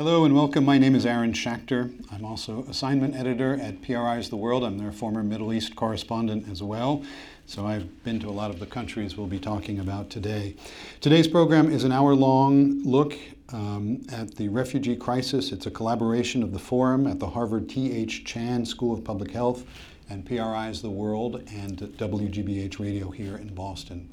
Hello 0.00 0.24
and 0.24 0.34
welcome. 0.34 0.64
My 0.64 0.78
name 0.78 0.94
is 0.94 1.04
Aaron 1.04 1.34
Schachter. 1.34 1.92
I'm 2.10 2.24
also 2.24 2.64
assignment 2.70 3.14
editor 3.14 3.60
at 3.60 3.82
PRI's 3.82 4.30
The 4.30 4.36
World. 4.36 4.64
I'm 4.64 4.78
their 4.78 4.92
former 4.92 5.22
Middle 5.22 5.52
East 5.52 5.76
correspondent 5.76 6.48
as 6.48 6.62
well. 6.62 7.04
So 7.44 7.66
I've 7.66 8.02
been 8.02 8.18
to 8.20 8.30
a 8.30 8.32
lot 8.32 8.48
of 8.48 8.60
the 8.60 8.64
countries 8.64 9.18
we'll 9.18 9.26
be 9.26 9.38
talking 9.38 9.78
about 9.78 10.08
today. 10.08 10.56
Today's 11.02 11.28
program 11.28 11.70
is 11.70 11.84
an 11.84 11.92
hour 11.92 12.14
long 12.14 12.82
look 12.82 13.12
um, 13.52 14.00
at 14.10 14.36
the 14.36 14.48
refugee 14.48 14.96
crisis. 14.96 15.52
It's 15.52 15.66
a 15.66 15.70
collaboration 15.70 16.42
of 16.42 16.54
the 16.54 16.58
Forum 16.58 17.06
at 17.06 17.18
the 17.18 17.28
Harvard 17.28 17.68
T.H. 17.68 18.24
Chan 18.24 18.64
School 18.64 18.94
of 18.94 19.04
Public 19.04 19.32
Health 19.32 19.66
and 20.08 20.24
PRI's 20.24 20.80
The 20.80 20.88
World 20.88 21.42
and 21.52 21.76
WGBH 21.78 22.78
Radio 22.78 23.10
here 23.10 23.36
in 23.36 23.54
Boston. 23.54 24.08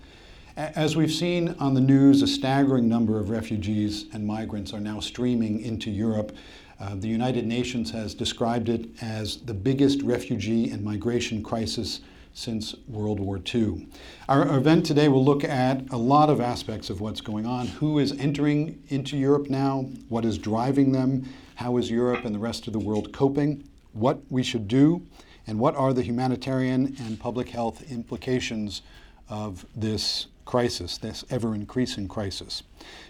As 0.57 0.95
we've 0.95 1.13
seen 1.13 1.49
on 1.59 1.75
the 1.75 1.81
news, 1.81 2.23
a 2.23 2.27
staggering 2.27 2.89
number 2.89 3.19
of 3.19 3.29
refugees 3.29 4.07
and 4.11 4.25
migrants 4.25 4.73
are 4.73 4.79
now 4.79 4.99
streaming 4.99 5.59
into 5.59 5.91
Europe. 5.91 6.35
Uh, 6.79 6.95
the 6.95 7.07
United 7.07 7.45
Nations 7.45 7.91
has 7.91 8.15
described 8.15 8.67
it 8.67 8.89
as 8.99 9.37
the 9.37 9.53
biggest 9.53 10.01
refugee 10.01 10.71
and 10.71 10.83
migration 10.83 11.43
crisis 11.43 12.01
since 12.33 12.73
World 12.87 13.19
War 13.19 13.39
II. 13.53 13.87
Our, 14.27 14.49
our 14.49 14.57
event 14.57 14.83
today 14.83 15.09
will 15.09 15.23
look 15.23 15.43
at 15.43 15.87
a 15.91 15.97
lot 15.97 16.27
of 16.27 16.41
aspects 16.41 16.89
of 16.89 17.01
what's 17.01 17.21
going 17.21 17.45
on. 17.45 17.67
Who 17.67 17.99
is 17.99 18.13
entering 18.13 18.81
into 18.87 19.15
Europe 19.15 19.51
now? 19.51 19.81
What 20.09 20.25
is 20.25 20.39
driving 20.39 20.91
them? 20.91 21.29
How 21.53 21.77
is 21.77 21.91
Europe 21.91 22.25
and 22.25 22.33
the 22.33 22.39
rest 22.39 22.65
of 22.65 22.73
the 22.73 22.79
world 22.79 23.13
coping? 23.13 23.63
What 23.93 24.21
we 24.31 24.41
should 24.41 24.67
do? 24.67 25.05
And 25.45 25.59
what 25.59 25.75
are 25.75 25.93
the 25.93 26.01
humanitarian 26.01 26.95
and 27.05 27.19
public 27.19 27.49
health 27.49 27.83
implications 27.91 28.81
of 29.29 29.63
this 29.75 30.25
crisis, 30.47 30.97
this 30.97 31.25
ever 31.29 31.53
increasing 31.53 32.07
crisis. 32.07 32.63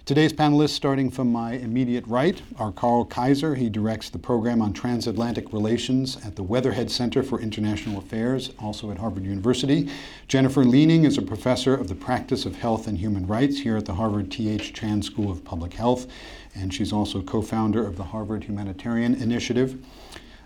Today's 0.05 0.33
panelists, 0.33 0.71
starting 0.71 1.11
from 1.11 1.31
my 1.31 1.53
immediate 1.53 2.05
right, 2.07 2.41
are 2.57 2.71
Karl 2.71 3.05
Kaiser. 3.05 3.53
He 3.53 3.69
directs 3.69 4.09
the 4.09 4.17
program 4.17 4.59
on 4.59 4.73
transatlantic 4.73 5.53
relations 5.53 6.17
at 6.25 6.35
the 6.35 6.41
Weatherhead 6.41 6.89
Center 6.89 7.21
for 7.21 7.39
International 7.39 7.99
Affairs, 7.99 8.49
also 8.59 8.89
at 8.89 8.97
Harvard 8.97 9.23
University. 9.23 9.87
Jennifer 10.27 10.65
Leaning 10.65 11.05
is 11.05 11.19
a 11.19 11.21
professor 11.21 11.75
of 11.75 11.87
the 11.87 11.95
practice 11.95 12.47
of 12.47 12.55
health 12.55 12.87
and 12.87 12.97
human 12.97 13.27
rights 13.27 13.59
here 13.59 13.77
at 13.77 13.85
the 13.85 13.93
Harvard 13.93 14.31
T.H. 14.31 14.73
Chan 14.73 15.03
School 15.03 15.31
of 15.31 15.45
Public 15.45 15.73
Health, 15.73 16.07
and 16.55 16.73
she's 16.73 16.91
also 16.91 17.21
co 17.21 17.43
founder 17.43 17.85
of 17.85 17.97
the 17.97 18.03
Harvard 18.03 18.45
Humanitarian 18.45 19.13
Initiative. 19.13 19.77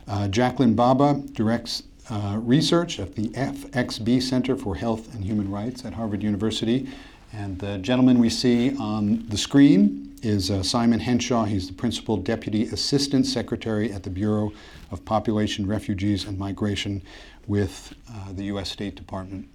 Uh, 0.09 0.27
Jacqueline 0.27 0.75
Bhabha 0.75 1.33
directs 1.33 1.83
uh, 2.11 2.37
research 2.41 2.99
at 2.99 3.15
the 3.15 3.29
FXB 3.29 4.21
Center 4.21 4.57
for 4.57 4.75
Health 4.75 5.13
and 5.15 5.23
Human 5.23 5.49
Rights 5.49 5.85
at 5.85 5.93
Harvard 5.93 6.21
University. 6.21 6.89
And 7.31 7.57
the 7.57 7.77
gentleman 7.77 8.19
we 8.19 8.29
see 8.29 8.75
on 8.77 9.25
the 9.29 9.37
screen 9.37 10.13
is 10.21 10.51
uh, 10.51 10.61
Simon 10.61 10.99
Henshaw. 10.99 11.45
He's 11.45 11.67
the 11.67 11.73
Principal 11.73 12.17
Deputy 12.17 12.67
Assistant 12.67 13.25
Secretary 13.25 13.93
at 13.93 14.03
the 14.03 14.09
Bureau 14.09 14.51
of 14.91 15.05
Population, 15.05 15.65
Refugees, 15.65 16.25
and 16.25 16.37
Migration 16.37 17.01
with 17.47 17.93
uh, 18.09 18.33
the 18.33 18.43
U.S. 18.45 18.69
State 18.69 18.95
Department. 18.95 19.47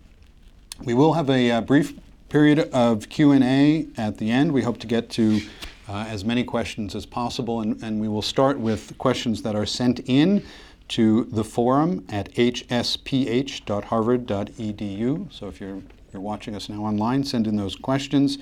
We 0.82 0.94
will 0.94 1.12
have 1.12 1.28
a 1.28 1.50
uh, 1.50 1.60
brief 1.60 1.92
period 2.30 2.58
of 2.72 3.10
Q&A 3.10 3.86
at 3.98 4.16
the 4.16 4.30
end. 4.30 4.52
We 4.52 4.62
hope 4.62 4.78
to 4.78 4.86
get 4.86 5.10
to 5.10 5.40
uh, 5.88 6.06
as 6.08 6.24
many 6.24 6.42
questions 6.42 6.94
as 6.94 7.04
possible, 7.04 7.60
and, 7.60 7.80
and 7.82 8.00
we 8.00 8.08
will 8.08 8.22
start 8.22 8.58
with 8.58 8.96
questions 8.96 9.42
that 9.42 9.54
are 9.54 9.66
sent 9.66 10.00
in 10.08 10.42
to 10.88 11.24
the 11.24 11.44
forum 11.44 12.04
at 12.08 12.32
hsph.harvard.edu. 12.34 15.32
So 15.32 15.48
if 15.48 15.60
you're, 15.60 15.82
you're 16.12 16.22
watching 16.22 16.54
us 16.54 16.68
now 16.68 16.84
online, 16.84 17.24
send 17.24 17.46
in 17.46 17.56
those 17.56 17.76
questions. 17.76 18.38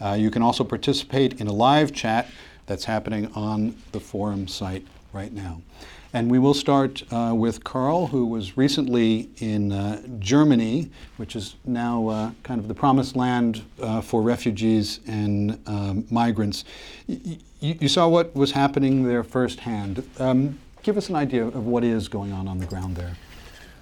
Uh, 0.00 0.16
you 0.18 0.30
can 0.30 0.42
also 0.42 0.64
participate 0.64 1.40
in 1.40 1.46
a 1.46 1.52
live 1.52 1.92
chat 1.92 2.28
that's 2.66 2.84
happening 2.84 3.30
on 3.34 3.76
the 3.92 4.00
forum 4.00 4.48
site 4.48 4.86
right 5.12 5.32
now. 5.32 5.60
And 6.12 6.30
we 6.30 6.38
will 6.38 6.54
start 6.54 7.02
uh, 7.12 7.32
with 7.34 7.64
Karl, 7.64 8.06
who 8.06 8.24
was 8.24 8.56
recently 8.56 9.28
in 9.38 9.72
uh, 9.72 10.00
Germany, 10.20 10.90
which 11.16 11.34
is 11.34 11.56
now 11.64 12.08
uh, 12.08 12.30
kind 12.44 12.60
of 12.60 12.68
the 12.68 12.74
promised 12.74 13.16
land 13.16 13.64
uh, 13.82 14.00
for 14.00 14.22
refugees 14.22 15.00
and 15.08 15.60
um, 15.66 16.06
migrants. 16.10 16.64
Y- 17.08 17.38
you 17.60 17.88
saw 17.88 18.06
what 18.06 18.34
was 18.36 18.52
happening 18.52 19.04
there 19.04 19.24
firsthand. 19.24 20.08
Um, 20.20 20.60
give 20.84 20.98
us 20.98 21.08
an 21.08 21.16
idea 21.16 21.46
of 21.46 21.66
what 21.66 21.82
is 21.82 22.08
going 22.08 22.30
on 22.30 22.46
on 22.46 22.58
the 22.58 22.66
ground 22.66 22.94
there. 22.94 23.16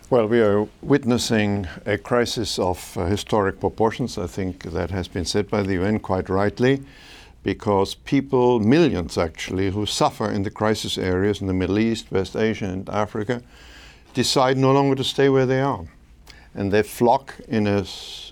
Well, 0.08 0.28
we 0.28 0.40
are 0.40 0.68
witnessing 0.82 1.66
a 1.84 1.98
crisis 1.98 2.58
of 2.58 2.96
uh, 2.96 3.06
historic 3.06 3.58
proportions. 3.58 4.18
I 4.18 4.28
think 4.28 4.62
that 4.70 4.90
has 4.90 5.08
been 5.08 5.24
said 5.24 5.50
by 5.50 5.62
the 5.62 5.74
UN 5.74 5.98
quite 5.98 6.28
rightly, 6.28 6.82
because 7.42 7.96
people, 7.96 8.60
millions 8.60 9.18
actually, 9.18 9.70
who 9.70 9.84
suffer 9.84 10.30
in 10.30 10.44
the 10.44 10.50
crisis 10.50 10.96
areas 10.96 11.40
in 11.40 11.48
the 11.48 11.54
Middle 11.54 11.78
East, 11.78 12.12
West 12.12 12.36
Asia, 12.36 12.66
and 12.66 12.88
Africa, 12.88 13.42
decide 14.14 14.56
no 14.56 14.70
longer 14.70 14.94
to 14.94 15.04
stay 15.04 15.28
where 15.28 15.46
they 15.46 15.60
are. 15.60 15.86
And 16.54 16.72
they 16.72 16.82
flock 16.82 17.34
in, 17.48 17.66
a, 17.66 17.84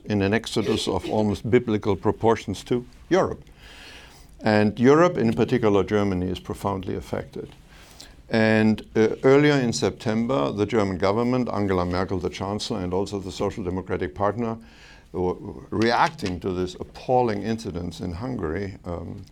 in 0.04 0.22
an 0.22 0.32
exodus 0.32 0.86
of 0.86 1.10
almost 1.10 1.50
biblical 1.50 1.96
proportions 1.96 2.62
to 2.64 2.86
Europe. 3.08 3.42
And 4.42 4.78
Europe, 4.78 5.18
in 5.18 5.32
particular 5.32 5.82
Germany, 5.82 6.26
is 6.26 6.38
profoundly 6.38 6.94
affected. 6.94 7.50
And 8.30 8.82
uh, 8.94 9.16
earlier 9.24 9.54
in 9.54 9.72
September, 9.72 10.52
the 10.52 10.64
German 10.64 10.98
government, 10.98 11.48
Angela 11.48 11.84
Merkel, 11.84 12.20
the 12.20 12.30
chancellor, 12.30 12.80
and 12.80 12.94
also 12.94 13.18
the 13.18 13.32
Social 13.32 13.64
Democratic 13.64 14.14
partner, 14.14 14.56
were 15.12 15.34
reacting 15.70 16.38
to 16.40 16.52
this 16.52 16.76
appalling 16.76 17.42
incidents 17.42 18.00
in 18.00 18.12
Hungary, 18.12 18.78
um, 18.84 19.24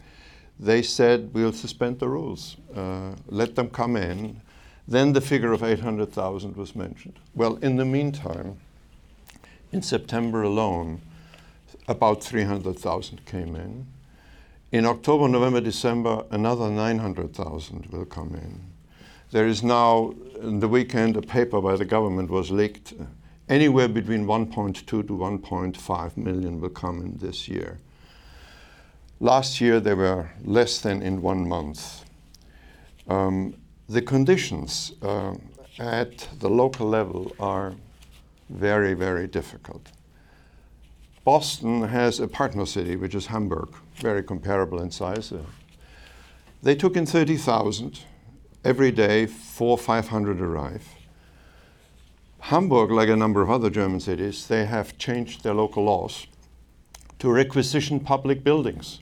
they 0.59 0.83
said, 0.83 1.33
we'll 1.33 1.53
suspend 1.53 2.01
the 2.01 2.09
rules, 2.09 2.57
uh, 2.75 3.13
let 3.29 3.55
them 3.55 3.71
come 3.71 3.95
in. 3.97 4.41
Then 4.89 5.13
the 5.13 5.21
figure 5.21 5.53
of 5.53 5.63
800,000 5.63 6.57
was 6.57 6.75
mentioned. 6.75 7.21
Well, 7.35 7.57
in 7.57 7.77
the 7.77 7.85
meantime, 7.85 8.59
in 9.71 9.83
September 9.83 10.43
alone, 10.43 11.01
about 11.87 12.25
300,000 12.25 13.25
came 13.27 13.55
in. 13.55 13.87
In 14.73 14.85
October, 14.85 15.29
November, 15.29 15.61
December, 15.61 16.25
another 16.31 16.69
900,000 16.71 17.87
will 17.87 18.05
come 18.05 18.35
in. 18.35 18.61
There 19.31 19.47
is 19.47 19.63
now, 19.63 20.15
in 20.41 20.61
the 20.61 20.69
weekend, 20.69 21.17
a 21.17 21.21
paper 21.21 21.61
by 21.61 21.77
the 21.77 21.85
government 21.85 22.31
was 22.31 22.51
leaked. 22.51 22.95
Anywhere 23.49 23.89
between 23.89 24.25
1.2 24.25 24.87
to 24.87 25.03
1.5 25.03 26.17
million 26.17 26.61
will 26.61 26.71
come 26.71 27.03
in 27.03 27.19
this 27.19 27.47
year. 27.47 27.79
Last 29.21 29.61
year, 29.61 29.81
there 29.81 29.97
were 29.97 30.31
less 30.45 30.81
than 30.81 31.03
in 31.03 31.21
one 31.21 31.47
month. 31.47 32.05
Um, 33.07 33.55
the 33.87 34.01
conditions 34.01 34.93
uh, 35.03 35.35
at 35.79 36.27
the 36.39 36.49
local 36.49 36.89
level 36.89 37.33
are 37.39 37.75
very, 38.49 38.95
very 38.95 39.27
difficult. 39.27 39.89
Boston 41.25 41.83
has 41.83 42.19
a 42.19 42.29
partner 42.29 42.65
city, 42.65 42.97
which 42.97 43.15
is 43.15 43.27
Hamburg, 43.27 43.75
very 43.97 44.23
comparable 44.23 44.81
in 44.81 44.91
size. 44.91 45.33
Uh, 45.33 45.43
they 46.63 46.75
took 46.75 46.97
in 46.97 47.05
30,000 47.05 48.01
every 48.65 48.91
day, 48.91 49.27
four, 49.27 49.79
500 49.79 50.41
arrive. 50.41 50.87
Hamburg, 52.41 52.91
like 52.91 53.09
a 53.09 53.17
number 53.17 53.43
of 53.43 53.51
other 53.51 53.71
German 53.71 54.01
cities, 54.01 54.47
they 54.47 54.65
have 54.67 54.99
changed 54.99 55.43
their 55.43 55.55
local 55.55 55.85
laws 55.85 56.27
to 57.19 57.31
requisition 57.31 58.01
public 58.01 58.45
buildings 58.45 59.01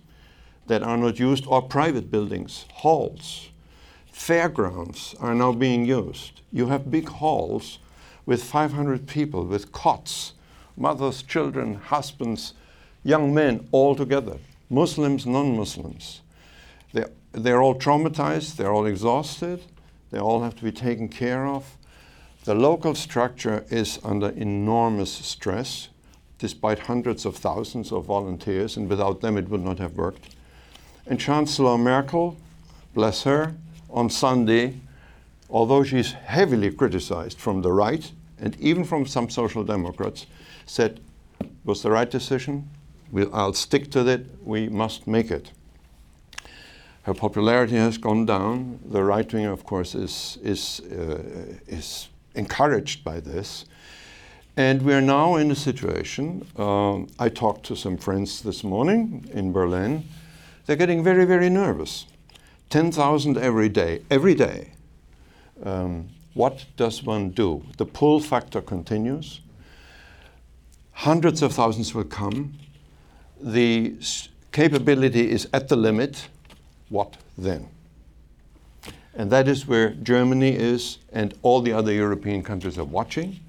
that 0.66 0.82
are 0.82 0.96
not 0.96 1.18
used 1.18 1.46
or 1.46 1.62
private 1.62 2.10
buildings, 2.10 2.64
halls. 2.72 3.50
Fairgrounds 4.10 5.14
are 5.20 5.34
now 5.34 5.52
being 5.52 5.84
used. 5.84 6.40
You 6.50 6.68
have 6.68 6.90
big 6.90 7.08
halls 7.08 7.78
with 8.24 8.42
500 8.42 9.06
people, 9.06 9.44
with 9.44 9.70
cots, 9.72 10.32
mothers, 10.76 11.22
children, 11.22 11.74
husbands, 11.74 12.54
young 13.04 13.32
men 13.32 13.68
all 13.70 13.94
together, 13.94 14.38
Muslims, 14.68 15.26
non 15.26 15.56
Muslims. 15.56 16.22
They 16.92 17.04
they're 17.36 17.62
all 17.62 17.74
traumatized, 17.74 18.56
they're 18.56 18.72
all 18.72 18.86
exhausted, 18.86 19.62
they 20.10 20.18
all 20.18 20.42
have 20.42 20.56
to 20.56 20.64
be 20.64 20.72
taken 20.72 21.08
care 21.08 21.46
of. 21.46 21.76
The 22.44 22.54
local 22.54 22.94
structure 22.94 23.64
is 23.70 23.98
under 24.02 24.30
enormous 24.30 25.12
stress, 25.12 25.88
despite 26.38 26.80
hundreds 26.80 27.26
of 27.26 27.36
thousands 27.36 27.92
of 27.92 28.06
volunteers, 28.06 28.76
and 28.76 28.88
without 28.88 29.20
them 29.20 29.36
it 29.36 29.48
would 29.48 29.64
not 29.64 29.78
have 29.78 29.96
worked. 29.96 30.34
And 31.06 31.20
Chancellor 31.20 31.76
Merkel, 31.76 32.36
bless 32.94 33.22
her, 33.24 33.54
on 33.90 34.10
Sunday, 34.10 34.80
although 35.50 35.84
she's 35.84 36.12
heavily 36.12 36.70
criticized 36.70 37.38
from 37.38 37.62
the 37.62 37.72
right 37.72 38.10
and 38.38 38.58
even 38.60 38.84
from 38.84 39.06
some 39.06 39.30
social 39.30 39.64
democrats, 39.64 40.26
said 40.66 41.00
was 41.64 41.82
the 41.82 41.90
right 41.90 42.10
decision. 42.10 42.68
We'll, 43.10 43.34
I'll 43.34 43.52
stick 43.52 43.90
to 43.92 44.06
it. 44.08 44.26
We 44.42 44.68
must 44.68 45.06
make 45.06 45.30
it. 45.30 45.50
Her 47.06 47.14
popularity 47.14 47.76
has 47.76 47.98
gone 47.98 48.26
down. 48.26 48.80
The 48.84 49.00
right 49.00 49.32
wing, 49.32 49.44
of 49.44 49.62
course, 49.62 49.94
is, 49.94 50.38
is, 50.42 50.80
uh, 50.90 51.22
is 51.68 52.08
encouraged 52.34 53.04
by 53.04 53.20
this. 53.20 53.64
And 54.56 54.82
we're 54.82 55.00
now 55.00 55.36
in 55.36 55.52
a 55.52 55.54
situation. 55.54 56.44
Um, 56.56 57.06
I 57.20 57.28
talked 57.28 57.64
to 57.66 57.76
some 57.76 57.96
friends 57.96 58.42
this 58.42 58.64
morning 58.64 59.24
in 59.32 59.52
Berlin. 59.52 60.02
They're 60.64 60.74
getting 60.74 61.04
very, 61.04 61.24
very 61.24 61.48
nervous. 61.48 62.06
10,000 62.70 63.38
every 63.38 63.68
day, 63.68 64.02
every 64.10 64.34
day. 64.34 64.72
Um, 65.62 66.08
what 66.34 66.64
does 66.76 67.04
one 67.04 67.30
do? 67.30 67.64
The 67.76 67.86
pull 67.86 68.18
factor 68.18 68.60
continues. 68.60 69.42
Hundreds 70.90 71.40
of 71.40 71.52
thousands 71.52 71.94
will 71.94 72.02
come. 72.02 72.54
The 73.40 73.94
capability 74.50 75.30
is 75.30 75.48
at 75.52 75.68
the 75.68 75.76
limit. 75.76 76.26
What 76.88 77.16
then? 77.36 77.68
And 79.14 79.30
that 79.30 79.48
is 79.48 79.66
where 79.66 79.90
Germany 79.90 80.54
is, 80.54 80.98
and 81.12 81.34
all 81.42 81.62
the 81.62 81.72
other 81.72 81.92
European 81.92 82.42
countries 82.42 82.78
are 82.78 82.84
watching. 82.84 83.40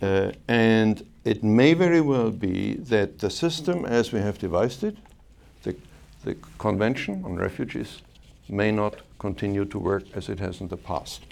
Uh, 0.00 0.32
and 0.48 1.06
it 1.24 1.44
may 1.44 1.74
very 1.74 2.00
well 2.00 2.30
be 2.30 2.74
that 2.74 3.18
the 3.18 3.28
system 3.28 3.84
as 3.84 4.12
we 4.12 4.20
have 4.20 4.38
devised 4.38 4.82
it, 4.82 4.96
the, 5.62 5.76
the 6.24 6.34
Convention 6.58 7.22
on 7.24 7.36
Refugees, 7.36 8.00
may 8.48 8.72
not 8.72 8.96
continue 9.18 9.64
to 9.66 9.78
work 9.78 10.04
as 10.14 10.28
it 10.28 10.40
has 10.40 10.60
in 10.60 10.68
the 10.68 10.76
past. 10.76 11.22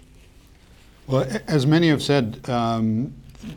Well, 1.07 1.27
as 1.47 1.67
many 1.67 1.89
have 1.89 2.03
said, 2.03 2.49
um, 2.51 3.15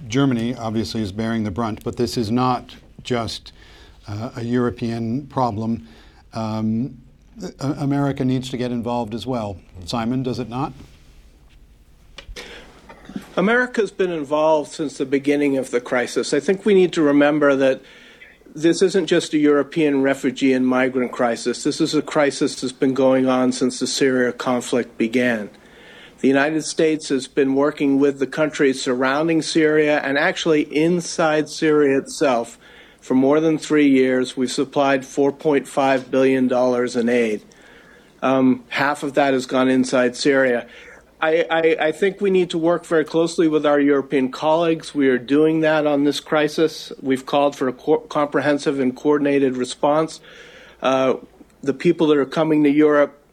Germany 0.07 0.55
obviously 0.55 1.01
is 1.01 1.11
bearing 1.11 1.43
the 1.43 1.51
brunt, 1.51 1.83
but 1.83 1.97
this 1.97 2.17
is 2.17 2.31
not 2.31 2.75
just 3.03 3.51
uh, 4.07 4.31
a 4.37 4.43
European 4.43 5.27
problem. 5.27 5.87
Um, 6.33 6.97
America 7.59 8.25
needs 8.25 8.49
to 8.49 8.57
get 8.57 8.71
involved 8.71 9.13
as 9.13 9.25
well. 9.25 9.57
Simon, 9.85 10.23
does 10.23 10.39
it 10.39 10.49
not? 10.49 10.73
America's 13.35 13.91
been 13.91 14.11
involved 14.11 14.71
since 14.71 14.97
the 14.97 15.05
beginning 15.05 15.57
of 15.57 15.71
the 15.71 15.81
crisis. 15.81 16.33
I 16.33 16.39
think 16.39 16.65
we 16.65 16.73
need 16.73 16.93
to 16.93 17.01
remember 17.01 17.55
that 17.55 17.81
this 18.53 18.81
isn't 18.81 19.07
just 19.07 19.33
a 19.33 19.37
European 19.37 20.01
refugee 20.01 20.53
and 20.53 20.67
migrant 20.67 21.11
crisis. 21.11 21.63
This 21.63 21.79
is 21.79 21.95
a 21.95 22.01
crisis 22.01 22.59
that's 22.59 22.73
been 22.73 22.93
going 22.93 23.27
on 23.27 23.51
since 23.53 23.79
the 23.79 23.87
Syria 23.87 24.33
conflict 24.33 24.97
began. 24.97 25.49
The 26.19 26.27
United 26.27 26.63
States 26.63 27.09
has 27.09 27.27
been 27.27 27.55
working 27.55 27.99
with 27.99 28.19
the 28.19 28.27
countries 28.27 28.81
surrounding 28.81 29.41
Syria 29.41 29.99
and 30.01 30.17
actually 30.17 30.63
inside 30.63 31.49
Syria 31.49 31.97
itself 31.97 32.59
for 33.01 33.15
more 33.15 33.39
than 33.39 33.57
three 33.57 33.89
years. 33.89 34.37
We've 34.37 34.51
supplied 34.51 35.01
$4.5 35.01 36.11
billion 36.11 36.99
in 36.99 37.09
aid. 37.09 37.43
Um, 38.21 38.63
half 38.69 39.03
of 39.03 39.15
that 39.15 39.33
has 39.33 39.45
gone 39.47 39.67
inside 39.67 40.15
Syria. 40.15 40.67
I, 41.19 41.45
I, 41.49 41.87
I, 41.87 41.91
think 41.91 42.19
we 42.19 42.31
need 42.31 42.49
to 42.51 42.57
work 42.57 42.85
very 42.85 43.05
closely 43.05 43.47
with 43.47 43.63
our 43.65 43.79
European 43.79 44.31
colleagues. 44.31 44.95
We 44.95 45.07
are 45.09 45.19
doing 45.19 45.61
that 45.61 45.85
on 45.85 46.03
this 46.03 46.19
crisis. 46.19 46.91
We've 47.01 47.25
called 47.25 47.55
for 47.55 47.67
a 47.67 47.73
co- 47.73 47.99
comprehensive 47.99 48.79
and 48.79 48.95
coordinated 48.95 49.55
response. 49.55 50.19
Uh, 50.81 51.15
the 51.61 51.73
people 51.73 52.07
that 52.07 52.17
are 52.17 52.25
coming 52.25 52.63
to 52.63 52.71
Europe 52.71 53.23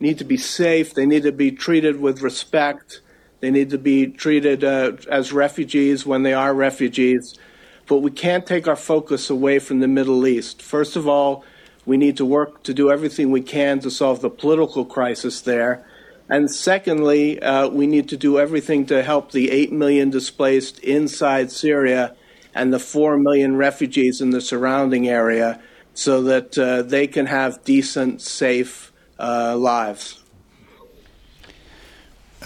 need 0.00 0.18
to 0.18 0.24
be 0.24 0.36
safe. 0.38 0.94
They 0.94 1.06
need 1.06 1.24
to 1.24 1.32
be 1.32 1.50
treated 1.50 2.00
with 2.00 2.22
respect. 2.22 3.00
They 3.40 3.50
need 3.50 3.70
to 3.70 3.78
be 3.78 4.06
treated 4.06 4.64
uh, 4.64 4.92
as 5.10 5.32
refugees 5.32 6.06
when 6.06 6.22
they 6.22 6.32
are 6.32 6.54
refugees. 6.54 7.38
But 7.86 7.98
we 7.98 8.10
can't 8.10 8.46
take 8.46 8.66
our 8.66 8.76
focus 8.76 9.30
away 9.30 9.58
from 9.58 9.80
the 9.80 9.88
Middle 9.88 10.26
East. 10.26 10.60
First 10.60 10.96
of 10.96 11.06
all, 11.06 11.44
we 11.84 11.96
need 11.96 12.16
to 12.16 12.24
work 12.24 12.64
to 12.64 12.74
do 12.74 12.90
everything 12.90 13.30
we 13.30 13.42
can 13.42 13.78
to 13.80 13.90
solve 13.90 14.20
the 14.20 14.30
political 14.30 14.84
crisis 14.84 15.40
there. 15.40 15.86
And 16.28 16.50
secondly, 16.50 17.40
uh, 17.40 17.68
we 17.68 17.86
need 17.86 18.08
to 18.08 18.16
do 18.16 18.40
everything 18.40 18.86
to 18.86 19.04
help 19.04 19.30
the 19.30 19.50
8 19.50 19.72
million 19.72 20.10
displaced 20.10 20.80
inside 20.80 21.52
Syria 21.52 22.16
and 22.52 22.72
the 22.72 22.80
4 22.80 23.16
million 23.18 23.56
refugees 23.56 24.20
in 24.20 24.30
the 24.30 24.40
surrounding 24.40 25.06
area 25.08 25.60
so 25.94 26.22
that 26.22 26.58
uh, 26.58 26.82
they 26.82 27.06
can 27.06 27.26
have 27.26 27.62
decent, 27.64 28.20
safe 28.20 28.92
uh, 29.20 29.56
lives. 29.56 30.22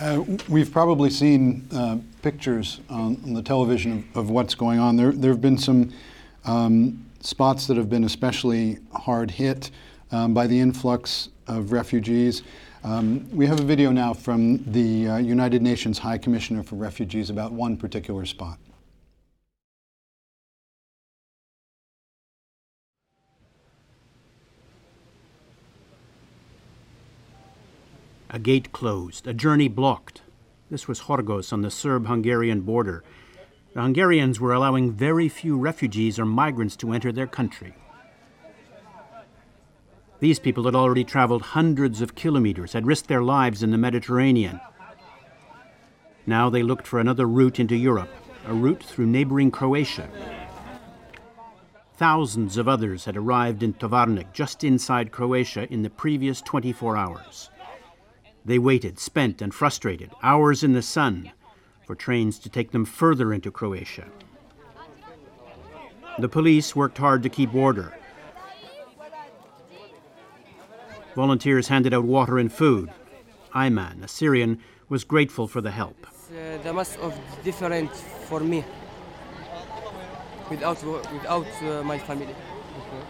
Uh, 0.01 0.25
we've 0.49 0.73
probably 0.73 1.11
seen 1.11 1.69
uh, 1.75 1.99
pictures 2.23 2.81
on, 2.89 3.21
on, 3.23 3.35
the 3.35 3.43
television 3.43 4.09
of, 4.15 4.17
of, 4.17 4.31
what's 4.31 4.55
going 4.55 4.79
on. 4.79 4.97
There, 4.97 5.13
there 5.13 5.31
have 5.31 5.43
been 5.43 5.59
some 5.59 5.93
um, 6.47 7.05
spots 7.21 7.67
that 7.67 7.77
have 7.77 7.91
been 7.91 8.05
especially 8.05 8.79
hard 8.95 9.31
hit 9.31 9.71
um, 10.11 10.33
by 10.33 10.47
the 10.47 10.59
influx 10.59 11.29
of 11.49 11.71
refugees. 11.71 12.45
Um, 12.83 13.29
we 13.31 13.45
have 13.45 13.61
a 13.61 13.63
video 13.63 13.91
now 13.93 14.15
from 14.15 14.65
the 14.73 15.07
uh, 15.07 15.17
United 15.19 15.61
Nations 15.61 15.99
High 15.99 16.17
Commissioner 16.17 16.63
for 16.63 16.77
Refugees 16.77 17.29
about 17.29 17.53
one 17.53 17.77
particular 17.77 18.25
spot. 18.25 18.59
A 28.33 28.39
gate 28.39 28.71
closed, 28.71 29.27
a 29.27 29.35
journey 29.35 29.67
blocked. 29.67 30.23
This 30.71 30.87
was 30.87 31.01
Horgoš 31.01 31.53
on 31.53 31.63
the 31.63 31.71
Serb 31.71 32.07
Hungarian 32.07 32.61
border. 32.61 33.03
The 33.75 33.83
Hungarians 33.83 34.39
were 34.39 34.53
allowing 34.53 34.93
very 34.93 35.29
few 35.29 35.59
refugees 35.59 36.17
or 36.17 36.25
migrants 36.25 36.77
to 36.77 36.93
enter 36.93 37.11
their 37.11 37.27
country. 37.27 37.75
These 40.21 40.39
people 40.39 40.67
had 40.67 40.77
already 40.77 41.03
traveled 41.03 41.43
hundreds 41.43 42.01
of 42.01 42.15
kilometers, 42.15 42.73
had 42.73 42.87
risked 42.87 43.09
their 43.09 43.23
lives 43.23 43.65
in 43.65 43.73
the 43.73 43.79
Mediterranean. 43.79 44.61
Now 46.25 46.49
they 46.51 46.63
looked 46.63 46.87
for 46.87 47.01
another 47.01 47.27
route 47.27 47.59
into 47.59 47.75
Europe, 47.75 48.15
a 48.47 48.55
route 48.55 48.85
through 48.85 49.07
neighboring 49.07 49.51
Croatia. 49.51 50.09
Thousands 51.97 52.57
of 52.57 52.69
others 52.69 53.07
had 53.07 53.17
arrived 53.17 53.65
in 53.65 53.75
Tovarnik, 53.75 54.33
just 54.33 54.63
inside 54.63 55.11
Croatia, 55.11 55.67
in 55.73 55.83
the 55.83 55.91
previous 55.91 56.41
24 56.41 56.97
hours. 56.97 57.51
They 58.45 58.59
waited, 58.59 58.99
spent 58.99 59.43
and 59.43 59.55
frustrated, 59.55 60.11
hours 60.23 60.63
in 60.63 60.73
the 60.73 60.83
sun, 60.83 61.33
for 61.87 61.95
trains 61.95 62.39
to 62.39 62.49
take 62.49 62.71
them 62.71 62.85
further 62.85 63.33
into 63.33 63.51
Croatia. 63.51 64.07
The 66.19 66.29
police 66.29 66.75
worked 66.75 66.99
hard 66.99 67.23
to 67.23 67.29
keep 67.29 67.55
order. 67.55 67.95
Volunteers 71.15 71.69
handed 71.69 71.93
out 71.93 72.05
water 72.05 72.39
and 72.39 72.53
food. 72.53 72.91
Ayman, 73.55 74.03
a 74.05 74.09
Syrian, 74.09 74.61
was 74.89 75.05
grateful 75.05 75.47
for 75.47 75.61
the 75.61 75.71
help. 75.71 76.07
Uh, 76.07 76.63
the 76.63 76.73
most 76.73 76.97
of 76.99 77.15
different 77.43 77.91
for 78.29 78.41
me 78.41 78.65
without 80.49 80.83
without 81.13 81.47
uh, 81.63 81.83
my 81.83 81.99
family. 81.99 82.27
Okay. 82.27 83.03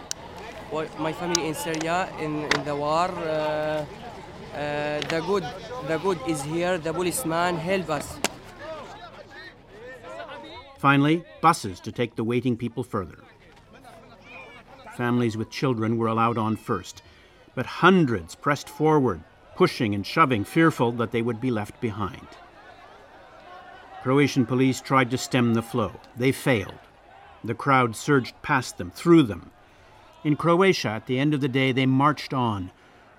Well, 0.71 0.87
my 0.99 1.13
family 1.13 1.47
in 1.47 1.53
Syria 1.53 2.09
in, 2.19 2.43
in 2.55 2.65
the 2.65 2.75
war. 2.75 3.09
Uh, 3.09 3.85
uh, 4.53 4.99
the 5.09 5.21
good 5.25 5.45
the 5.87 5.97
good 5.97 6.19
is 6.27 6.41
here. 6.41 6.77
The 6.77 6.93
policeman 6.93 7.57
help 7.57 7.89
us. 7.89 8.17
Finally, 10.77 11.23
buses 11.41 11.79
to 11.81 11.91
take 11.91 12.15
the 12.15 12.23
waiting 12.23 12.57
people 12.57 12.83
further. 12.83 13.19
Families 14.97 15.37
with 15.37 15.49
children 15.49 15.97
were 15.97 16.07
allowed 16.07 16.37
on 16.37 16.55
first 16.55 17.01
but 17.55 17.65
hundreds 17.65 18.35
pressed 18.35 18.69
forward, 18.69 19.21
pushing 19.55 19.93
and 19.93 20.05
shoving, 20.05 20.43
fearful 20.43 20.91
that 20.93 21.11
they 21.11 21.21
would 21.21 21.41
be 21.41 21.51
left 21.51 21.79
behind. 21.81 22.27
Croatian 24.03 24.45
police 24.45 24.81
tried 24.81 25.11
to 25.11 25.17
stem 25.17 25.53
the 25.53 25.61
flow. 25.61 25.91
They 26.15 26.31
failed. 26.31 26.79
The 27.43 27.53
crowd 27.53 27.95
surged 27.95 28.35
past 28.41 28.77
them, 28.77 28.91
through 28.91 29.23
them. 29.23 29.51
In 30.23 30.35
Croatia, 30.35 30.89
at 30.89 31.07
the 31.07 31.19
end 31.19 31.33
of 31.33 31.41
the 31.41 31.47
day, 31.47 31.71
they 31.71 31.85
marched 31.85 32.33
on, 32.33 32.71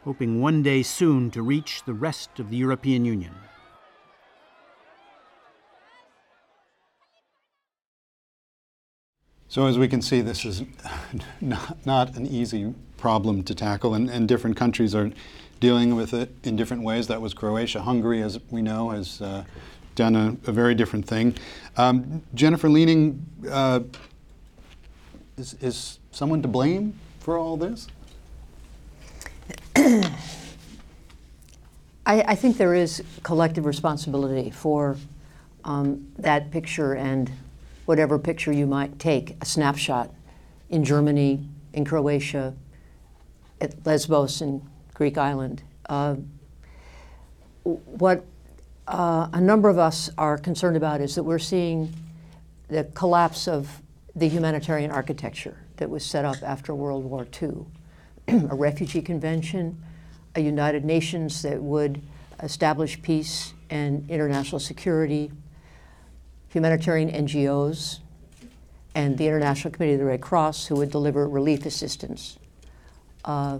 hoping 0.05 0.41
one 0.41 0.63
day 0.63 0.83
soon 0.83 1.31
to 1.31 1.43
reach 1.43 1.83
the 1.85 1.95
rest 1.95 2.39
of 2.39 2.51
the 2.51 2.57
European 2.57 3.05
Union. 3.05 3.35
So, 9.49 9.67
as 9.67 9.77
we 9.77 9.87
can 9.87 10.01
see, 10.01 10.23
this 10.23 10.47
is 10.47 10.63
not, 11.41 11.85
not 11.85 12.17
an 12.17 12.27
easy 12.27 12.75
problem 12.97 13.43
to 13.45 13.55
tackle, 13.55 13.93
and, 13.93 14.09
and, 14.09 14.27
different 14.27 14.57
countries 14.57 14.95
are 14.95 15.11
dealing 15.61 15.95
with 15.95 16.15
it 16.15 16.35
in 16.43 16.57
different 16.57 16.85
ways. 16.85 17.07
That 17.09 17.21
was 17.21 17.35
Croatia. 17.35 17.83
Hungary, 17.83 18.23
as 18.23 18.41
we 18.51 18.63
know, 18.63 18.91
has 18.91 19.21
uh, 19.21 19.45
done 19.95 20.17
a, 20.17 20.37
a, 20.49 20.53
very 20.53 20.75
different 20.75 21.07
thing. 21.07 21.35
Um, 21.77 22.23
Jennifer 22.33 22.71
Leaning, 22.71 23.27
uh, 23.51 23.81
is, 25.37 25.55
is 25.61 25.99
someone 26.13 26.41
to 26.41 26.49
blame 26.49 26.99
for 27.21 27.37
all 27.37 27.57
this? 27.57 27.89
I, 29.77 30.13
I 32.07 32.35
think 32.35 32.57
there 32.57 32.75
is 32.75 33.03
collective 33.23 33.65
responsibility 33.65 34.51
for 34.51 34.97
um, 35.65 36.09
that 36.19 36.51
picture 36.51 36.95
and 36.95 37.31
whatever 37.85 38.19
picture 38.19 38.53
you 38.53 38.67
might 38.67 38.99
take, 38.99 39.37
a 39.41 39.45
snapshot 39.45 40.11
in 40.71 40.85
Germany, 40.85 41.47
in 41.73 41.85
Croatia, 41.85 42.55
at 43.61 43.75
Lesbos 43.87 44.41
and 44.41 44.63
Greek 44.95 45.19
island. 45.19 45.63
Uh, 45.89 46.17
what 47.65 48.25
uh, 48.89 49.29
a 49.33 49.41
number 49.41 49.69
of 49.69 49.79
us 49.79 50.11
are 50.19 50.37
concerned 50.37 50.77
about 50.77 51.01
is 51.01 51.15
that 51.15 51.23
we're 51.23 51.39
seeing 51.39 51.93
the 52.69 52.85
collapse 52.95 53.47
of 53.47 53.81
the 54.17 54.29
humanitarian 54.29 54.91
architecture 54.91 55.57
that 55.77 55.89
was 55.89 56.05
set 56.05 56.25
up 56.25 56.37
after 56.43 56.75
World 56.75 57.05
War 57.05 57.27
II. 57.41 57.67
a 58.29 58.55
refugee 58.55 59.03
convention, 59.03 59.83
a 60.35 60.41
United 60.41 60.85
Nations 60.85 61.43
that 61.43 61.63
would 61.63 62.03
establish 62.43 63.01
peace 63.03 63.55
and 63.71 64.09
international 64.11 64.59
security, 64.59 65.31
humanitarian 66.49 67.11
NGOs, 67.11 68.01
and 68.95 69.17
the 69.17 69.27
International 69.27 69.73
Committee 69.73 69.95
of 69.95 70.01
the 70.01 70.05
Red 70.05 70.21
Cross 70.21 70.67
who 70.67 70.77
would 70.77 70.91
deliver 70.91 71.29
relief 71.29 71.65
assistance. 71.65 72.39
Uh, 73.25 73.59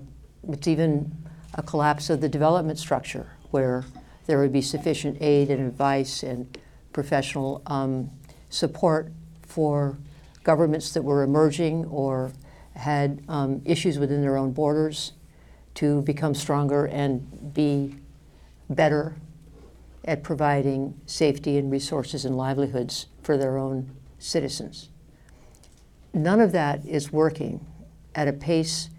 it's 0.49 0.69
even 0.69 1.13
a 1.55 1.63
collapse 1.63 2.11
of 2.11 2.21
the 2.21 2.29
development 2.29 2.79
structure 2.79 3.33
where 3.51 3.85
there 4.27 4.39
would 4.39 4.53
be 4.53 4.63
sufficient 4.63 5.21
aid 5.21 5.51
and 5.51 5.67
advice 5.67 6.23
and 6.23 6.59
professional 6.93 7.63
um, 7.67 8.11
support 8.51 9.13
for 9.43 9.99
governments 10.45 10.93
that 10.93 11.03
were 11.03 11.23
emerging 11.23 11.85
or 11.87 12.33
had 12.75 13.23
um, 13.29 13.63
issues 13.65 13.99
within 13.99 14.21
their 14.21 14.37
own 14.37 14.53
borders 14.53 15.13
to 15.75 16.03
become 16.03 16.35
stronger 16.35 16.87
and 16.87 17.55
be 17.55 17.95
better 18.69 19.17
at 20.05 20.23
providing 20.23 21.01
safety 21.07 21.59
and 21.59 21.71
resources 21.71 22.25
and 22.25 22.37
livelihoods 22.37 23.07
for 23.23 23.37
their 23.37 23.57
own 23.57 23.91
citizens. 24.19 24.89
None 26.13 26.41
of 26.41 26.53
that 26.53 26.85
is 26.85 27.13
working 27.13 27.65
at 28.15 28.29
a 28.29 28.33
pace 28.33 28.91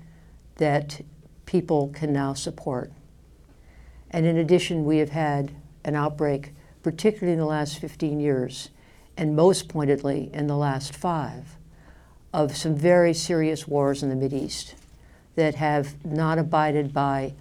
that 0.55 1.01
people 1.45 1.89
can 1.89 2.13
now 2.13 2.33
support. 2.33 2.91
And 4.09 4.25
in 4.25 4.37
addition, 4.37 4.85
we 4.85 4.97
have 4.99 5.09
had 5.09 5.51
an 5.83 5.95
outbreak, 5.95 6.53
particularly 6.81 7.33
in 7.33 7.39
the 7.39 7.45
last 7.45 7.79
15 7.79 8.19
years, 8.19 8.69
and 9.17 9.35
most 9.35 9.67
pointedly 9.67 10.29
in 10.33 10.47
the 10.47 10.55
last 10.55 10.95
five, 10.95 11.57
of 12.33 12.57
some 12.57 12.75
very 12.75 13.13
serious 13.13 13.67
wars 13.67 14.01
in 14.01 14.09
the 14.09 14.15
Middle 14.15 14.39
Mideast 14.39 14.73
that 15.35 15.55
have 15.55 16.03
not 16.03 16.39
abided 16.39 16.93
by 16.93 17.33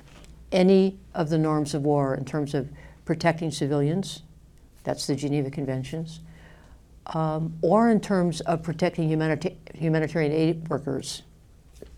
any 0.50 0.99
of 1.14 1.30
the 1.30 1.38
norms 1.38 1.75
of 1.75 1.82
war 1.82 2.14
in 2.14 2.25
terms 2.25 2.54
of 2.54 2.68
protecting 3.04 3.50
civilians, 3.50 4.22
that's 4.84 5.06
the 5.06 5.16
Geneva 5.16 5.50
Conventions, 5.50 6.20
um, 7.06 7.54
or 7.62 7.90
in 7.90 8.00
terms 8.00 8.40
of 8.42 8.62
protecting 8.62 9.08
humanita- 9.08 9.54
humanitarian 9.75 10.32
aid 10.32 10.68
workers, 10.68 11.22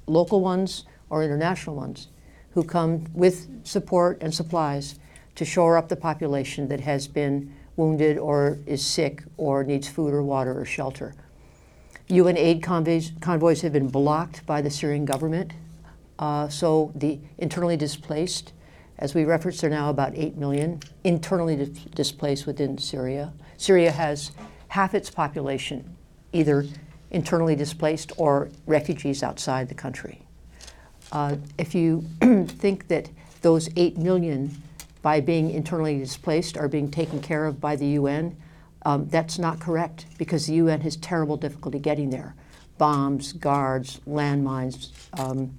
local 0.06 0.40
ones 0.40 0.84
or 1.10 1.22
international 1.22 1.76
ones, 1.76 2.08
who 2.52 2.62
come 2.62 3.06
with 3.12 3.48
support 3.66 4.18
and 4.20 4.32
supplies 4.32 4.98
to 5.34 5.44
shore 5.44 5.76
up 5.76 5.88
the 5.88 5.96
population 5.96 6.68
that 6.68 6.80
has 6.80 7.08
been 7.08 7.52
wounded 7.76 8.16
or 8.18 8.58
is 8.66 8.84
sick 8.84 9.24
or 9.36 9.64
needs 9.64 9.88
food 9.88 10.14
or 10.14 10.22
water 10.22 10.58
or 10.58 10.64
shelter. 10.64 11.14
UN 12.08 12.36
aid 12.36 12.62
convoys, 12.62 13.12
convoys 13.20 13.62
have 13.62 13.72
been 13.72 13.88
blocked 13.88 14.44
by 14.46 14.60
the 14.60 14.70
Syrian 14.70 15.04
government. 15.04 15.52
Uh, 16.18 16.48
so 16.48 16.92
the 16.94 17.18
internally 17.38 17.76
displaced, 17.76 18.52
as 18.98 19.14
we 19.14 19.24
referenced, 19.24 19.64
are 19.64 19.70
now 19.70 19.90
about 19.90 20.12
8 20.14 20.36
million 20.36 20.80
internally 21.02 21.56
dis- 21.56 21.68
displaced 21.68 22.46
within 22.46 22.78
Syria. 22.78 23.32
Syria 23.56 23.90
has 23.90 24.32
half 24.68 24.94
its 24.94 25.10
population 25.10 25.96
either 26.32 26.66
internally 27.10 27.54
displaced 27.54 28.12
or 28.16 28.50
refugees 28.66 29.22
outside 29.22 29.68
the 29.68 29.74
country. 29.74 30.20
Uh, 31.12 31.36
if 31.58 31.74
you 31.74 32.04
think 32.48 32.88
that 32.88 33.08
those 33.40 33.68
8 33.76 33.96
million, 33.96 34.50
by 35.00 35.20
being 35.20 35.50
internally 35.50 35.98
displaced, 35.98 36.56
are 36.56 36.68
being 36.68 36.90
taken 36.90 37.20
care 37.20 37.46
of 37.46 37.60
by 37.60 37.76
the 37.76 37.86
UN, 37.86 38.36
um, 38.84 39.08
that's 39.08 39.38
not 39.38 39.60
correct 39.60 40.06
because 40.18 40.46
the 40.46 40.54
UN 40.54 40.80
has 40.82 40.96
terrible 40.96 41.36
difficulty 41.36 41.78
getting 41.78 42.10
there. 42.10 42.34
Bombs, 42.76 43.32
guards, 43.32 44.00
landmines, 44.06 44.90
um, 45.18 45.56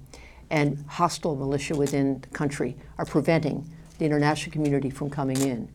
and 0.50 0.84
hostile 0.86 1.34
militia 1.34 1.74
within 1.74 2.20
the 2.20 2.28
country 2.28 2.76
are 2.98 3.04
preventing 3.04 3.68
the 3.98 4.04
international 4.04 4.52
community 4.52 4.90
from 4.90 5.10
coming 5.10 5.40
in. 5.40 5.68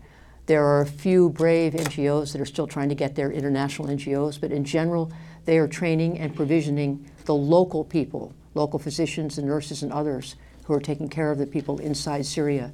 There 0.45 0.65
are 0.65 0.81
a 0.81 0.85
few 0.85 1.29
brave 1.29 1.73
NGOs 1.73 2.31
that 2.31 2.41
are 2.41 2.45
still 2.45 2.67
trying 2.67 2.89
to 2.89 2.95
get 2.95 3.15
their 3.15 3.31
international 3.31 3.87
NGOs, 3.89 4.39
but 4.39 4.51
in 4.51 4.63
general, 4.63 5.11
they 5.45 5.57
are 5.57 5.67
training 5.67 6.19
and 6.19 6.35
provisioning 6.35 7.05
the 7.25 7.35
local 7.35 7.83
people, 7.83 8.33
local 8.53 8.79
physicians 8.79 9.37
and 9.37 9.47
nurses 9.47 9.83
and 9.83 9.91
others 9.91 10.35
who 10.65 10.73
are 10.73 10.79
taking 10.79 11.09
care 11.09 11.31
of 11.31 11.37
the 11.37 11.47
people 11.47 11.79
inside 11.79 12.25
Syria. 12.25 12.71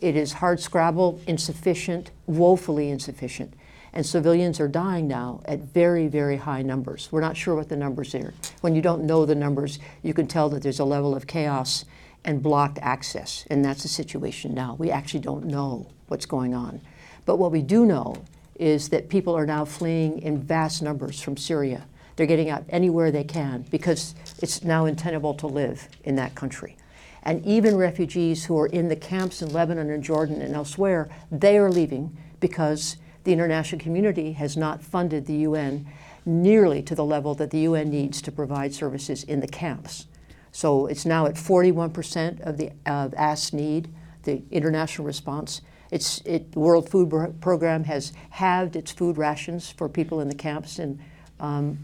It 0.00 0.16
is 0.16 0.34
hard 0.34 0.60
scrabble, 0.60 1.20
insufficient, 1.26 2.10
woefully 2.26 2.90
insufficient 2.90 3.54
and 3.92 4.04
civilians 4.04 4.60
are 4.60 4.68
dying 4.68 5.08
now 5.08 5.40
at 5.44 5.60
very, 5.60 6.08
very 6.08 6.36
high 6.36 6.62
numbers. 6.62 7.08
We're 7.10 7.20
not 7.20 7.36
sure 7.36 7.54
what 7.54 7.68
the 7.68 7.76
numbers 7.76 8.14
are. 8.14 8.34
When 8.60 8.74
you 8.74 8.82
don't 8.82 9.04
know 9.04 9.24
the 9.24 9.34
numbers, 9.34 9.78
you 10.02 10.14
can 10.14 10.26
tell 10.26 10.48
that 10.50 10.62
there's 10.62 10.80
a 10.80 10.84
level 10.84 11.14
of 11.14 11.26
chaos 11.26 11.84
and 12.24 12.42
blocked 12.42 12.78
access, 12.82 13.44
and 13.48 13.64
that's 13.64 13.82
the 13.82 13.88
situation 13.88 14.54
now. 14.54 14.76
We 14.78 14.90
actually 14.90 15.20
don't 15.20 15.46
know 15.46 15.86
what's 16.08 16.26
going 16.26 16.54
on. 16.54 16.80
But 17.24 17.36
what 17.36 17.52
we 17.52 17.62
do 17.62 17.86
know 17.86 18.16
is 18.58 18.88
that 18.88 19.08
people 19.08 19.36
are 19.36 19.46
now 19.46 19.64
fleeing 19.64 20.20
in 20.20 20.42
vast 20.42 20.82
numbers 20.82 21.20
from 21.20 21.36
Syria. 21.36 21.86
They're 22.16 22.26
getting 22.26 22.50
out 22.50 22.64
anywhere 22.68 23.12
they 23.12 23.24
can 23.24 23.64
because 23.70 24.14
it's 24.40 24.64
now 24.64 24.86
untenable 24.86 25.34
to 25.34 25.46
live 25.46 25.88
in 26.04 26.16
that 26.16 26.34
country. 26.34 26.76
And 27.22 27.44
even 27.46 27.76
refugees 27.76 28.44
who 28.44 28.58
are 28.58 28.66
in 28.66 28.88
the 28.88 28.96
camps 28.96 29.42
in 29.42 29.52
Lebanon 29.52 29.90
and 29.90 30.02
Jordan 30.02 30.42
and 30.42 30.54
elsewhere, 30.54 31.08
they 31.30 31.58
are 31.58 31.70
leaving 31.70 32.16
because 32.40 32.96
the 33.24 33.32
international 33.32 33.80
community 33.80 34.32
has 34.32 34.56
not 34.56 34.82
funded 34.82 35.26
the 35.26 35.36
UN 35.36 35.86
nearly 36.24 36.82
to 36.82 36.94
the 36.94 37.04
level 37.04 37.34
that 37.34 37.50
the 37.50 37.60
UN 37.60 37.90
needs 37.90 38.20
to 38.22 38.32
provide 38.32 38.74
services 38.74 39.24
in 39.24 39.40
the 39.40 39.48
camps. 39.48 40.06
So 40.52 40.86
it's 40.86 41.06
now 41.06 41.26
at 41.26 41.34
41% 41.34 42.40
of 42.40 42.56
the 42.56 42.70
uh, 42.86 43.10
asked 43.16 43.54
need, 43.54 43.88
the 44.24 44.42
international 44.50 45.06
response. 45.06 45.62
It's, 45.90 46.20
it, 46.24 46.52
the 46.52 46.60
World 46.60 46.88
Food 46.88 47.40
Program 47.40 47.84
has 47.84 48.12
halved 48.30 48.76
its 48.76 48.92
food 48.92 49.16
rations 49.16 49.70
for 49.70 49.88
people 49.88 50.20
in 50.20 50.28
the 50.28 50.34
camps 50.34 50.78
in 50.78 51.00
um, 51.40 51.78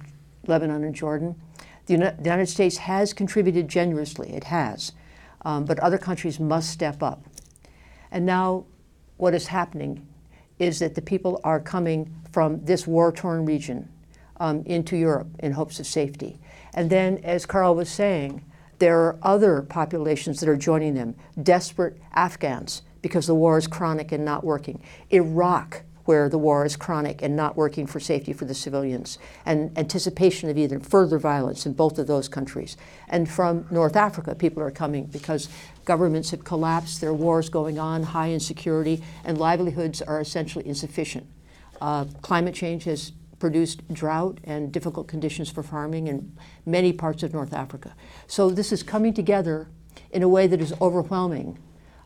Lebanon 0.46 0.84
and 0.84 0.94
Jordan. 0.94 1.36
The, 1.86 1.96
the, 1.96 2.14
United 2.18 2.48
States 2.48 2.78
has 2.78 3.12
contributed 3.12 3.68
generously, 3.68 4.30
it 4.34 4.44
has, 4.44 4.92
um, 5.42 5.64
but 5.64 5.78
other 5.80 5.98
countries 5.98 6.40
must 6.40 6.70
step 6.70 7.02
up. 7.02 7.24
And 8.10 8.26
now, 8.26 8.64
what 9.16 9.34
is 9.34 9.48
happening 9.48 10.06
is 10.58 10.78
that 10.78 10.94
the 10.94 11.02
people 11.02 11.40
are 11.44 11.60
coming 11.60 12.14
from 12.30 12.64
this 12.64 12.86
war 12.86 13.12
torn 13.12 13.44
region 13.44 13.88
um, 14.38 14.62
into 14.66 14.96
Europe 14.96 15.28
in 15.38 15.52
hopes 15.52 15.80
of 15.80 15.86
safety. 15.86 16.38
And 16.74 16.90
then, 16.90 17.18
as 17.18 17.46
Karl 17.46 17.74
was 17.74 17.88
saying, 17.88 18.44
there 18.78 18.98
are 19.00 19.18
other 19.22 19.62
populations 19.62 20.40
that 20.40 20.48
are 20.48 20.56
joining 20.56 20.94
them 20.94 21.14
desperate 21.42 21.96
Afghans 22.12 22.82
because 23.02 23.26
the 23.26 23.34
war 23.34 23.58
is 23.58 23.66
chronic 23.66 24.12
and 24.12 24.24
not 24.24 24.42
working, 24.44 24.80
Iraq, 25.10 25.82
where 26.04 26.28
the 26.28 26.38
war 26.38 26.64
is 26.64 26.76
chronic 26.76 27.22
and 27.22 27.36
not 27.36 27.56
working 27.56 27.86
for 27.86 28.00
safety 28.00 28.32
for 28.32 28.44
the 28.44 28.54
civilians, 28.54 29.18
and 29.46 29.76
anticipation 29.78 30.50
of 30.50 30.58
even 30.58 30.80
further 30.80 31.18
violence 31.18 31.66
in 31.66 31.72
both 31.72 31.98
of 31.98 32.06
those 32.06 32.28
countries. 32.28 32.76
And 33.08 33.30
from 33.30 33.66
North 33.70 33.96
Africa, 33.96 34.34
people 34.34 34.62
are 34.62 34.70
coming 34.70 35.04
because 35.06 35.48
governments 35.84 36.30
have 36.30 36.44
collapsed, 36.44 37.00
there 37.00 37.10
are 37.10 37.14
wars 37.14 37.48
going 37.48 37.78
on, 37.78 38.02
high 38.02 38.32
insecurity, 38.32 39.02
and 39.24 39.38
livelihoods 39.38 40.02
are 40.02 40.20
essentially 40.20 40.66
insufficient. 40.66 41.26
Uh, 41.80 42.04
climate 42.22 42.54
change 42.54 42.84
has 42.84 43.12
produced 43.38 43.82
drought 43.92 44.38
and 44.44 44.72
difficult 44.72 45.06
conditions 45.06 45.50
for 45.50 45.62
farming 45.62 46.06
in 46.06 46.36
many 46.64 46.92
parts 46.92 47.22
of 47.22 47.34
North 47.34 47.52
Africa. 47.52 47.94
So 48.26 48.50
this 48.50 48.72
is 48.72 48.82
coming 48.82 49.12
together 49.12 49.68
in 50.10 50.22
a 50.22 50.28
way 50.28 50.46
that 50.46 50.60
is 50.60 50.72
overwhelming 50.80 51.58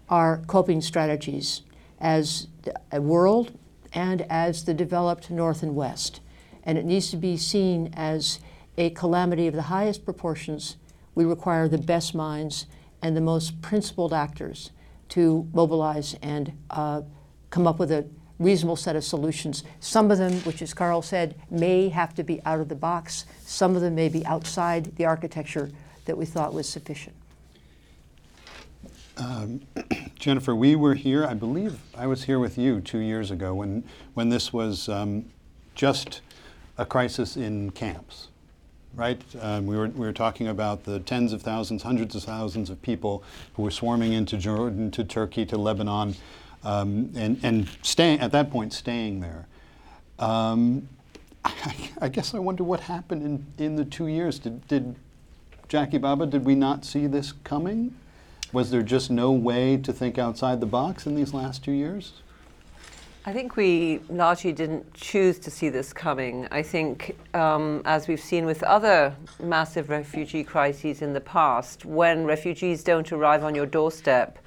our 0.08 0.38
coping 0.46 0.80
strategies 0.80 1.62
as 2.00 2.48
a 2.90 3.00
world 3.00 3.56
and 3.92 4.22
as 4.22 4.64
the 4.64 4.74
developed 4.74 5.30
North 5.30 5.62
and 5.62 5.74
West. 5.74 6.20
And 6.64 6.76
it 6.76 6.84
needs 6.84 7.10
to 7.10 7.16
be 7.16 7.36
seen 7.36 7.92
as 7.94 8.40
a 8.76 8.90
calamity 8.90 9.46
of 9.46 9.54
the 9.54 9.62
highest 9.62 10.04
proportions. 10.04 10.76
We 11.14 11.24
require 11.24 11.68
the 11.68 11.78
best 11.78 12.14
minds 12.14 12.66
and 13.02 13.16
the 13.16 13.20
most 13.20 13.60
principled 13.62 14.12
actors 14.12 14.70
to 15.10 15.48
mobilize 15.52 16.14
and 16.22 16.52
uh, 16.70 17.02
come 17.50 17.66
up 17.66 17.78
with 17.78 17.90
a 17.90 18.06
reasonable 18.38 18.76
set 18.76 18.94
of 18.94 19.04
solutions. 19.04 19.64
Some 19.80 20.10
of 20.10 20.18
them, 20.18 20.34
which 20.42 20.62
as 20.62 20.74
Karl 20.74 21.02
said, 21.02 21.34
may 21.50 21.88
have 21.88 22.14
to 22.14 22.22
be 22.22 22.40
out 22.44 22.60
of 22.60 22.68
the 22.68 22.74
box. 22.74 23.24
Some 23.44 23.74
of 23.74 23.82
them 23.82 23.94
may 23.94 24.08
be 24.08 24.24
outside 24.26 24.96
the 24.96 25.06
architecture 25.06 25.70
that 26.04 26.16
we 26.16 26.24
thought 26.24 26.54
was 26.54 26.68
sufficient. 26.68 27.16
Um, 29.16 29.60
Jennifer, 30.18 30.54
we 30.54 30.76
were 30.76 30.94
here, 30.94 31.26
I 31.26 31.34
believe 31.34 31.80
I 31.96 32.06
was 32.06 32.24
here 32.24 32.38
with 32.38 32.56
you 32.56 32.80
two 32.80 32.98
years 32.98 33.30
ago 33.30 33.54
when, 33.54 33.82
when 34.14 34.28
this 34.28 34.52
was 34.52 34.88
um, 34.88 35.26
just 35.74 36.20
a 36.76 36.86
crisis 36.86 37.36
in 37.36 37.70
camps, 37.72 38.28
right? 38.94 39.20
Um, 39.40 39.66
we, 39.66 39.76
were, 39.76 39.88
we 39.88 40.06
were 40.06 40.12
talking 40.12 40.48
about 40.48 40.84
the 40.84 41.00
tens 41.00 41.32
of 41.32 41.42
thousands, 41.42 41.82
hundreds 41.82 42.14
of 42.14 42.24
thousands 42.24 42.70
of 42.70 42.80
people 42.82 43.22
who 43.54 43.62
were 43.62 43.70
swarming 43.70 44.12
into 44.12 44.36
Jordan, 44.36 44.90
to 44.92 45.04
Turkey, 45.04 45.46
to 45.46 45.56
Lebanon, 45.56 46.14
um, 46.64 47.10
and, 47.14 47.38
and 47.42 47.68
staying, 47.82 48.20
at 48.20 48.32
that 48.32 48.50
point, 48.50 48.72
staying 48.72 49.20
there. 49.20 49.46
Um, 50.18 50.88
I, 51.44 51.90
I, 52.00 52.08
guess 52.08 52.34
I 52.34 52.38
wonder 52.38 52.64
what 52.64 52.80
happened 52.80 53.22
in, 53.22 53.64
in 53.64 53.76
the 53.76 53.84
two 53.84 54.08
years. 54.08 54.38
Did, 54.38 54.66
did 54.66 54.96
Jackie 55.68 55.98
Bhabha, 55.98 56.28
did 56.28 56.44
we 56.44 56.54
not 56.54 56.84
see 56.84 57.06
this 57.06 57.32
coming? 57.44 57.94
Was 58.52 58.70
there 58.70 58.82
just 58.82 59.10
no 59.10 59.30
way 59.30 59.76
to 59.76 59.92
think 59.92 60.18
outside 60.18 60.60
the 60.60 60.66
box 60.66 61.06
in 61.06 61.14
these 61.14 61.34
last 61.34 61.62
two 61.62 61.72
years? 61.72 62.14
I 63.28 63.32
think 63.34 63.56
we 63.56 64.00
largely 64.08 64.52
didn't 64.52 64.94
choose 64.94 65.38
to 65.40 65.50
see 65.50 65.68
this 65.68 65.92
coming. 65.92 66.48
I 66.50 66.62
think, 66.62 67.14
um, 67.34 67.82
as 67.84 68.08
we've 68.08 68.18
seen 68.18 68.46
with 68.46 68.62
other 68.62 69.14
massive 69.38 69.90
refugee 69.90 70.42
crises 70.42 71.02
in 71.02 71.12
the 71.12 71.20
past, 71.20 71.84
when 71.84 72.24
refugees 72.24 72.82
don't 72.82 73.12
arrive 73.12 73.44
on 73.44 73.54
your 73.54 73.66
doorstep, 73.66 74.38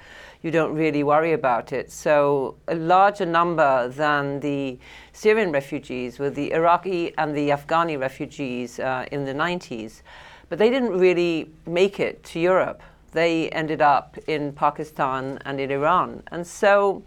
you 0.42 0.50
don't 0.50 0.74
really 0.74 1.04
worry 1.04 1.32
about 1.32 1.72
it. 1.72 1.92
So, 1.92 2.56
a 2.66 2.74
larger 2.74 3.24
number 3.24 3.86
than 3.86 4.40
the 4.40 4.80
Syrian 5.12 5.52
refugees 5.52 6.18
were 6.18 6.30
the 6.30 6.50
Iraqi 6.50 7.14
and 7.18 7.36
the 7.36 7.50
Afghani 7.50 8.00
refugees 8.00 8.80
uh, 8.80 9.06
in 9.12 9.24
the 9.24 9.32
90s. 9.32 10.02
But 10.48 10.58
they 10.58 10.70
didn't 10.70 10.98
really 10.98 11.52
make 11.66 12.00
it 12.00 12.24
to 12.24 12.40
Europe. 12.40 12.82
They 13.12 13.48
ended 13.50 13.80
up 13.80 14.18
in 14.26 14.52
Pakistan 14.52 15.38
and 15.44 15.60
in 15.60 15.70
Iran. 15.70 16.24
And 16.32 16.44
so, 16.44 17.04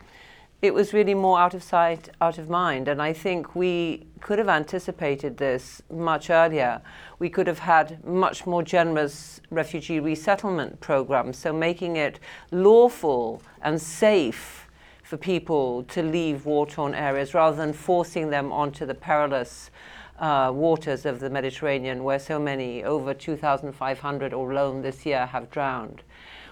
it 0.66 0.74
was 0.74 0.94
really 0.94 1.14
more 1.14 1.40
out 1.40 1.54
of 1.54 1.62
sight, 1.62 2.10
out 2.20 2.38
of 2.38 2.50
mind. 2.50 2.88
And 2.88 3.02
I 3.02 3.14
think 3.14 3.56
we 3.56 4.08
could 4.20 4.40
have 4.40 4.50
anticipated 4.50 5.38
this 5.38 5.82
much 5.92 6.30
earlier. 6.30 6.82
We 7.20 7.30
could 7.30 7.46
have 7.46 7.60
had 7.60 8.04
much 8.04 8.48
more 8.48 8.64
generous 8.64 9.42
refugee 9.52 10.00
resettlement 10.00 10.80
programs, 10.80 11.38
so 11.38 11.54
making 11.54 11.98
it 11.98 12.20
lawful 12.52 13.44
and 13.62 13.80
safe 13.80 14.68
for 15.04 15.18
people 15.18 15.84
to 15.84 16.02
leave 16.02 16.46
war 16.46 16.66
torn 16.66 16.96
areas 16.96 17.36
rather 17.36 17.56
than 17.56 17.72
forcing 17.72 18.30
them 18.30 18.52
onto 18.52 18.86
the 18.86 18.96
perilous. 18.96 19.70
Uh, 20.18 20.50
waters 20.50 21.06
of 21.06 21.20
the 21.20 21.30
Mediterranean, 21.30 22.02
where 22.02 22.20
so 22.20 22.40
many, 22.40 22.86
over 22.86 23.14
2,500 23.14 24.32
alone 24.32 24.82
this 24.82 25.06
year, 25.06 25.26
have 25.26 25.52
drowned. 25.52 26.04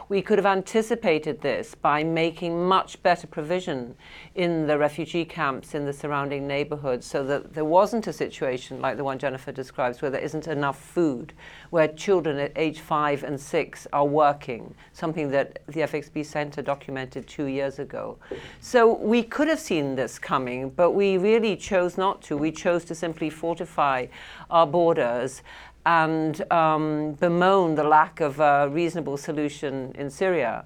We 0.09 0.21
could 0.21 0.37
have 0.37 0.45
anticipated 0.45 1.41
this 1.41 1.75
by 1.75 2.03
making 2.03 2.67
much 2.67 3.01
better 3.01 3.25
provision 3.25 3.95
in 4.35 4.67
the 4.67 4.77
refugee 4.77 5.25
camps 5.25 5.73
in 5.73 5.85
the 5.85 5.93
surrounding 5.93 6.47
neighborhoods 6.47 7.05
so 7.05 7.23
that 7.25 7.53
there 7.53 7.65
wasn't 7.65 8.07
a 8.07 8.13
situation 8.13 8.81
like 8.81 8.97
the 8.97 9.03
one 9.03 9.17
Jennifer 9.17 9.51
describes 9.51 10.01
where 10.01 10.11
there 10.11 10.21
isn't 10.21 10.47
enough 10.47 10.79
food, 10.79 11.33
where 11.69 11.87
children 11.87 12.37
at 12.37 12.51
age 12.55 12.79
five 12.79 13.23
and 13.23 13.39
six 13.39 13.87
are 13.93 14.05
working, 14.05 14.75
something 14.91 15.31
that 15.31 15.59
the 15.67 15.81
FXB 15.81 16.25
Center 16.25 16.61
documented 16.61 17.27
two 17.27 17.45
years 17.45 17.79
ago. 17.79 18.17
So 18.59 18.97
we 18.97 19.23
could 19.23 19.47
have 19.47 19.59
seen 19.59 19.95
this 19.95 20.19
coming, 20.19 20.69
but 20.69 20.91
we 20.91 21.17
really 21.17 21.55
chose 21.55 21.97
not 21.97 22.21
to. 22.23 22.37
We 22.37 22.51
chose 22.51 22.83
to 22.85 22.95
simply 22.95 23.29
fortify 23.29 24.07
our 24.49 24.67
borders 24.67 25.41
and 25.85 26.51
um, 26.51 27.13
bemoan 27.13 27.75
the 27.75 27.83
lack 27.83 28.21
of 28.21 28.39
a 28.39 28.69
reasonable 28.69 29.17
solution 29.17 29.93
in 29.97 30.09
Syria. 30.09 30.65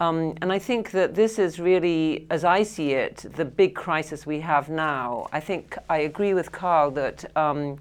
Um, 0.00 0.34
and 0.40 0.50
I 0.50 0.58
think 0.58 0.92
that 0.92 1.14
this 1.14 1.38
is 1.38 1.60
really, 1.60 2.26
as 2.30 2.44
I 2.44 2.62
see 2.62 2.92
it, 2.92 3.26
the 3.36 3.44
big 3.44 3.74
crisis 3.74 4.24
we 4.24 4.40
have 4.40 4.70
now. 4.70 5.28
I 5.32 5.40
think 5.40 5.76
I 5.90 5.98
agree 5.98 6.32
with 6.32 6.52
Karl 6.52 6.90
that 6.92 7.36
um, 7.36 7.78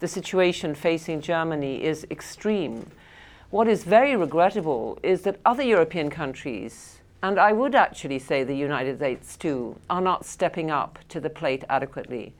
the 0.00 0.08
situation 0.08 0.74
facing 0.74 1.20
Germany 1.20 1.84
is 1.84 2.06
extreme. 2.10 2.90
What 3.50 3.68
is 3.68 3.84
very 3.84 4.16
regrettable 4.16 4.98
is 5.02 5.22
that 5.22 5.40
other 5.44 5.62
European 5.62 6.08
countries, 6.08 7.00
and 7.22 7.38
I 7.38 7.52
would 7.52 7.74
actually 7.74 8.18
say 8.18 8.44
the 8.44 8.54
United 8.54 8.96
States 8.96 9.36
too, 9.36 9.76
are 9.90 10.00
not 10.00 10.24
stepping 10.24 10.70
up 10.70 10.98
to 11.10 11.20
the 11.20 11.30
plate 11.30 11.64
adequately 11.68 12.34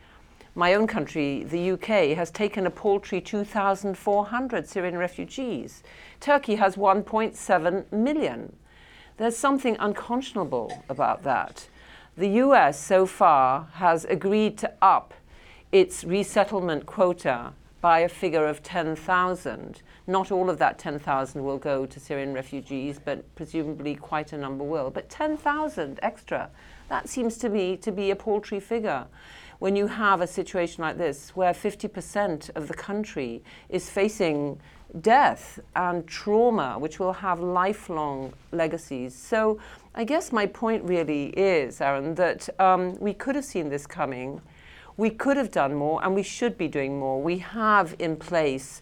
my 0.58 0.74
own 0.74 0.88
country, 0.88 1.44
the 1.44 1.70
UK, 1.70 2.16
has 2.16 2.32
taken 2.32 2.66
a 2.66 2.70
paltry 2.70 3.20
2,400 3.20 4.68
Syrian 4.68 4.98
refugees. 4.98 5.84
Turkey 6.18 6.56
has 6.56 6.74
1.7 6.74 7.92
million. 7.92 8.56
There's 9.18 9.36
something 9.36 9.76
unconscionable 9.78 10.82
about 10.88 11.22
that. 11.22 11.68
The 12.16 12.28
US 12.42 12.76
so 12.76 13.06
far 13.06 13.68
has 13.74 14.04
agreed 14.06 14.58
to 14.58 14.72
up 14.82 15.14
its 15.70 16.02
resettlement 16.02 16.86
quota 16.86 17.52
by 17.80 18.00
a 18.00 18.08
figure 18.08 18.44
of 18.44 18.60
10,000. 18.64 19.82
Not 20.08 20.32
all 20.32 20.50
of 20.50 20.58
that 20.58 20.76
10,000 20.76 21.44
will 21.44 21.58
go 21.58 21.86
to 21.86 22.00
Syrian 22.00 22.32
refugees, 22.34 22.98
but 22.98 23.22
presumably 23.36 23.94
quite 23.94 24.32
a 24.32 24.36
number 24.36 24.64
will. 24.64 24.90
But 24.90 25.08
10,000 25.08 26.00
extra, 26.02 26.50
that 26.88 27.08
seems 27.08 27.38
to 27.38 27.48
me 27.48 27.76
to 27.76 27.92
be 27.92 28.10
a 28.10 28.16
paltry 28.16 28.58
figure 28.58 29.06
when 29.58 29.74
you 29.74 29.86
have 29.86 30.20
a 30.20 30.26
situation 30.26 30.82
like 30.82 30.98
this 30.98 31.30
where 31.34 31.52
50% 31.52 32.50
of 32.54 32.68
the 32.68 32.74
country 32.74 33.42
is 33.68 33.90
facing 33.90 34.60
death 35.00 35.58
and 35.76 36.06
trauma, 36.06 36.78
which 36.78 36.98
will 36.98 37.12
have 37.12 37.40
lifelong 37.40 38.32
legacies. 38.52 39.14
So 39.14 39.58
I 39.94 40.04
guess 40.04 40.32
my 40.32 40.46
point 40.46 40.84
really 40.84 41.26
is, 41.30 41.80
Aaron, 41.80 42.14
that 42.14 42.48
um, 42.60 42.98
we 43.00 43.12
could 43.12 43.34
have 43.34 43.44
seen 43.44 43.68
this 43.68 43.86
coming. 43.86 44.40
We 44.96 45.10
could 45.10 45.36
have 45.36 45.50
done 45.50 45.74
more, 45.74 46.02
and 46.02 46.14
we 46.14 46.22
should 46.22 46.56
be 46.56 46.68
doing 46.68 46.98
more. 46.98 47.20
We 47.20 47.38
have 47.38 47.94
in 47.98 48.16
place 48.16 48.80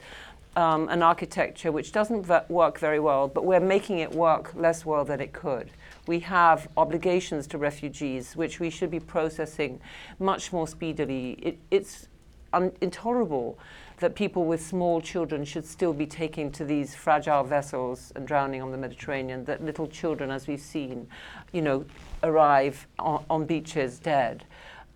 um, 0.55 0.89
an 0.89 1.03
architecture 1.03 1.73
which 1.73 1.93
doesn't 1.93 2.25
v- 2.25 2.39
work 2.49 2.79
very 2.79 3.01
well, 3.01 3.29
but 3.29 3.45
we're 3.45 3.61
making 3.61 3.99
it 3.99 4.13
work 4.13 4.55
less 4.55 4.87
well 4.87 5.05
than 5.05 5.21
it 5.21 5.33
could 5.33 5.71
we 6.07 6.21
have 6.21 6.69
obligations 6.77 7.47
to 7.49 7.59
refugees, 7.59 8.37
which 8.37 8.61
we 8.61 8.71
should 8.71 8.91
be 8.91 9.01
processing 9.01 9.81
much 10.19 10.53
more 10.53 10.69
speedily. 10.69 11.33
It, 11.43 11.59
it's 11.71 12.09
un- 12.53 12.73
intolerable 12.81 13.59
that 13.99 14.15
people 14.15 14.45
with 14.45 14.65
small 14.65 15.01
children 15.01 15.45
should 15.45 15.65
still 15.65 15.93
be 15.93 16.07
taken 16.07 16.51
to 16.53 16.65
these 16.65 16.95
fragile 16.95 17.45
vessels 17.45 18.13
and 18.15 18.27
drowning 18.27 18.61
on 18.61 18.71
the 18.71 18.79
Mediterranean, 18.79 19.45
that 19.47 19.65
little 19.65 19.87
children, 19.87 20.31
as 20.31 20.47
we've 20.47 20.61
seen, 20.61 21.09
you 21.53 21.63
know, 21.63 21.85
arrive 22.23 22.87
on, 22.99 23.25
on 23.31 23.47
beaches 23.47 23.99
dead. 23.99 24.45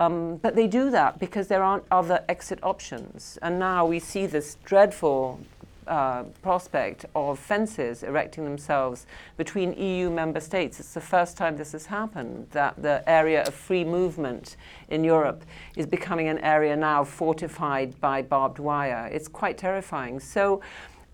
Um, 0.01 0.37
but 0.37 0.55
they 0.55 0.67
do 0.67 0.91
that 0.91 1.19
because 1.19 1.49
there 1.49 1.63
aren't 1.63 1.85
other 1.91 2.25
exit 2.29 2.59
options. 2.63 3.39
And 3.43 3.59
now 3.59 3.85
we 3.87 3.99
see 3.99 4.27
this 4.27 4.57
dreadful 4.65 5.41
uh, 5.91 6.23
prospect 6.41 7.05
of 7.15 7.39
fences 7.39 8.05
erecting 8.05 8.45
themselves 8.45 9.07
between 9.37 9.73
EU 9.73 10.09
member 10.09 10.41
states. 10.41 10.79
It's 10.79 10.95
the 10.95 11.01
first 11.01 11.37
time 11.37 11.57
this 11.57 11.73
has 11.73 11.87
happened, 11.87 12.47
that 12.53 12.81
the 12.81 13.03
area 13.07 13.43
of 13.43 13.53
free 13.53 13.85
movement 13.85 14.57
in 14.89 15.03
Europe 15.03 15.45
is 15.77 15.87
becoming 15.87 16.29
an 16.29 16.39
area 16.39 16.77
now 16.77 17.03
fortified 17.03 18.01
by 18.01 18.23
barbed 18.23 18.61
wire. 18.61 19.11
It's 19.13 19.27
quite 19.29 19.59
terrifying. 19.59 20.21
So 20.21 20.63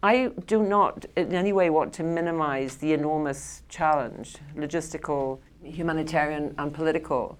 I 0.03 0.31
do 0.47 0.63
not 0.63 1.07
in 1.17 1.35
any 1.35 1.55
way 1.55 1.71
want 1.71 1.95
to 1.95 2.03
minimize 2.03 2.77
the 2.77 2.93
enormous 2.93 3.63
challenge, 3.71 4.37
logistical, 4.55 5.39
humanitarian, 5.63 6.55
and 6.59 6.73
political. 6.73 7.39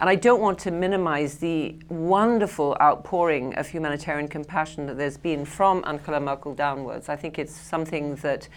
And 0.00 0.08
I 0.08 0.14
don't 0.14 0.40
want 0.40 0.58
to 0.60 0.70
minimize 0.70 1.36
the 1.36 1.76
wonderful 1.90 2.74
outpouring 2.80 3.54
of 3.56 3.68
humanitarian 3.68 4.28
compassion 4.28 4.86
that 4.86 4.96
there's 4.96 5.18
been 5.18 5.44
from 5.44 5.84
Angela 5.86 6.18
Merkel 6.18 6.54
downwards. 6.54 7.10
I 7.10 7.16
think 7.16 7.38
it's 7.38 7.54
something 7.54 8.14
that 8.16 8.48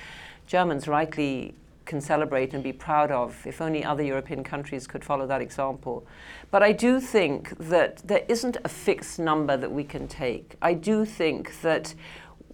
Germans 0.47 0.87
rightly 0.87 1.53
can 1.83 1.99
celebrate 1.99 2.53
and 2.53 2.63
be 2.63 2.71
proud 2.71 3.11
of 3.11 3.45
if 3.45 3.59
only 3.59 3.83
other 3.83 4.03
European 4.03 4.41
countries 4.41 4.87
could 4.87 5.03
follow 5.03 5.27
that 5.27 5.41
example. 5.41 6.07
But 6.49 6.63
I 6.63 6.71
do 6.71 7.01
think 7.01 7.57
that 7.57 7.97
there 8.07 8.23
isn't 8.29 8.55
a 8.63 8.69
fixed 8.69 9.19
number 9.19 9.57
that 9.57 9.69
we 9.71 9.83
can 9.83 10.07
take. 10.07 10.55
I 10.61 10.73
do 10.73 11.03
think 11.03 11.59
that 11.61 11.93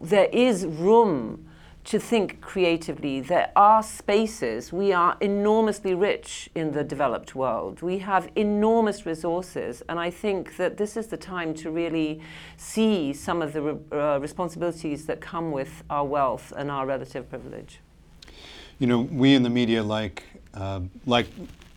there 0.02 0.30
is 0.32 0.66
room 0.66 1.46
to 1.86 2.00
think 2.00 2.42
creatively. 2.42 3.22
There 3.22 3.52
are 3.56 3.82
spaces. 3.82 4.72
We 4.72 4.94
are 4.94 5.18
enormously 5.22 5.96
rich 5.96 6.50
in 6.54 6.72
the 6.72 6.84
developed 6.84 7.36
world. 7.36 7.82
We 7.82 8.00
have 8.00 8.30
enormous 8.36 9.06
resources. 9.06 9.82
And 9.90 10.00
I 10.00 10.12
think 10.12 10.58
that 10.58 10.78
this 10.78 10.98
is 10.98 11.08
the 11.08 11.18
time 11.18 11.54
to 11.56 11.72
really 11.72 12.22
see 12.58 13.14
some 13.14 13.42
of 13.42 13.54
the 13.54 13.62
re- 13.62 13.78
uh, 13.92 14.20
responsibilities 14.20 15.06
that 15.06 15.22
come 15.22 15.52
with 15.52 15.84
our 15.90 16.06
wealth 16.06 16.54
and 16.56 16.70
our 16.70 16.86
relative 16.86 17.30
privilege. 17.30 17.80
You 18.78 18.88
know, 18.88 19.00
we 19.00 19.34
in 19.34 19.44
the 19.44 19.50
media 19.50 19.82
like, 19.82 20.24
uh, 20.54 20.82
like 21.06 21.28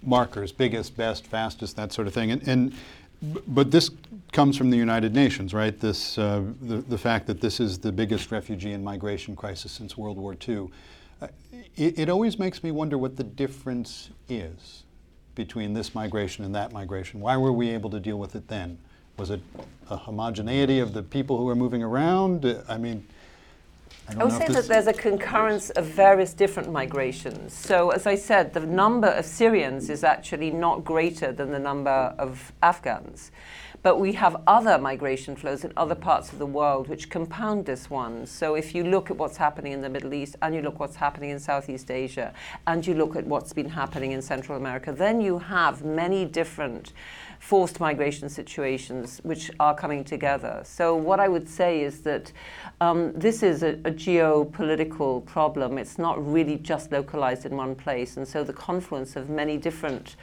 markers, 0.03 0.53
biggest, 0.53 0.97
best, 0.97 1.27
fastest, 1.27 1.77
that 1.77 1.93
sort 1.93 2.07
of 2.07 2.15
thing. 2.15 2.33
And, 2.33 2.47
and 2.47 2.75
but 3.23 3.71
this 3.71 3.91
comes 4.33 4.57
from 4.57 4.71
the 4.71 4.77
United 4.77 5.15
Nations, 5.15 5.55
right? 5.55 5.79
This, 5.79 6.19
uh, 6.19 6.43
the, 6.61 6.79
the 6.79 6.99
fact 6.99 7.27
that 7.27 7.41
this 7.41 7.61
is 7.61 7.79
the 7.79 7.93
biggest 7.93 8.33
refugee 8.33 8.73
and 8.73 8.85
migration 8.85 9.37
crisis 9.37 9.71
since 9.71 9.97
World 9.97 10.17
War 10.17 10.35
II. 10.49 10.69
It, 11.77 11.99
it 11.99 12.09
always 12.09 12.39
makes 12.39 12.65
me 12.65 12.71
wonder 12.71 12.99
what 12.99 13.17
the 13.17 13.25
difference 13.25 14.11
is 14.29 14.83
between 15.35 15.73
this 15.73 15.95
migration 15.95 16.45
and 16.45 16.55
that 16.55 16.73
migration. 16.73 17.21
Why 17.21 17.37
were 17.37 17.53
we 17.53 17.71
able 17.71 17.91
to 17.91 18.01
deal 18.01 18.19
with 18.19 18.35
it 18.35 18.49
then? 18.49 18.79
Was 19.19 19.31
it 19.31 19.41
a 19.89 19.97
homogeneity 19.97 20.81
of 20.81 20.95
the 20.95 21.03
people 21.03 21.37
who 21.37 21.45
were 21.45 21.55
moving 21.55 21.83
around? 21.83 22.45
Uh, 22.45 22.63
I 22.69 22.79
mean, 22.79 23.07
I, 24.09 24.21
I 24.21 24.25
would 24.25 24.33
say 24.33 24.47
that 24.49 24.67
there's 24.67 24.87
a 24.87 24.93
concurrence 24.93 25.71
of 25.71 25.87
various 25.87 26.35
different 26.35 26.71
migrations. 26.71 27.53
So, 27.53 27.91
as 27.91 28.07
I 28.07 28.15
said, 28.15 28.53
the 28.53 28.61
number 28.61 29.09
of 29.09 29.25
Syrians 29.25 29.89
is 29.91 30.05
actually 30.05 30.51
not 30.51 30.85
greater 30.85 31.33
than 31.33 31.51
the 31.51 31.59
number 31.59 32.15
of 32.19 32.53
Afghans. 32.63 33.31
But 33.83 33.99
we 33.99 34.13
have 34.13 34.37
other 34.47 34.79
migration 34.79 35.35
flows 35.35 35.65
in 35.65 35.73
other 35.77 35.97
parts 35.97 36.33
of 36.33 36.39
the 36.39 36.47
world 36.47 36.89
which 36.89 37.11
compound 37.11 37.67
this 37.67 37.91
one. 37.91 38.27
So 38.27 38.55
if 38.55 38.77
you 38.77 38.85
look 38.85 39.11
at 39.11 39.17
what's 39.17 39.37
happening 39.37 39.73
in 39.73 39.81
the 39.81 39.89
Middle 39.89 40.15
East 40.15 40.37
and 40.41 40.55
you 40.55 40.63
look 40.63 40.79
what's 40.79 40.95
happening 40.95 41.31
in 41.31 41.41
Southeast 41.41 41.91
Asia 41.91 42.33
and 42.69 42.87
you 42.87 42.95
look 42.95 43.17
at 43.17 43.27
what's 43.27 43.53
been 43.53 43.69
happening 43.69 44.13
in 44.13 44.23
Central 44.23 44.57
America, 44.57 44.93
then 44.93 45.21
you 45.21 45.41
have 45.41 45.85
many 45.85 46.25
different 46.25 46.93
forced 47.41 47.81
migration 47.81 48.29
situations 48.29 49.19
which 49.25 49.51
are 49.59 49.75
coming 49.75 50.05
together. 50.05 50.63
So 50.65 50.95
what 50.95 51.19
I 51.19 51.27
would 51.27 51.49
say 51.49 51.81
is 51.81 52.03
that 52.03 52.31
um, 52.81 53.13
this 53.15 53.43
is 53.43 53.65
a, 53.65 53.71
a, 53.85 53.91
geopolitical 53.91 55.27
problem. 55.27 55.77
It's 55.77 55.99
not 55.99 56.25
really 56.25 56.57
just 56.57 56.93
localized 56.93 57.45
in 57.45 57.57
one 57.57 57.75
place. 57.75 58.17
And 58.17 58.29
so 58.29 58.45
the 58.45 58.53
confluence 58.53 59.17
of 59.17 59.29
many 59.29 59.57
different 59.57 60.15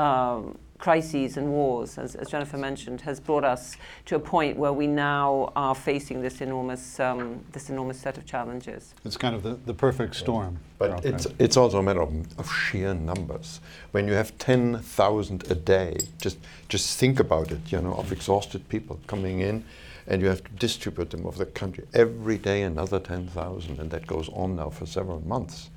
um, 0.00 0.58
crises 0.78 1.36
and 1.36 1.48
wars, 1.48 1.98
as, 1.98 2.14
as, 2.16 2.28
Jennifer 2.28 2.58
mentioned, 2.58 3.00
has 3.02 3.20
brought 3.20 3.44
us 3.44 3.76
to 4.06 4.16
a 4.16 4.18
point 4.18 4.56
where 4.56 4.72
we 4.72 4.86
now 4.86 5.52
are 5.54 5.74
facing 5.74 6.20
this 6.20 6.40
enormous, 6.40 6.98
um, 7.00 7.42
this 7.52 7.70
enormous 7.70 7.98
set 7.98 8.18
of 8.18 8.26
challenges. 8.26 8.94
It's 9.04 9.16
kind 9.16 9.34
of 9.34 9.42
the, 9.42 9.54
the 9.54 9.74
perfect 9.74 10.16
storm. 10.16 10.58
But 10.78 11.04
it's, 11.04 11.26
it's 11.38 11.56
also 11.56 11.78
a 11.78 11.82
matter 11.82 12.02
of, 12.02 12.38
of 12.38 12.52
sheer 12.52 12.92
numbers. 12.92 13.60
When 13.92 14.08
you 14.08 14.14
have 14.14 14.36
10,000 14.38 15.50
a 15.50 15.54
day, 15.54 15.98
just, 16.20 16.38
just 16.68 16.98
think 16.98 17.20
about 17.20 17.52
it, 17.52 17.60
you 17.70 17.80
know, 17.80 17.94
of 17.94 18.12
exhausted 18.12 18.68
people 18.68 18.98
coming 19.06 19.40
in, 19.40 19.64
and 20.06 20.20
you 20.20 20.28
have 20.28 20.44
to 20.44 20.50
distribute 20.52 21.10
them 21.10 21.24
over 21.26 21.38
the 21.38 21.50
country. 21.50 21.86
Every 21.94 22.36
day 22.36 22.62
another 22.62 22.98
10,000, 22.98 23.78
and 23.78 23.90
that 23.90 24.06
goes 24.06 24.28
on 24.30 24.56
now 24.56 24.70
for 24.70 24.86
several 24.86 25.20
months. 25.26 25.70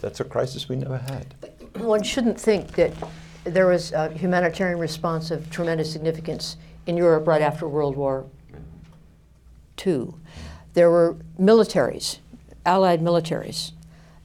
That's 0.00 0.20
a 0.20 0.24
crisis 0.24 0.68
we 0.68 0.76
never 0.76 0.98
had. 0.98 1.34
One 1.74 2.02
shouldn't 2.02 2.40
think 2.40 2.72
that 2.72 2.92
there 3.44 3.66
was 3.66 3.92
a 3.92 4.10
humanitarian 4.10 4.78
response 4.78 5.30
of 5.30 5.48
tremendous 5.50 5.92
significance 5.92 6.56
in 6.86 6.96
Europe 6.96 7.26
right 7.26 7.42
after 7.42 7.68
World 7.68 7.96
War 7.96 8.26
II. 9.86 10.14
There 10.74 10.90
were 10.90 11.16
militaries, 11.38 12.18
Allied 12.66 13.00
militaries. 13.00 13.72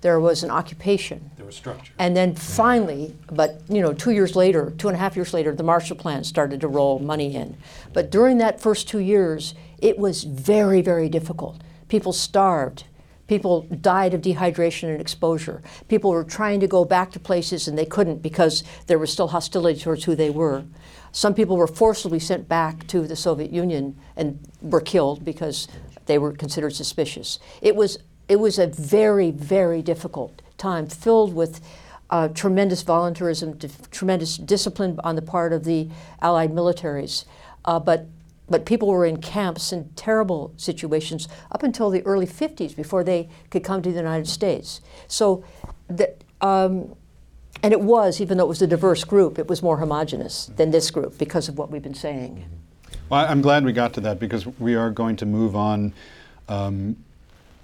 There 0.01 0.19
was 0.19 0.43
an 0.43 0.51
occupation. 0.51 1.31
There 1.37 1.45
was 1.45 1.55
structure. 1.55 1.93
And 1.97 2.15
then 2.15 2.35
finally, 2.35 3.15
but 3.31 3.61
you 3.69 3.81
know, 3.81 3.93
two 3.93 4.11
years 4.11 4.35
later, 4.35 4.73
two 4.77 4.89
and 4.89 4.97
a 4.97 4.99
half 4.99 5.15
years 5.15 5.33
later, 5.33 5.55
the 5.55 5.63
Marshall 5.63 5.95
Plan 5.95 6.25
started 6.25 6.59
to 6.59 6.67
roll 6.67 6.99
money 6.99 7.35
in. 7.35 7.55
But 7.93 8.11
during 8.11 8.37
that 8.39 8.59
first 8.59 8.89
two 8.89 8.99
years, 8.99 9.55
it 9.77 9.97
was 9.97 10.23
very, 10.25 10.81
very 10.81 11.07
difficult. 11.07 11.61
People 11.87 12.11
starved. 12.11 12.83
People 13.27 13.61
died 13.61 14.13
of 14.13 14.21
dehydration 14.21 14.89
and 14.89 14.99
exposure. 14.99 15.61
People 15.87 16.11
were 16.11 16.23
trying 16.23 16.59
to 16.59 16.67
go 16.67 16.83
back 16.83 17.11
to 17.11 17.19
places 17.19 17.67
and 17.67 17.77
they 17.77 17.85
couldn't 17.85 18.21
because 18.21 18.63
there 18.87 18.99
was 18.99 19.11
still 19.11 19.29
hostility 19.29 19.79
towards 19.79 20.03
who 20.03 20.15
they 20.15 20.29
were. 20.29 20.65
Some 21.11 21.33
people 21.33 21.55
were 21.55 21.67
forcibly 21.67 22.19
sent 22.19 22.49
back 22.49 22.85
to 22.87 23.07
the 23.07 23.15
Soviet 23.15 23.51
Union 23.51 23.95
and 24.17 24.39
were 24.61 24.81
killed 24.81 25.23
because 25.23 25.67
they 26.05 26.17
were 26.17 26.33
considered 26.33 26.75
suspicious. 26.75 27.39
It 27.61 27.75
was, 27.75 27.99
it 28.27 28.37
was 28.37 28.59
a 28.59 28.67
very, 28.67 29.31
very 29.31 29.81
difficult 29.81 30.41
time 30.57 30.87
filled 30.87 31.33
with 31.33 31.61
uh, 32.09 32.27
tremendous 32.27 32.81
voluntarism, 32.81 33.57
tremendous 33.89 34.37
discipline 34.37 34.99
on 35.03 35.15
the 35.15 35.21
part 35.21 35.53
of 35.53 35.63
the 35.63 35.89
Allied 36.21 36.51
militaries. 36.51 37.25
Uh, 37.65 37.79
but 37.79 38.07
but 38.53 38.67
people 38.67 38.87
were 38.87 39.03
in 39.03 39.17
camps 39.17 39.73
in 39.73 39.89
terrible 39.95 40.53
situations 40.57 41.27
up 41.51 41.63
until 41.63 41.89
the 41.89 42.03
early 42.03 42.27
50s 42.27 42.75
before 42.75 43.03
they 43.03 43.27
could 43.49 43.63
come 43.63 43.81
to 43.81 43.89
the 43.89 43.95
United 43.95 44.27
States. 44.27 44.79
So, 45.07 45.43
that, 45.87 46.23
um, 46.39 46.95
and 47.63 47.73
it 47.73 47.81
was, 47.81 48.21
even 48.21 48.37
though 48.37 48.43
it 48.43 48.49
was 48.49 48.61
a 48.61 48.67
diverse 48.67 49.03
group, 49.05 49.39
it 49.39 49.47
was 49.47 49.63
more 49.63 49.77
homogenous 49.79 50.51
than 50.55 50.69
this 50.69 50.91
group 50.91 51.17
because 51.17 51.49
of 51.49 51.57
what 51.57 51.71
we've 51.71 51.81
been 51.81 51.95
saying. 51.95 52.45
Well, 53.09 53.25
I'm 53.27 53.41
glad 53.41 53.65
we 53.65 53.73
got 53.73 53.91
to 53.95 54.01
that 54.01 54.19
because 54.19 54.45
we 54.45 54.75
are 54.75 54.91
going 54.91 55.15
to 55.15 55.25
move 55.25 55.55
on 55.55 55.91
um, 56.47 56.95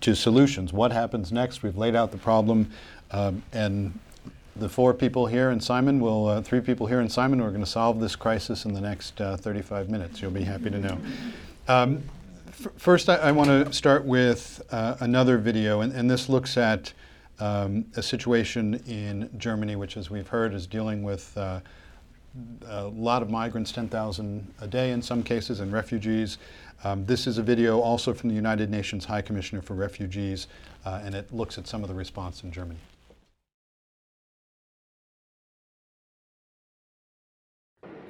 to 0.02 0.16
solutions. 0.16 0.74
What 0.74 0.92
happens 0.92 1.32
next? 1.32 1.62
We've 1.62 1.78
laid 1.78 1.96
out 1.96 2.12
the 2.12 2.18
problem, 2.18 2.72
um, 3.12 3.44
and 3.54 4.00
the 4.60 4.70
four 4.70 4.94
people 4.94 5.26
here 5.26 5.50
and 5.50 5.64
Simon 5.64 6.00
will, 6.00 6.28
uh, 6.28 6.42
three 6.42 6.62
people 6.62 6.88
here 6.88 7.00
and 7.00 7.12
Simon, 7.12 7.42
we're 7.42 7.50
going 7.50 7.64
to 7.64 7.70
solve 7.70 8.00
this 8.00 8.16
crisis 8.16 8.66
in 8.66 8.74
the 8.74 8.82
next 8.82 9.20
uh, 9.22 9.38
35 9.38 9.90
minutes. 9.90 10.22
You'll 10.22 10.32
be 10.32 10.44
happy 10.44 10.70
to 10.70 10.80
know. 10.80 10.98
Um, 11.68 12.04
first, 12.78 13.10
I, 13.10 13.16
I 13.16 13.32
want 13.32 13.50
to 13.50 13.72
start 13.74 14.06
with 14.06 14.62
uh, 14.72 14.98
another 15.00 15.38
video, 15.38 15.82
and, 15.82 15.94
and, 15.94 16.10
this 16.10 16.30
looks 16.30 16.58
at 16.58 16.94
um, 17.40 17.86
a 17.96 18.04
situation 18.04 18.76
in 18.88 19.30
Germany, 19.38 19.76
which, 19.76 19.98
as 19.98 20.10
we've 20.10 20.28
heard, 20.28 20.54
is 20.54 20.68
dealing 20.68 21.04
with 21.04 21.38
uh, 21.38 21.60
a 22.68 22.88
lot 22.88 23.22
of 23.22 23.30
migrants, 23.30 23.72
10,000 23.72 24.54
a 24.62 24.68
day 24.68 24.92
in 24.92 25.02
some 25.02 25.24
cases, 25.24 25.60
and 25.60 25.72
refugees. 25.72 26.38
Um, 26.84 27.06
this 27.06 27.28
is 27.28 27.38
a 27.38 27.44
video 27.44 27.80
also 27.80 28.14
from 28.14 28.30
the 28.30 28.36
United 28.36 28.70
Nations 28.70 29.06
High 29.06 29.22
Commissioner 29.22 29.62
for 29.62 29.74
Refugees, 29.74 30.48
uh, 30.86 31.02
and 31.04 31.16
it 31.16 31.34
looks 31.34 31.58
at 31.58 31.68
some 31.68 31.84
of 31.84 31.90
the 31.90 31.96
response 31.96 32.44
in 32.44 32.52
Germany. 32.52 32.80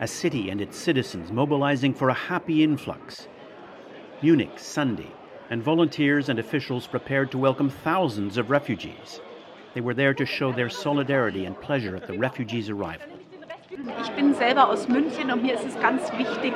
A 0.02 0.08
city 0.08 0.50
and 0.50 0.62
its 0.62 0.78
citizens 0.78 1.32
mobilizing 1.32 1.94
for 1.94 2.10
a 2.10 2.14
happy 2.14 2.64
influx. 2.64 3.28
Munich, 4.22 4.58
Sunday, 4.58 5.12
and 5.50 5.62
volunteers 5.62 6.30
and 6.30 6.40
officials 6.40 6.88
prepared 6.88 7.32
to 7.32 7.38
welcome 7.38 7.70
thousands 7.70 8.38
of 8.38 8.50
refugees. 8.50 9.20
They 9.74 9.82
were 9.82 9.94
there 9.94 10.14
to 10.14 10.26
show 10.26 10.54
their 10.54 10.70
solidarity 10.70 11.46
and 11.46 11.60
pleasure 11.60 11.98
at 11.98 12.08
the 12.08 12.18
refugees' 12.18 12.70
arrival. 12.70 13.08
Ich 13.72 14.10
bin 14.16 14.34
selber 14.34 14.70
aus 14.70 14.88
München 14.88 15.32
und 15.32 15.44
mir 15.44 15.56
ist 15.56 15.66
es 15.66 15.76
ganz 15.80 16.12
wichtig, 16.18 16.54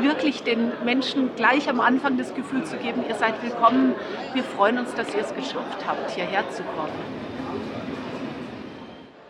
wirklich 0.00 0.42
den 0.42 0.72
Menschen 0.84 1.34
gleich 1.36 1.68
am 1.68 1.80
Anfang 1.80 2.16
das 2.16 2.34
Gefühl 2.34 2.64
zu 2.64 2.76
geben, 2.78 3.04
ihr 3.06 3.14
seid 3.14 3.42
willkommen. 3.42 3.94
Wir 4.32 4.42
freuen 4.42 4.78
uns, 4.78 4.94
dass 4.94 5.14
ihr 5.14 5.20
es 5.20 5.34
geschafft 5.34 5.86
habt, 5.86 6.10
hierher 6.10 6.48
zu 6.50 6.62
kommen. 6.62 6.92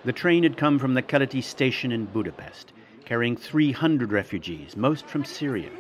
The 0.05 0.13
train 0.13 0.43
had 0.45 0.57
come 0.57 0.79
from 0.79 0.95
the 0.95 1.03
Keleti 1.03 1.43
station 1.43 1.93
in 1.93 2.07
Budapest 2.07 2.73
carrying 3.05 3.37
300 3.37 4.13
refugees, 4.13 4.77
most 4.77 5.07
from 5.07 5.25
Syria. 5.25 5.71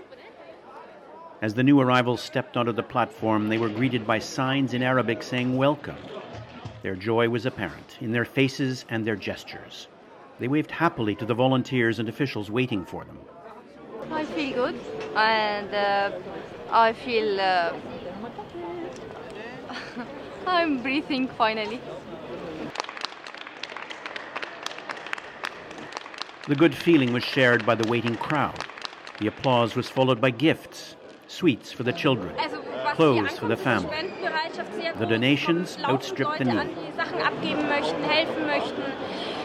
As 1.41 1.55
the 1.55 1.63
new 1.63 1.81
arrivals 1.81 2.21
stepped 2.21 2.57
onto 2.57 2.73
the 2.73 2.83
platform, 2.83 3.49
they 3.49 3.59
were 3.59 3.69
greeted 3.69 4.07
by 4.07 4.19
signs 4.19 4.75
in 4.75 4.83
Arabic 4.83 5.23
saying 5.23 5.57
welcome. 5.57 5.99
Their 6.83 6.95
joy 6.95 7.29
was 7.29 7.47
apparent 7.47 7.99
in 8.01 8.13
their 8.13 8.25
faces 8.25 8.85
and 8.89 9.05
their 9.05 9.17
gestures. 9.17 9.89
They 10.39 10.49
waved 10.49 10.71
happily 10.71 11.15
to 11.17 11.25
the 11.25 11.35
volunteers 11.35 11.99
and 11.99 12.09
officials 12.09 12.51
waiting 12.51 12.85
for 12.85 13.05
them. 13.05 13.19
I 14.11 14.25
feel 14.25 14.55
good 14.55 14.77
and 15.17 15.75
uh, 15.75 16.11
I 16.71 16.93
feel 16.93 17.41
uh, 17.41 17.73
I'm 20.47 20.83
breathing 20.83 21.29
finally. 21.29 21.81
The 26.53 26.59
good 26.59 26.75
feeling 26.75 27.15
was 27.15 27.25
shared 27.25 27.65
by 27.65 27.77
the 27.77 27.88
waiting 27.88 28.15
crowd. 28.15 28.62
The 29.21 29.29
applause 29.29 29.75
was 29.75 29.88
followed 29.88 30.21
by 30.21 30.29
gifts, 30.29 30.97
sweets 31.27 31.73
for 31.73 31.83
the 31.83 31.95
children, 31.95 32.31
clothes 32.93 33.38
for 33.38 33.49
the 33.49 33.57
family. 33.57 34.12
The 34.99 35.07
donations 35.07 35.79
outstripped 35.83 36.37
the 36.37 36.45
need. 36.45 36.69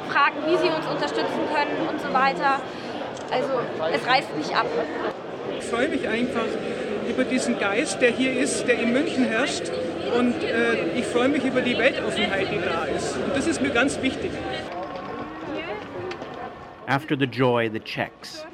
fragen, 0.09 0.39
wie 0.47 0.57
sie 0.57 0.67
uns 0.67 0.85
unterstützen 0.85 1.39
können 1.55 1.87
und 1.89 2.01
so 2.01 2.13
weiter. 2.13 2.59
Also 3.31 3.53
es 3.93 4.05
reißt 4.05 4.35
nicht 4.35 4.53
ab. 4.53 4.65
Ich 5.57 5.65
freue 5.65 5.87
mich 5.87 6.09
einfach 6.09 6.49
über 7.09 7.23
diesen 7.23 7.57
Geist, 7.57 8.01
der 8.01 8.11
hier 8.11 8.37
ist, 8.37 8.67
der 8.67 8.79
in 8.79 8.91
München 8.91 9.23
herrscht. 9.23 9.71
Und 10.13 10.43
äh, 10.43 10.97
ich 10.97 11.05
freue 11.05 11.29
mich 11.29 11.45
über 11.45 11.61
die 11.61 11.77
Weltoffenheit, 11.77 12.47
die 12.51 12.59
da 12.59 12.83
ist. 12.83 13.15
Und 13.15 13.33
das 13.33 13.47
ist 13.47 13.61
mir 13.61 13.69
ganz 13.69 14.01
wichtig. 14.01 14.31
After 16.87 17.17
the 17.17 17.27
joy, 17.27 17.67
the 17.67 17.81
checks. 17.81 18.45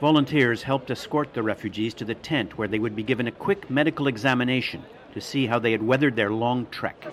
Volunteers 0.00 0.62
helped 0.62 0.92
escort 0.92 1.34
the 1.34 1.42
refugees 1.42 1.92
to 1.94 2.04
the 2.04 2.14
tent 2.14 2.56
where 2.56 2.68
they 2.68 2.78
would 2.78 2.94
be 2.94 3.02
given 3.02 3.26
a 3.26 3.32
quick 3.32 3.68
medical 3.68 4.06
examination 4.06 4.84
to 5.12 5.20
see 5.20 5.44
how 5.44 5.58
they 5.58 5.72
had 5.72 5.82
weathered 5.82 6.14
their 6.14 6.30
long 6.30 6.66
trek. 6.70 7.04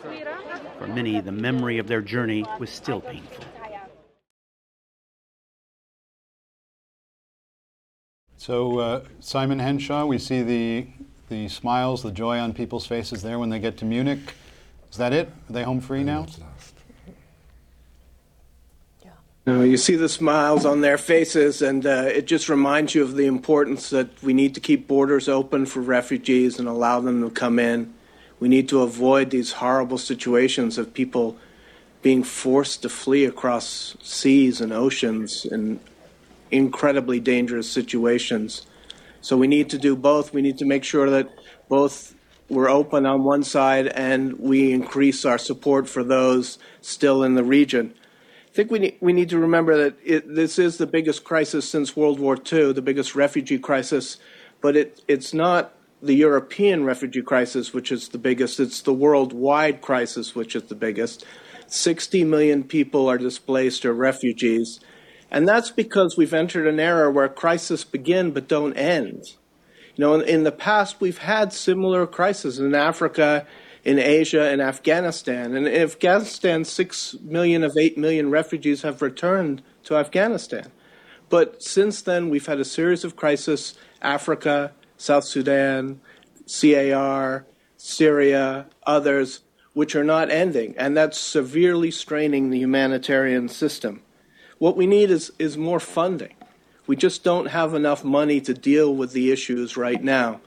For 0.78 0.86
many, 0.86 1.20
the 1.20 1.32
memory 1.32 1.80
of 1.80 1.88
their 1.88 2.02
journey 2.02 2.46
was 2.60 2.70
still 2.70 3.02
painful. 3.02 3.44
So, 8.38 8.80
uh, 8.80 9.04
Simon 9.20 9.58
Henshaw, 9.58 10.06
we 10.06 10.20
see 10.20 10.44
the, 10.44 10.88
the 11.28 11.48
smiles, 11.48 12.04
the 12.04 12.12
joy 12.12 12.38
on 12.38 12.54
people's 12.54 12.86
faces 12.86 13.24
there 13.24 13.40
when 13.40 13.50
they 13.50 13.58
get 13.58 13.78
to 13.78 13.86
Munich. 13.86 14.20
Is 14.92 14.98
that 14.98 15.12
it? 15.12 15.28
Are 15.50 15.54
they 15.54 15.64
home 15.64 15.82
free 15.82 16.04
now? 16.04 16.28
You, 19.48 19.54
know, 19.54 19.64
you 19.64 19.78
see 19.78 19.96
the 19.96 20.10
smiles 20.10 20.66
on 20.66 20.82
their 20.82 20.98
faces, 20.98 21.62
and 21.62 21.86
uh, 21.86 22.10
it 22.14 22.28
just 22.28 22.50
reminds 22.50 22.94
you 22.94 23.02
of 23.02 23.16
the 23.16 23.28
importance 23.28 23.92
that 23.92 24.22
we 24.22 24.34
need 24.34 24.54
to 24.56 24.60
keep 24.60 24.90
borders 24.90 25.30
open 25.30 25.66
for 25.66 25.80
refugees 25.80 26.60
and 26.60 26.68
allow 26.68 27.00
them 27.00 27.22
to 27.22 27.30
come 27.30 27.58
in. 27.58 27.94
We 28.42 28.50
need 28.50 28.68
to 28.68 28.82
avoid 28.82 29.30
these 29.30 29.54
horrible 29.54 30.00
situations 30.00 30.78
of 30.78 30.94
people 30.94 31.38
being 32.02 32.24
forced 32.24 32.82
to 32.82 32.90
flee 32.90 33.24
across 33.24 33.96
seas 34.02 34.60
and 34.60 34.74
oceans 34.74 35.46
in 35.46 35.80
incredibly 36.52 37.22
dangerous 37.22 37.72
situations. 37.72 38.68
So 39.22 39.38
we 39.38 39.48
need 39.48 39.70
to 39.70 39.78
do 39.78 39.96
both. 39.96 40.34
We 40.34 40.42
need 40.42 40.58
to 40.58 40.66
make 40.66 40.84
sure 40.84 41.10
that 41.10 41.30
both 41.70 42.14
we're 42.50 42.70
open 42.70 43.06
on 43.06 43.24
one 43.24 43.44
side 43.44 43.88
and 43.88 44.38
we 44.40 44.74
increase 44.74 45.24
our 45.24 45.38
support 45.38 45.88
for 45.88 46.04
those 46.04 46.60
still 46.82 47.24
in 47.24 47.36
the 47.36 47.46
region. 47.46 47.94
Think 48.58 48.72
we 48.72 48.80
need, 48.80 48.98
we 49.02 49.14
need 49.14 49.30
to 49.30 49.38
remember 49.38 49.78
that 49.84 50.00
it, 50.04 50.34
this 50.34 50.58
is 50.58 50.80
the 50.80 50.88
biggest 50.88 51.24
crisis 51.24 51.70
since 51.70 51.96
World 51.96 52.20
War 52.20 52.36
II, 52.36 52.74
the 52.74 52.82
biggest 52.82 53.14
refugee 53.14 53.60
crisis, 53.60 54.18
but 54.62 54.76
it, 54.76 55.00
it's 55.08 55.32
not 55.32 55.76
the 56.02 56.16
European 56.16 56.84
refugee 56.84 57.22
crisis, 57.22 57.72
which 57.72 57.92
is 57.92 58.08
the 58.10 58.18
biggest, 58.18 58.60
it's 58.60 58.82
the 58.82 58.96
worldwide 58.96 59.82
crisis, 59.82 60.34
which 60.34 60.56
is 60.56 60.64
the 60.64 60.74
biggest. 60.74 61.24
60 61.68 62.24
million 62.24 62.64
people 62.64 63.08
are 63.08 63.20
displaced 63.20 63.86
or 63.86 63.94
refugees. 63.94 64.80
And 65.30 65.48
that's 65.48 65.70
because 65.70 66.18
we've 66.18 66.34
entered 66.34 66.66
an 66.66 66.80
era 66.80 67.12
where 67.12 67.30
crises 67.30 67.84
begin 67.84 68.32
but 68.32 68.48
don't 68.48 68.74
end. 68.74 69.24
You 69.96 70.04
know, 70.04 70.16
in, 70.16 70.28
in 70.28 70.44
the 70.46 70.52
past, 70.52 71.00
we've 71.00 71.20
had 71.20 71.54
similar 71.54 72.08
crises 72.08 72.58
in 72.58 72.74
Africa, 72.74 73.46
in 73.88 74.00
Asia, 74.00 74.50
and 74.50 74.62
Afghanistan. 74.62 75.56
And 75.56 75.66
in 75.66 75.82
Afghanistan, 75.82 76.66
six 76.66 77.16
million 77.22 77.64
of 77.64 77.78
eight 77.78 77.98
million 77.98 78.30
refugees 78.30 78.82
have 78.82 79.02
returned 79.02 79.64
to 79.86 79.96
Afghanistan. 79.96 80.74
But 81.30 81.64
since 81.64 82.02
then, 82.02 82.30
we've 82.30 82.46
had 82.46 82.60
a 82.60 82.66
series 82.66 83.06
of 83.06 83.16
crises 83.16 83.76
Africa, 84.02 84.74
South 84.98 85.24
Sudan, 85.24 86.02
CAR, 86.46 87.46
Syria, 87.78 88.66
others, 88.86 89.40
which 89.72 89.96
are 89.96 90.04
not 90.04 90.30
ending. 90.30 90.76
And 90.78 90.98
that's 90.98 91.18
severely 91.18 91.90
straining 91.90 92.50
the 92.50 92.60
humanitarian 92.60 93.48
system. 93.48 94.02
What 94.58 94.76
we 94.76 94.86
need 94.86 95.12
is, 95.12 95.32
is 95.40 95.58
more 95.58 95.80
funding. 95.80 96.36
We 96.88 96.98
just 96.98 97.24
don't 97.24 97.48
have 97.48 97.74
enough 97.74 98.04
money 98.04 98.42
to 98.42 98.54
deal 98.54 98.94
with 98.94 99.14
the 99.14 99.32
issues 99.32 99.78
right 99.78 100.04
now. 100.04 100.42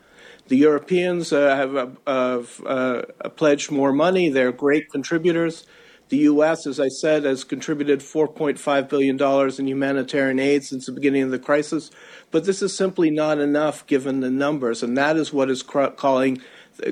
The 0.50 0.56
Europeans 0.56 1.32
uh, 1.32 1.54
have 1.54 1.96
uh, 2.08 2.42
uh, 2.66 3.28
pledged 3.36 3.70
more 3.70 3.92
money. 3.92 4.30
They're 4.30 4.50
great 4.50 4.90
contributors. 4.90 5.64
The 6.08 6.16
U.S., 6.16 6.66
as 6.66 6.80
I 6.80 6.88
said, 6.88 7.22
has 7.22 7.44
contributed 7.44 8.00
$4.5 8.00 8.88
billion 8.88 9.60
in 9.60 9.68
humanitarian 9.68 10.40
aid 10.40 10.64
since 10.64 10.86
the 10.86 10.92
beginning 10.92 11.22
of 11.22 11.30
the 11.30 11.38
crisis. 11.38 11.92
But 12.32 12.46
this 12.46 12.62
is 12.62 12.76
simply 12.76 13.10
not 13.12 13.38
enough 13.38 13.86
given 13.86 14.18
the 14.18 14.30
numbers, 14.30 14.82
and 14.82 14.98
that 14.98 15.16
is 15.16 15.32
what 15.32 15.50
is 15.50 15.62
calling, 15.62 16.42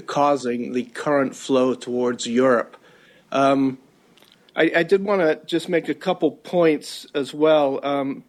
causing 0.06 0.72
the 0.72 0.84
current 0.84 1.34
flow 1.34 1.74
towards 1.74 2.28
Europe. 2.28 2.76
Um, 3.32 3.78
I, 4.54 4.70
I, 4.76 4.82
did 4.84 5.02
want 5.02 5.20
to 5.20 5.44
just 5.46 5.68
make 5.68 5.88
a 5.88 5.94
couple 5.94 6.30
points 6.30 7.08
as 7.12 7.34
well. 7.34 7.84
Um, 7.84 8.22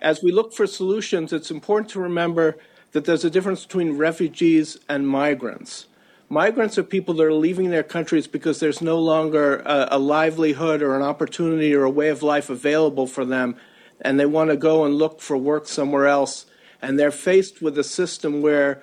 as 0.00 0.22
we 0.22 0.32
look 0.32 0.54
for 0.54 0.66
solutions, 0.66 1.34
it's 1.34 1.50
important 1.50 1.90
to 1.90 2.00
remember 2.00 2.56
that 2.96 3.04
there's 3.04 3.26
a 3.26 3.30
difference 3.30 3.62
between 3.62 3.98
refugees 3.98 4.78
and 4.88 5.06
migrants. 5.06 5.86
Migrants 6.30 6.78
are 6.78 6.82
people 6.82 7.12
that 7.12 7.24
are 7.24 7.34
leaving 7.34 7.68
their 7.68 7.82
countries 7.82 8.26
because 8.26 8.58
there's 8.58 8.80
no 8.80 8.98
longer 8.98 9.58
a, 9.66 9.88
a, 9.90 9.98
livelihood 9.98 10.80
or 10.80 10.96
an 10.96 11.02
opportunity 11.02 11.74
or 11.74 11.82
a 11.82 11.90
way 11.90 12.08
of 12.08 12.22
life 12.22 12.48
available 12.48 13.06
for 13.06 13.26
them, 13.26 13.54
and 14.00 14.18
they 14.18 14.24
want 14.24 14.48
to 14.48 14.56
go 14.56 14.86
and 14.86 14.94
look 14.94 15.20
for 15.20 15.36
work 15.36 15.68
somewhere 15.68 16.06
else. 16.06 16.46
And 16.80 16.98
they're 16.98 17.10
faced 17.10 17.60
with 17.60 17.76
a 17.76 17.84
system 17.84 18.40
where 18.40 18.82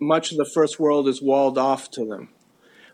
much 0.00 0.32
of 0.32 0.38
the 0.38 0.50
first 0.52 0.80
world 0.80 1.06
is 1.06 1.22
walled 1.22 1.56
off 1.56 1.88
to 1.92 2.04
them. 2.04 2.30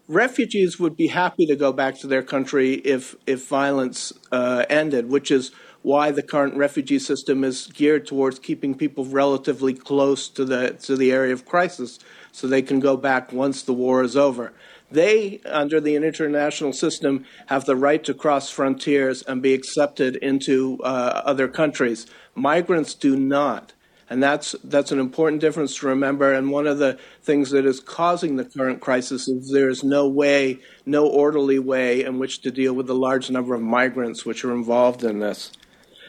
Refugees 0.07 0.79
would 0.79 0.99
be 0.99 1.07
happy 1.07 1.47
to 1.47 1.57
go 1.57 1.73
back 1.73 1.99
to 2.01 2.07
their 2.07 2.23
country 2.23 2.75
if, 2.75 3.17
if 3.27 3.49
violence 3.49 4.13
uh, 4.31 4.67
ended, 4.69 5.09
which 5.09 5.31
is 5.31 5.51
why 5.83 6.11
the 6.11 6.23
current 6.23 6.57
refugee 6.57 6.99
system 6.99 7.45
is 7.45 7.67
geared 7.69 8.07
towards 8.07 8.39
keeping 8.39 8.75
people 8.75 9.05
relatively 9.05 9.73
close 9.75 10.29
to 10.29 10.45
the 10.45 10.71
to 10.83 10.97
the 10.97 11.13
area 11.13 11.33
of 11.33 11.45
crisis 11.45 11.99
so 12.33 12.47
they 12.47 12.63
can 12.63 12.81
go 12.81 12.97
back 12.97 13.33
once 13.33 13.63
the 13.63 13.73
war 13.73 14.03
is 14.03 14.17
over. 14.17 14.53
They, 14.91 15.41
under 15.45 15.81
the 15.81 15.97
international 15.97 16.73
system, 16.73 17.27
have 17.47 17.67
the 17.67 17.77
right 17.77 18.03
to 18.05 18.15
cross 18.15 18.51
frontiers 18.51 19.23
and 19.23 19.43
be 19.43 19.53
accepted 19.53 20.17
into 20.17 20.79
uh, 20.83 21.23
other 21.25 21.47
countries. 21.47 22.07
Migrants 22.35 22.95
do 22.95 23.15
not. 23.17 23.75
And 24.11 24.23
that's, 24.23 24.57
that's 24.65 24.91
an 24.91 24.99
important 24.99 25.43
difference 25.43 25.77
to 25.79 25.87
remember. 25.87 26.33
And 26.33 26.51
one 26.51 26.67
of 26.67 26.79
the 26.79 26.99
things 27.23 27.51
that 27.51 27.67
is 27.67 27.81
causing 27.81 28.37
the 28.37 28.45
current 28.45 28.81
crisis 28.81 29.29
is 29.29 29.51
there 29.53 29.69
is 29.69 29.85
no 29.85 30.09
way, 30.09 30.61
no 30.87 31.07
orderly 31.07 31.59
way 31.59 32.05
in 32.05 32.19
which 32.19 32.41
to 32.43 32.51
deal 32.51 32.73
with 32.73 32.87
the 32.87 32.95
large 32.95 33.31
number 33.31 33.55
of 33.55 33.61
migrants 33.61 34.25
which 34.25 34.45
are 34.45 34.55
involved 34.55 35.05
in 35.05 35.19
this. 35.19 35.53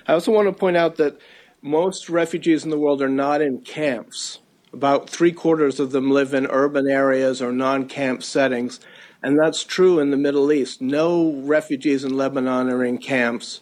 I 0.09 0.13
also 0.13 0.31
want 0.31 0.47
to 0.47 0.51
point 0.51 0.75
out 0.75 0.95
that 0.95 1.19
most 1.61 2.09
refugees 2.09 2.63
in 2.63 2.71
the 2.71 2.79
world 2.79 2.99
are 3.03 3.07
not 3.07 3.43
in 3.43 3.61
camps. 3.61 4.39
About 4.73 5.07
three 5.07 5.31
quarters 5.31 5.79
of 5.79 5.91
them 5.91 6.09
live 6.09 6.33
in 6.33 6.47
urban 6.47 6.89
areas 6.89 7.43
or 7.43 7.51
non 7.51 7.87
camp 7.87 8.23
settings, 8.23 8.79
and 9.21 9.37
that's 9.39 9.63
true 9.63 9.99
in 9.99 10.09
the 10.09 10.17
Middle 10.17 10.51
East. 10.51 10.81
No 10.81 11.33
refugees 11.43 12.03
in 12.03 12.17
Lebanon 12.17 12.71
are 12.71 12.83
in 12.83 12.97
camps. 12.97 13.61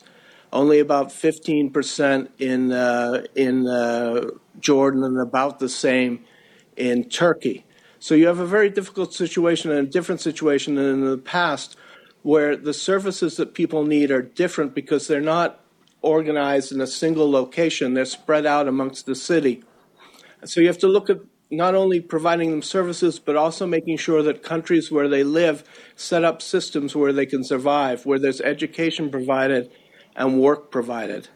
Only 0.53 0.79
about 0.79 1.10
15% 1.10 2.29
in, 2.39 2.71
uh, 2.71 3.25
in 3.36 3.67
uh, 3.67 4.27
Jordan, 4.62 5.03
and 5.03 5.19
about 5.19 5.60
the 5.60 5.67
same 5.67 6.23
in 6.77 7.10
Turkey. 7.10 7.65
So 7.99 8.15
you 8.15 8.27
have 8.27 8.39
a 8.39 8.45
very 8.45 8.69
difficult 8.69 9.13
situation 9.13 9.69
and 9.69 9.86
a 9.86 9.91
different 9.91 10.21
situation 10.21 10.75
than 10.75 10.86
in 10.86 11.01
the 11.01 11.17
past, 11.17 11.75
where 12.21 12.55
the 12.55 12.73
services 12.73 13.36
that 13.36 13.53
people 13.53 13.83
need 13.83 14.12
are 14.12 14.21
different 14.21 14.73
because 14.73 15.07
they're 15.07 15.19
not 15.19 15.65
organized 16.08 16.72
in 16.72 16.82
a 16.82 16.88
single 16.88 17.30
location, 17.30 17.93
they're 17.93 18.06
spread 18.06 18.46
out 18.46 18.67
amongst 18.67 19.06
the 19.06 19.15
city. 19.15 19.63
So 20.46 20.62
you 20.62 20.67
have 20.67 20.78
to 20.80 20.88
look 20.88 21.10
at 21.10 21.20
not 21.50 21.76
only 21.76 22.00
providing 22.02 22.52
them 22.52 22.62
services, 22.62 23.20
but 23.20 23.36
also 23.36 23.65
making 23.65 23.98
sure 23.98 24.22
that 24.24 24.43
countries 24.43 24.91
where 24.91 25.08
they 25.08 25.24
live 25.24 25.63
set 25.96 26.24
up 26.24 26.41
systems 26.41 26.96
where 26.96 27.13
they 27.13 27.26
can 27.26 27.43
survive, 27.43 28.06
where 28.06 28.20
there's 28.20 28.41
education 28.41 29.10
provided 29.10 29.72
and 30.15 30.39
work 30.39 30.72
provided. 30.72 31.30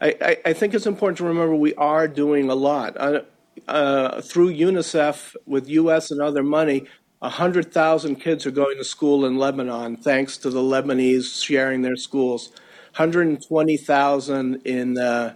I, 0.00 0.16
I, 0.20 0.36
I 0.46 0.52
think 0.52 0.74
it's 0.74 0.86
important 0.86 1.18
to 1.18 1.24
remember 1.24 1.54
we 1.54 1.74
are 1.74 2.08
doing 2.08 2.50
a 2.50 2.54
lot. 2.54 2.96
Uh, 2.98 3.20
uh, 3.68 4.20
through 4.20 4.54
UNICEF, 4.54 5.36
with 5.46 5.68
US 5.68 6.10
and 6.10 6.20
other 6.20 6.42
money, 6.42 6.86
100,000 7.20 8.16
kids 8.16 8.46
are 8.46 8.50
going 8.50 8.78
to 8.78 8.84
school 8.84 9.26
in 9.26 9.36
Lebanon 9.36 9.96
thanks 9.96 10.38
to 10.38 10.48
the 10.50 10.60
Lebanese 10.60 11.42
sharing 11.42 11.82
their 11.82 11.96
schools. 11.96 12.50
120,000 12.92 14.62
in 14.64 14.98
uh, 14.98 15.34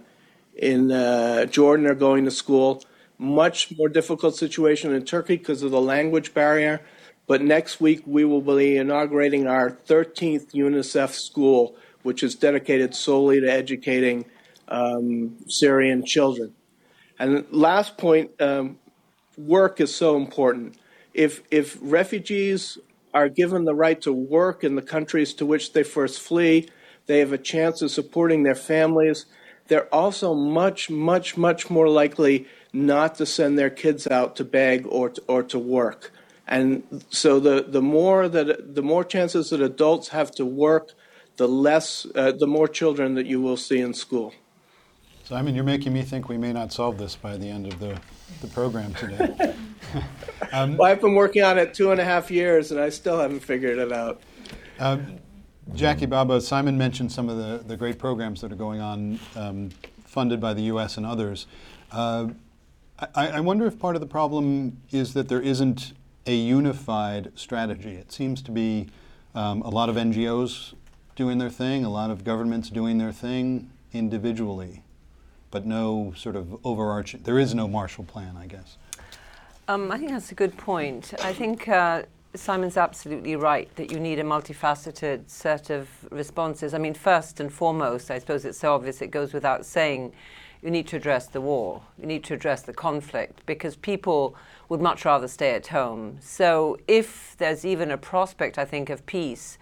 in 0.55 0.91
uh, 0.91 1.45
Jordan 1.45 1.85
are 1.87 1.95
going 1.95 2.25
to 2.25 2.31
school. 2.31 2.83
Much 3.17 3.75
more 3.77 3.89
difficult 3.89 4.35
situation 4.35 4.93
in 4.93 5.05
Turkey 5.05 5.37
because 5.37 5.63
of 5.63 5.71
the 5.71 5.81
language 5.81 6.33
barrier. 6.33 6.81
But 7.27 7.41
next 7.41 7.81
week 7.81 8.03
we 8.05 8.25
will 8.25 8.41
be 8.41 8.77
inaugurating 8.77 9.47
our 9.47 9.71
13th 9.71 10.51
UNICEF 10.51 11.11
school, 11.11 11.75
which 12.03 12.23
is 12.23 12.35
dedicated 12.35 12.93
solely 12.93 13.41
to 13.41 13.51
educating 13.51 14.25
um, 14.67 15.35
Syrian 15.47 16.05
children. 16.05 16.53
And 17.17 17.45
last 17.51 17.97
point, 17.97 18.29
um, 18.41 18.77
work 19.37 19.79
is 19.79 19.93
so 19.95 20.17
important. 20.17 20.75
If 21.13 21.41
if 21.49 21.77
refugees 21.81 22.77
are 23.13 23.29
given 23.29 23.63
the 23.63 23.73
right 23.73 24.01
to 24.01 24.11
work 24.11 24.63
in 24.63 24.75
the 24.75 24.81
countries 24.81 25.33
to 25.35 25.45
which 25.45 25.71
they 25.71 25.83
first 25.83 26.19
flee, 26.19 26.67
they 27.07 27.19
have 27.19 27.31
a 27.31 27.37
chance 27.37 27.81
of 27.81 27.91
supporting 27.91 28.43
their 28.43 28.55
families. 28.55 29.25
They're 29.67 29.93
also 29.93 30.33
much, 30.33 30.89
much, 30.89 31.37
much 31.37 31.69
more 31.69 31.89
likely 31.89 32.47
not 32.73 33.15
to 33.15 33.25
send 33.25 33.57
their 33.57 33.69
kids 33.69 34.07
out 34.07 34.35
to 34.35 34.43
beg 34.43 34.85
or 34.87 35.09
to, 35.09 35.21
or 35.27 35.43
to 35.43 35.59
work. 35.59 36.11
And 36.47 37.03
so 37.09 37.39
the, 37.39 37.65
the 37.67 37.81
more 37.81 38.29
that 38.29 38.75
the 38.75 38.83
more 38.83 39.03
chances 39.03 39.49
that 39.49 39.61
adults 39.61 40.09
have 40.09 40.31
to 40.31 40.45
work, 40.45 40.91
the 41.37 41.47
less 41.47 42.05
uh, 42.15 42.31
the 42.33 42.47
more 42.47 42.67
children 42.67 43.15
that 43.15 43.25
you 43.25 43.41
will 43.41 43.57
see 43.57 43.79
in 43.79 43.93
school. 43.93 44.33
Simon, 45.23 45.55
you're 45.55 45.63
making 45.63 45.91
me 45.91 46.03
think 46.03 46.29
we 46.29 46.37
may 46.37 46.53
not 46.53 46.71
solve 46.71 46.99
this 46.99 47.15
by 47.15 47.35
the 47.35 47.49
end 47.49 47.65
of 47.65 47.79
the, 47.79 47.99
the 48.41 48.47
program 48.47 48.93
today. 48.93 49.55
um, 50.53 50.77
well, 50.77 50.91
I've 50.91 51.01
been 51.01 51.15
working 51.15 51.41
on 51.41 51.57
it 51.57 51.73
two 51.73 51.89
and 51.89 51.99
a 51.99 52.03
half 52.03 52.29
years, 52.29 52.71
and 52.71 52.79
I 52.79 52.89
still 52.89 53.17
haven't 53.17 53.39
figured 53.39 53.79
it 53.79 53.91
out. 53.91 54.21
Um, 54.77 55.17
Jackie 55.73 56.07
Bhabha, 56.07 56.41
Simon 56.41 56.77
mentioned 56.77 57.11
some 57.11 57.27
of 57.27 57.37
the, 57.37 57.63
the 57.65 57.75
great 57.75 57.97
programs 57.97 58.41
that 58.41 58.51
are 58.51 58.55
going 58.55 58.79
on, 58.79 59.19
um, 59.35 59.69
funded 60.05 60.39
by 60.39 60.53
the 60.53 60.61
U.S. 60.63 60.97
and 60.97 61.05
others. 61.05 61.47
Uh, 61.91 62.27
I, 62.99 63.27
I, 63.27 63.39
wonder 63.41 63.65
if 63.65 63.77
part 63.77 63.95
of 63.95 63.99
the 63.99 64.07
problem 64.07 64.81
is 64.91 65.13
that 65.15 65.27
there 65.27 65.41
isn't 65.41 65.93
a 66.25 66.33
unified 66.33 67.31
strategy? 67.35 67.95
It 67.95 68.11
seems 68.11 68.41
to 68.43 68.51
be 68.51 68.87
um, 69.33 69.61
a 69.63 69.69
lot 69.69 69.89
of 69.89 69.95
NGOs 69.95 70.73
doing 71.15 71.39
their 71.39 71.49
thing, 71.49 71.83
a 71.83 71.89
lot 71.89 72.09
of 72.09 72.23
governments 72.23 72.69
doing 72.69 72.97
their 72.97 73.11
thing 73.11 73.69
individually, 73.91 74.83
but 75.51 75.65
no 75.65 76.13
sort 76.15 76.35
of 76.37 76.57
overarching. 76.65 77.21
There 77.23 77.39
is 77.39 77.53
no 77.53 77.67
Marshall 77.67 78.05
Plan, 78.05 78.37
I 78.37 78.47
guess. 78.47 78.77
Um, 79.67 79.91
I 79.91 79.97
think 79.97 80.11
that's 80.11 80.31
a 80.31 80.35
good 80.35 80.55
point. 80.57 81.13
I 81.21 81.33
think 81.33 81.67
uh, 81.67 82.03
Simon's 82.39 82.77
absolutely 82.77 83.35
right 83.35 83.73
that 83.75 83.91
you 83.91 83.99
need 83.99 84.19
a 84.19 84.23
multifaceted 84.23 85.29
set 85.29 85.69
of 85.69 85.87
responses. 86.11 86.73
I 86.73 86.77
mean, 86.77 86.93
first 86.93 87.39
and 87.39 87.51
foremost, 87.51 88.11
I 88.11 88.19
suppose 88.19 88.45
it's 88.45 88.57
so 88.57 88.73
obvious 88.73 89.01
it 89.01 89.11
goes 89.11 89.33
without 89.33 89.65
saying, 89.65 90.13
you 90.61 90.71
need 90.71 90.87
to 90.87 90.95
address 90.95 91.27
the 91.27 91.41
war, 91.41 91.81
you 91.99 92.07
need 92.07 92.23
to 92.23 92.33
address 92.33 92.63
the 92.63 92.73
conflict, 92.73 93.45
because 93.45 93.75
people 93.75 94.35
would 94.67 94.81
much 94.81 95.05
rather 95.05 95.27
stay 95.27 95.51
at 95.51 95.67
home. 95.67 96.17
So 96.21 96.77
if 96.87 97.35
there's 97.37 97.65
even 97.65 97.91
a 97.91 97.97
prospect, 97.97 98.57
I 98.57 98.65
think, 98.65 98.89
of 98.89 99.05
peace, 99.05 99.57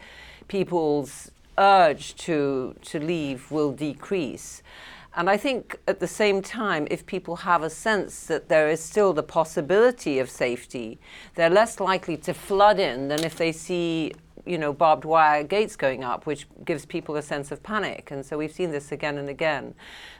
people's 0.48 1.30
urge 1.58 2.16
to, 2.16 2.76
to 2.84 3.00
leave 3.00 3.52
will 3.52 3.72
decrease. 3.72 4.64
And 5.15 5.30
I 5.30 5.38
think 5.38 5.80
at 5.88 5.99
the 5.99 6.08
same 6.08 6.41
time, 6.41 6.88
if 6.89 7.06
people 7.06 7.36
have 7.38 7.62
a 7.62 7.69
sense 7.69 8.26
that 8.28 8.49
there 8.49 8.67
is 8.67 8.82
still 8.82 9.13
the 9.13 9.23
possibility 9.23 10.17
of 10.17 10.30
safety, 10.30 10.99
they're 11.36 11.52
less 11.52 11.80
likely 11.80 12.17
to 12.17 12.34
flood 12.34 12.80
in 12.80 13.10
than 13.10 13.23
if 13.23 13.36
they 13.36 13.52
see 13.52 14.13
you 14.45 14.58
know, 14.58 14.73
barbed 14.73 15.06
wire 15.06 15.43
gates 15.43 15.75
going 15.75 16.03
up, 16.03 16.25
which 16.25 16.47
gives 16.65 16.86
people 16.86 17.15
a 17.15 17.21
sense 17.21 17.51
of 17.51 17.63
panic. 17.63 18.12
And 18.12 18.25
so 18.25 18.38
we've 18.38 18.51
seen 18.51 18.71
this 18.71 18.91
again 18.91 19.17
and 19.17 19.29
again. 19.29 19.73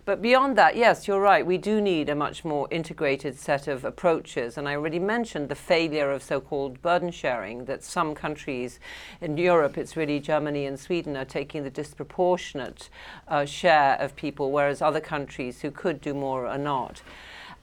But 0.06 0.22
beyond 0.22 0.58
that, 0.58 0.76
yes, 0.76 1.08
you're 1.08 1.20
right. 1.20 1.46
We 1.46 1.58
do 1.58 1.82
need 1.82 2.10
a 2.10 2.16
much 2.16 2.44
more 2.44 2.68
integrated 2.72 3.38
set 3.38 3.68
of 3.68 3.86
approaches. 3.86 4.58
And 4.58 4.68
I 4.68 4.76
already 4.76 5.00
mentioned 5.00 5.50
the 5.50 5.56
failure 5.56 6.12
of 6.12 6.24
so 6.24 6.40
called 6.40 6.82
burden 6.82 7.12
sharing, 7.12 7.66
that 7.66 7.84
some 7.84 8.16
countries 8.16 8.80
in 9.22 9.38
Europe, 9.38 9.78
it's 9.78 9.98
really 9.98 10.20
Germany 10.20 10.66
and 10.66 10.80
Sweden, 10.80 11.18
are 11.18 11.26
taking 11.26 11.64
the 11.64 11.70
disproportionate 11.70 12.90
uh, 13.28 13.46
share 13.46 13.96
of 14.00 14.16
people, 14.16 14.52
whereas 14.52 14.82
other 14.82 15.02
countries 15.02 15.62
who 15.62 15.72
could 15.72 16.02
do 16.02 16.14
more 16.14 16.48
are 16.48 16.58
not. 16.58 17.02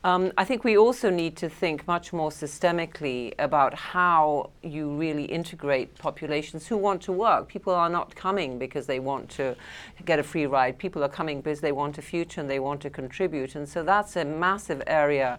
Um, 0.02 0.32
I 0.38 0.46
think 0.46 0.64
we 0.64 0.78
also 0.78 1.10
need 1.10 1.36
to 1.36 1.50
think 1.50 1.86
much 1.86 2.10
more 2.10 2.30
systemically 2.30 3.34
about 3.38 3.74
how 3.74 4.48
you 4.62 4.88
really 4.88 5.24
integrate 5.24 5.94
populations 5.98 6.66
who 6.66 6.78
want 6.78 7.02
to 7.02 7.12
work. 7.12 7.48
People 7.48 7.74
are 7.74 7.90
not 7.90 8.14
coming 8.14 8.58
because 8.58 8.86
they 8.86 8.98
want 8.98 9.28
to 9.30 9.54
get 10.06 10.18
a 10.18 10.22
free 10.22 10.46
ride. 10.46 10.78
People 10.78 11.04
are 11.04 11.08
coming 11.08 11.42
because 11.42 11.60
they 11.60 11.72
want 11.72 11.98
a 11.98 12.02
future 12.02 12.40
and 12.40 12.48
they 12.48 12.60
want 12.60 12.80
to 12.80 12.88
contribute. 12.88 13.54
And 13.54 13.68
so 13.68 13.82
that's 13.82 14.16
a 14.16 14.24
massive 14.24 14.82
area 14.86 15.38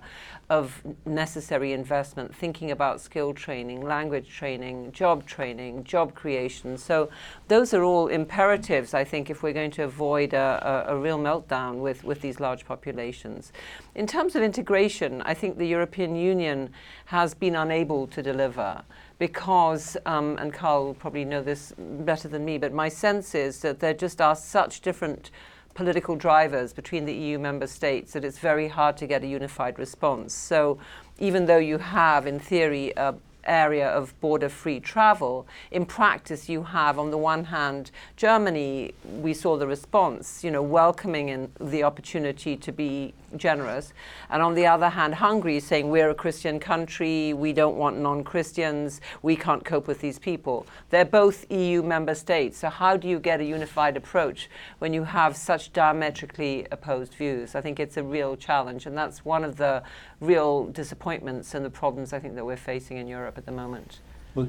of 0.52 0.84
necessary 1.06 1.72
investment, 1.72 2.36
thinking 2.36 2.72
about 2.72 3.00
skill 3.00 3.34
training, 3.34 3.80
language 3.80 4.28
training, 4.30 4.92
job 4.92 5.26
training, 5.26 5.82
job 5.86 6.14
creation. 6.14 6.78
So 6.78 7.10
those 7.48 7.74
are 7.74 7.84
all 7.84 8.10
imperatives, 8.10 8.94
I 8.94 9.06
think, 9.06 9.30
if 9.30 9.44
we're 9.44 9.54
going 9.54 9.72
to 9.72 9.84
avoid 9.84 10.34
a, 10.34 10.86
a, 10.90 10.94
a 10.94 11.00
real 11.00 11.18
meltdown 11.18 11.76
with, 11.76 12.04
with 12.04 12.20
these 12.20 12.42
large 12.42 12.66
populations. 12.66 13.54
In 13.96 14.06
terms 14.06 14.36
of 14.36 14.44
integration, 14.44 15.22
I 15.22 15.34
think 15.34 15.58
the 15.58 15.68
European 15.68 16.18
Union 16.18 16.70
has 17.06 17.34
been 17.34 17.56
unable 17.56 18.06
to 18.08 18.22
deliver 18.22 18.84
because, 19.20 19.96
um, 20.06 20.36
and 20.38 20.52
Karl 20.52 20.88
will 20.88 20.94
probably 20.96 21.24
know 21.24 21.42
this 21.42 21.72
better 21.78 22.28
than 22.28 22.44
me, 22.44 22.58
but 22.58 22.74
my 22.74 22.90
sense 22.90 23.36
is 23.36 23.62
that 23.62 23.80
there 23.80 23.94
just 23.94 24.20
are 24.20 24.36
such 24.36 24.82
different 24.82 25.32
political 25.74 26.16
drivers 26.16 26.74
between 26.74 27.06
the 27.06 27.14
EU 27.14 27.40
member 27.40 27.68
states 27.68 28.14
that 28.14 28.26
it's 28.26 28.40
very 28.40 28.68
hard 28.68 28.98
to 28.98 29.08
get 29.08 29.24
a 29.24 29.28
unified 29.28 29.80
response. 29.80 30.34
So 30.34 30.78
even 31.20 31.46
though 31.46 31.58
you 31.58 31.78
have, 31.78 32.28
in 32.28 32.40
theory, 32.40 32.94
a 32.98 33.16
area 33.46 33.88
of 33.90 34.20
border 34.22 34.50
free 34.50 34.80
travel. 34.80 35.48
In 35.72 35.86
practice, 35.86 36.50
you 36.50 36.64
have, 36.64 37.00
on 37.00 37.12
the 37.12 37.18
one 37.18 37.46
hand, 37.46 37.92
Germany, 38.16 38.94
we 39.04 39.34
saw 39.34 39.58
the 39.58 39.68
response, 39.68 40.44
you 40.44 40.52
know, 40.52 40.62
welcoming 40.62 41.30
in 41.30 41.52
the 41.60 41.84
opportunity 41.84 42.56
to 42.58 42.72
be 42.72 43.14
generous. 43.38 43.94
And 44.30 44.42
on 44.42 44.56
the 44.56 44.68
other 44.68 44.90
hand, 44.90 45.16
Hungary 45.16 45.58
is 45.58 45.66
saying, 45.66 45.90
we're 45.90 46.10
a 46.10 46.16
Christian 46.16 46.60
country, 46.60 47.34
we 47.34 47.54
don't 47.54 47.78
want 47.78 48.00
non 48.00 48.24
Christians, 48.24 49.02
we 49.22 49.36
can't 49.36 49.64
cope 49.64 49.88
with 49.88 50.00
these 50.02 50.20
people. 50.20 50.66
They're 50.90 51.06
both 51.06 51.50
EU 51.52 51.84
member 51.84 52.16
states. 52.16 52.58
So, 52.58 52.70
how 52.70 52.98
do 52.98 53.08
you 53.08 53.20
get 53.20 53.42
a 53.42 53.44
unified 53.44 53.98
approach 53.98 54.50
when 54.80 54.94
you 54.94 55.04
have 55.04 55.36
such 55.36 55.74
diametrically 55.74 56.68
opposed 56.72 57.14
views? 57.14 57.56
I 57.56 57.62
think 57.62 57.80
it's 57.80 57.98
a 57.98 58.04
real 58.04 58.36
challenge. 58.36 58.86
And 58.86 58.98
that's 58.98 59.26
one 59.26 59.44
of 59.44 59.58
the 59.58 59.84
real 60.20 60.66
disappointments 60.68 61.54
and 61.54 61.66
the 61.66 61.70
problems 61.70 62.14
I 62.14 62.20
think 62.20 62.36
that 62.36 62.46
we're 62.46 62.58
facing 62.58 62.98
in 62.98 63.08
Europe 63.08 63.38
at 63.38 63.46
the 63.46 63.52
moment. 63.52 64.00
Well, 64.34 64.48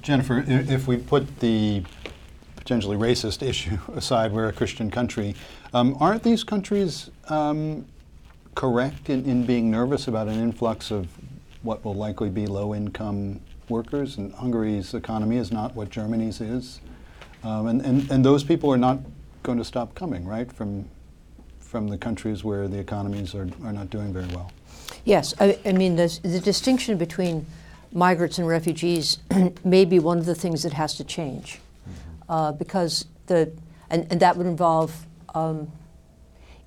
Jennifer, 0.00 0.42
if 0.46 0.88
we 0.88 0.96
put 0.96 1.40
the 1.40 1.82
potentially 2.56 2.96
racist 2.96 3.42
issue 3.46 3.78
aside, 3.94 4.32
we're 4.32 4.48
a 4.48 4.52
Christian 4.52 4.90
country. 4.90 5.34
Um, 5.72 5.96
aren't 6.00 6.22
these 6.22 6.44
countries 6.44 7.10
um, 7.28 7.86
correct 8.58 9.08
in, 9.08 9.24
in 9.24 9.46
being 9.46 9.70
nervous 9.70 10.08
about 10.08 10.26
an 10.26 10.34
influx 10.34 10.90
of 10.90 11.06
what 11.62 11.84
will 11.84 11.94
likely 11.94 12.28
be 12.28 12.44
low 12.44 12.74
income 12.74 13.38
workers? 13.68 14.16
And 14.18 14.34
Hungary's 14.34 14.94
economy 14.94 15.36
is 15.36 15.52
not 15.52 15.76
what 15.76 15.90
Germany's 15.90 16.40
is. 16.40 16.80
Um, 17.44 17.68
and, 17.68 17.80
and, 17.82 18.10
and 18.10 18.24
those 18.24 18.42
people 18.42 18.68
are 18.72 18.76
not 18.76 18.98
going 19.44 19.58
to 19.58 19.64
stop 19.64 19.94
coming, 19.94 20.26
right, 20.26 20.50
from, 20.52 20.88
from 21.60 21.86
the 21.86 21.96
countries 21.96 22.42
where 22.42 22.66
the 22.66 22.76
economies 22.76 23.32
are, 23.32 23.48
are 23.62 23.72
not 23.72 23.90
doing 23.90 24.12
very 24.12 24.26
well. 24.34 24.50
Yes, 25.04 25.34
I, 25.38 25.56
I 25.64 25.70
mean, 25.70 25.94
the, 25.94 26.18
the 26.24 26.40
distinction 26.40 26.98
between 26.98 27.46
migrants 27.92 28.38
and 28.38 28.48
refugees 28.48 29.18
may 29.64 29.84
be 29.84 30.00
one 30.00 30.18
of 30.18 30.26
the 30.26 30.34
things 30.34 30.64
that 30.64 30.72
has 30.72 30.96
to 30.96 31.04
change. 31.04 31.60
Uh, 32.28 32.50
because 32.50 33.04
the, 33.28 33.52
and, 33.88 34.08
and 34.10 34.18
that 34.18 34.36
would 34.36 34.48
involve 34.48 35.06
um, 35.32 35.70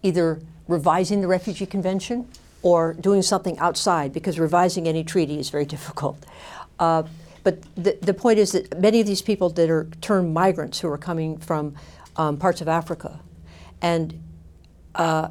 either 0.03 0.39
revising 0.67 1.21
the 1.21 1.27
Refugee 1.27 1.65
Convention 1.65 2.27
or 2.61 2.93
doing 2.93 3.21
something 3.21 3.57
outside, 3.59 4.13
because 4.13 4.39
revising 4.39 4.87
any 4.87 5.03
treaty 5.03 5.39
is 5.39 5.49
very 5.49 5.65
difficult. 5.75 6.25
Uh, 6.79 7.03
but 7.43 7.61
the, 7.75 7.97
the 8.01 8.13
point 8.13 8.37
is 8.39 8.51
that 8.51 8.79
many 8.79 8.99
of 8.99 9.07
these 9.07 9.21
people 9.21 9.49
that 9.49 9.69
are 9.69 9.87
termed 9.99 10.33
migrants 10.33 10.79
who 10.79 10.87
are 10.89 10.97
coming 10.97 11.37
from 11.37 11.75
um, 12.15 12.37
parts 12.37 12.61
of 12.61 12.67
Africa 12.67 13.19
and 13.81 14.21
uh, 14.95 15.29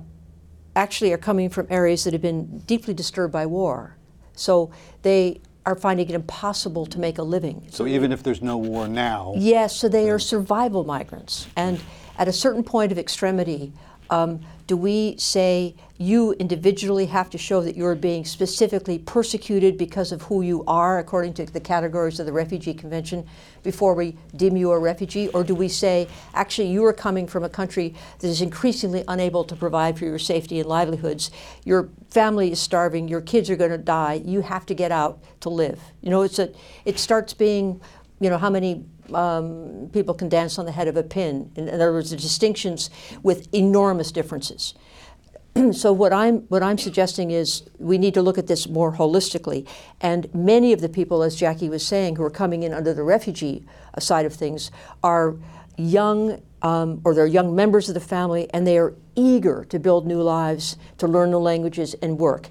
actually 0.74 1.12
are 1.12 1.18
coming 1.18 1.48
from 1.48 1.66
areas 1.70 2.04
that 2.04 2.12
have 2.12 2.22
been 2.22 2.58
deeply 2.60 2.94
disturbed 2.94 3.32
by 3.32 3.46
war. 3.46 3.96
So 4.34 4.70
they 5.02 5.40
are 5.66 5.76
finding 5.76 6.08
it 6.08 6.14
impossible 6.14 6.86
to 6.86 6.98
make 6.98 7.18
a 7.18 7.22
living. 7.22 7.66
So 7.70 7.86
even 7.86 8.12
if 8.12 8.22
there's 8.22 8.42
no 8.42 8.56
war 8.56 8.88
now? 8.88 9.34
Yes, 9.36 9.76
so 9.76 9.88
they 9.88 10.10
are 10.10 10.18
survival 10.18 10.84
migrants. 10.84 11.46
And 11.56 11.80
at 12.18 12.28
a 12.28 12.32
certain 12.32 12.64
point 12.64 12.92
of 12.92 12.98
extremity, 12.98 13.72
um, 14.10 14.40
do 14.66 14.76
we 14.76 15.16
say 15.18 15.74
you 15.98 16.32
individually 16.34 17.06
have 17.06 17.28
to 17.28 17.36
show 17.36 17.60
that 17.60 17.76
you're 17.76 17.94
being 17.94 18.24
specifically 18.24 18.98
persecuted 18.98 19.76
because 19.76 20.12
of 20.12 20.22
who 20.22 20.42
you 20.42 20.64
are, 20.66 20.98
according 20.98 21.34
to 21.34 21.44
the 21.44 21.60
categories 21.60 22.20
of 22.20 22.26
the 22.26 22.32
Refugee 22.32 22.72
Convention, 22.72 23.26
before 23.62 23.94
we 23.94 24.16
deem 24.36 24.56
you 24.56 24.70
a 24.70 24.78
refugee? 24.78 25.28
Or 25.28 25.44
do 25.44 25.54
we 25.54 25.68
say, 25.68 26.08
actually, 26.34 26.68
you 26.68 26.84
are 26.84 26.92
coming 26.92 27.26
from 27.26 27.44
a 27.44 27.48
country 27.48 27.94
that 28.20 28.28
is 28.28 28.40
increasingly 28.40 29.04
unable 29.08 29.44
to 29.44 29.56
provide 29.56 29.98
for 29.98 30.04
your 30.04 30.18
safety 30.18 30.60
and 30.60 30.68
livelihoods? 30.68 31.30
Your 31.64 31.90
family 32.08 32.52
is 32.52 32.60
starving, 32.60 33.08
your 33.08 33.20
kids 33.20 33.50
are 33.50 33.56
going 33.56 33.72
to 33.72 33.78
die, 33.78 34.22
you 34.24 34.40
have 34.40 34.64
to 34.66 34.74
get 34.74 34.92
out 34.92 35.18
to 35.40 35.50
live. 35.50 35.80
You 36.00 36.10
know, 36.10 36.22
it's 36.22 36.38
a, 36.38 36.50
it 36.84 36.98
starts 36.98 37.34
being, 37.34 37.80
you 38.20 38.28
know, 38.28 38.38
how 38.38 38.50
many 38.50 38.84
um, 39.14 39.88
people 39.92 40.14
can 40.14 40.28
dance 40.28 40.58
on 40.58 40.66
the 40.66 40.72
head 40.72 40.88
of 40.88 40.96
a 40.96 41.02
pin. 41.02 41.50
In, 41.56 41.68
other 41.68 41.92
words, 41.92 42.10
the 42.10 42.16
distinctions 42.16 42.90
with 43.22 43.52
enormous 43.54 44.12
differences. 44.12 44.74
so 45.72 45.92
what 45.92 46.12
I'm 46.12 46.42
what 46.42 46.62
I'm 46.62 46.78
suggesting 46.78 47.30
is 47.30 47.64
we 47.78 47.98
need 47.98 48.14
to 48.14 48.22
look 48.22 48.38
at 48.38 48.46
this 48.46 48.68
more 48.68 48.92
holistically. 48.92 49.66
And 50.00 50.32
many 50.34 50.72
of 50.72 50.80
the 50.80 50.88
people, 50.88 51.22
as 51.22 51.34
Jackie 51.34 51.68
was 51.68 51.84
saying, 51.84 52.16
who 52.16 52.22
are 52.22 52.30
coming 52.30 52.62
in 52.62 52.72
under 52.72 52.94
the 52.94 53.02
refugee 53.02 53.64
side 53.98 54.26
of 54.26 54.34
things, 54.34 54.70
are 55.02 55.34
young 55.76 56.40
um, 56.62 57.00
or 57.04 57.14
they're 57.14 57.26
young 57.26 57.56
members 57.56 57.88
of 57.88 57.94
the 57.94 58.00
family, 58.00 58.48
and 58.52 58.66
they 58.66 58.78
are 58.78 58.94
eager 59.16 59.64
to 59.64 59.78
build 59.78 60.06
new 60.06 60.20
lives, 60.20 60.76
to 60.98 61.08
learn 61.08 61.30
the 61.30 61.40
languages 61.40 61.94
and 62.02 62.18
work. 62.18 62.50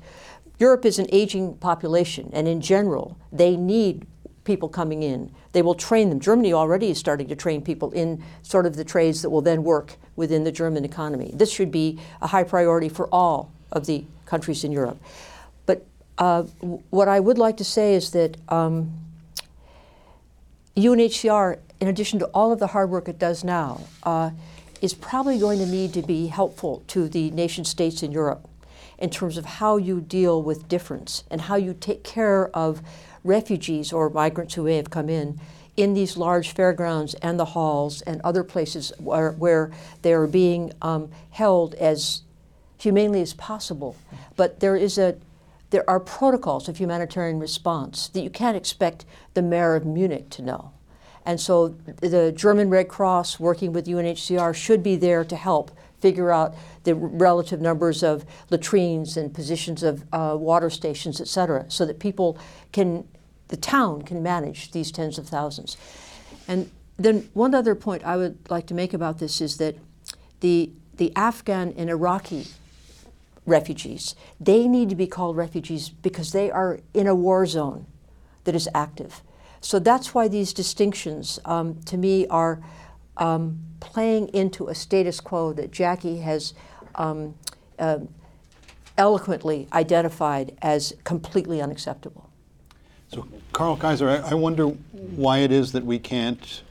Europe 0.58 0.84
is 0.84 1.00
an 1.00 1.06
aging 1.12 1.56
population, 1.58 2.30
and 2.34 2.48
in 2.48 2.60
general, 2.60 3.18
they 3.32 3.56
need 3.56 4.06
people 4.44 4.70
coming 4.70 5.04
in. 5.04 5.32
They 5.52 5.62
will 5.62 5.76
train 5.76 6.10
them. 6.10 6.20
Germany 6.20 6.54
already 6.54 6.90
is 6.90 6.98
starting 6.98 7.28
to 7.28 7.36
train 7.36 7.62
people 7.62 7.92
in 7.92 8.24
sort 8.42 8.66
of 8.66 8.76
the 8.76 8.84
trades 8.84 9.22
that 9.22 9.30
will 9.30 9.42
then 9.42 9.64
work 9.64 9.96
within 10.16 10.44
the 10.44 10.52
German 10.52 10.86
economy. 10.86 11.32
This 11.34 11.52
should 11.52 11.72
be 11.72 12.00
a 12.22 12.28
high 12.28 12.44
priority 12.44 12.90
for 12.90 13.08
all 13.12 13.52
of 13.72 13.86
the 13.86 14.04
countries 14.26 14.64
in 14.64 14.72
Europe. 14.72 14.98
But 15.66 15.86
uh, 16.18 16.44
what 16.90 17.08
I 17.08 17.20
would 17.20 17.38
like 17.38 17.58
to 17.58 17.64
say 17.64 17.96
is 17.96 18.12
that 18.12 18.38
um, 18.50 18.92
UNHCR, 20.76 21.60
in 21.80 21.88
addition 21.88 22.20
to 22.20 22.26
all 22.28 22.52
of 22.52 22.60
the 22.60 22.68
hard 22.68 22.90
work 22.90 23.08
it 23.08 23.20
does 23.20 23.44
now, 23.44 23.82
uh, 24.04 24.32
is 24.82 24.94
probably 24.94 25.38
going 25.38 25.60
to 25.60 25.66
need 25.66 25.94
to 25.94 26.02
be 26.02 26.28
helpful 26.28 26.84
to 26.88 27.10
the 27.10 27.32
nation 27.32 27.66
states 27.66 28.02
in 28.02 28.12
Europe 28.12 28.48
in 28.98 29.10
terms 29.10 29.38
of 29.38 29.46
how 29.46 29.78
you 29.78 30.02
deal 30.02 30.42
with 30.42 30.68
difference 30.68 31.24
and 31.32 31.42
how 31.42 31.56
you 31.56 31.74
take 31.74 32.04
care 32.04 32.50
of 32.56 32.82
refugees 33.24 33.92
or 33.94 34.10
migrants 34.10 34.54
who 34.54 34.64
may 34.64 34.78
have 34.78 34.90
come 34.90 35.10
in 35.10 35.40
in 35.78 35.94
these 35.94 36.18
large 36.18 36.52
fairgrounds 36.52 37.14
and 37.16 37.40
the 37.40 37.46
halls 37.46 38.02
and 38.02 38.20
other 38.22 38.44
places 38.44 38.92
where, 38.98 39.32
where 39.32 39.72
they 40.02 40.14
are 40.14 40.28
being 40.28 40.74
um, 40.82 41.10
held 41.32 41.74
as 41.76 42.24
humanely 42.78 43.22
as 43.22 43.34
possible. 43.34 43.96
But 44.36 44.60
there 44.60 44.76
is 44.76 44.98
a 44.98 45.18
there 45.70 45.88
are 45.88 46.00
protocols 46.00 46.68
of 46.68 46.78
humanitarian 46.78 47.40
response 47.40 48.08
that 48.10 48.22
you 48.22 48.30
can't 48.30 48.58
expect 48.58 49.06
the 49.36 49.42
mayor 49.44 49.76
of 49.76 49.86
Munich 49.86 50.30
to 50.32 50.42
know. 50.42 50.72
And 51.26 51.40
so 51.40 51.70
the 52.02 52.32
German 52.32 52.72
Red 52.72 52.88
Cross 52.88 53.40
working 53.40 53.72
with 53.72 53.86
UNHCR 53.86 54.56
should 54.56 54.82
be 54.82 54.96
there 54.96 55.24
to 55.24 55.36
help 55.36 55.70
figure 56.02 56.32
out 56.32 56.56
the 56.84 56.96
relative 56.96 57.62
numbers 57.62 58.04
of 58.04 58.26
latrines 58.50 59.18
and 59.18 59.34
positions 59.34 59.84
of 59.84 60.04
uh, 60.12 60.36
water 60.40 60.70
stations, 60.70 61.22
et 61.22 61.28
cetera, 61.28 61.66
so 61.70 61.86
that 61.86 62.00
people 62.00 62.38
can, 62.72 63.08
the 63.50 63.58
town 63.58 64.02
can 64.02 64.24
manage 64.24 64.72
these 64.72 64.92
tens 64.92 65.18
of 65.18 65.28
thousands. 65.28 65.78
And 66.48 66.70
then 66.98 67.30
one 67.34 67.54
other 67.54 67.76
point 67.76 68.04
I 68.04 68.18
would 68.18 68.38
like 68.50 68.68
to 68.68 68.74
make 68.74 68.94
about 68.94 69.20
this 69.20 69.42
is 69.42 69.58
that 69.58 69.76
the, 70.40 70.72
the 70.96 71.12
Afghan 71.16 71.74
and 71.78 71.90
Iraqi 71.90 72.48
refugees, 73.46 74.16
they 74.40 74.68
need 74.68 74.90
to 74.90 74.96
be 74.96 75.08
called 75.08 75.38
refugees 75.38 75.90
because 75.90 76.32
they 76.32 76.52
are 76.52 76.80
in 76.94 77.08
a 77.08 77.16
war 77.16 77.46
zone 77.46 77.86
that 78.44 78.56
is 78.56 78.70
active. 78.74 79.22
So 79.62 79.80
that's 79.80 80.14
why 80.14 80.28
these 80.28 80.54
distinctions, 80.54 81.40
um, 81.46 81.82
to 81.84 81.98
me, 81.98 82.28
are 82.28 82.62
um, 83.20 83.60
playing 83.80 84.30
into 84.30 84.68
a 84.68 84.76
status 84.76 85.20
quo 85.20 85.54
that 85.54 85.72
Jackie 85.72 86.18
has 86.18 86.54
um, 86.96 87.36
uh, 87.78 88.00
eloquently 88.98 89.68
identified 89.72 90.58
as 90.62 90.94
completely 91.04 91.62
unacceptable. 91.62 92.30
So, 93.10 93.28
Karl 93.54 93.76
Kaiser, 93.76 94.10
I, 94.10 94.32
I 94.32 94.34
wonder 94.34 94.66
why 94.66 95.40
it 95.40 95.52
is 95.52 95.72
that 95.74 95.86
we 95.86 96.00
can't. 96.00 96.62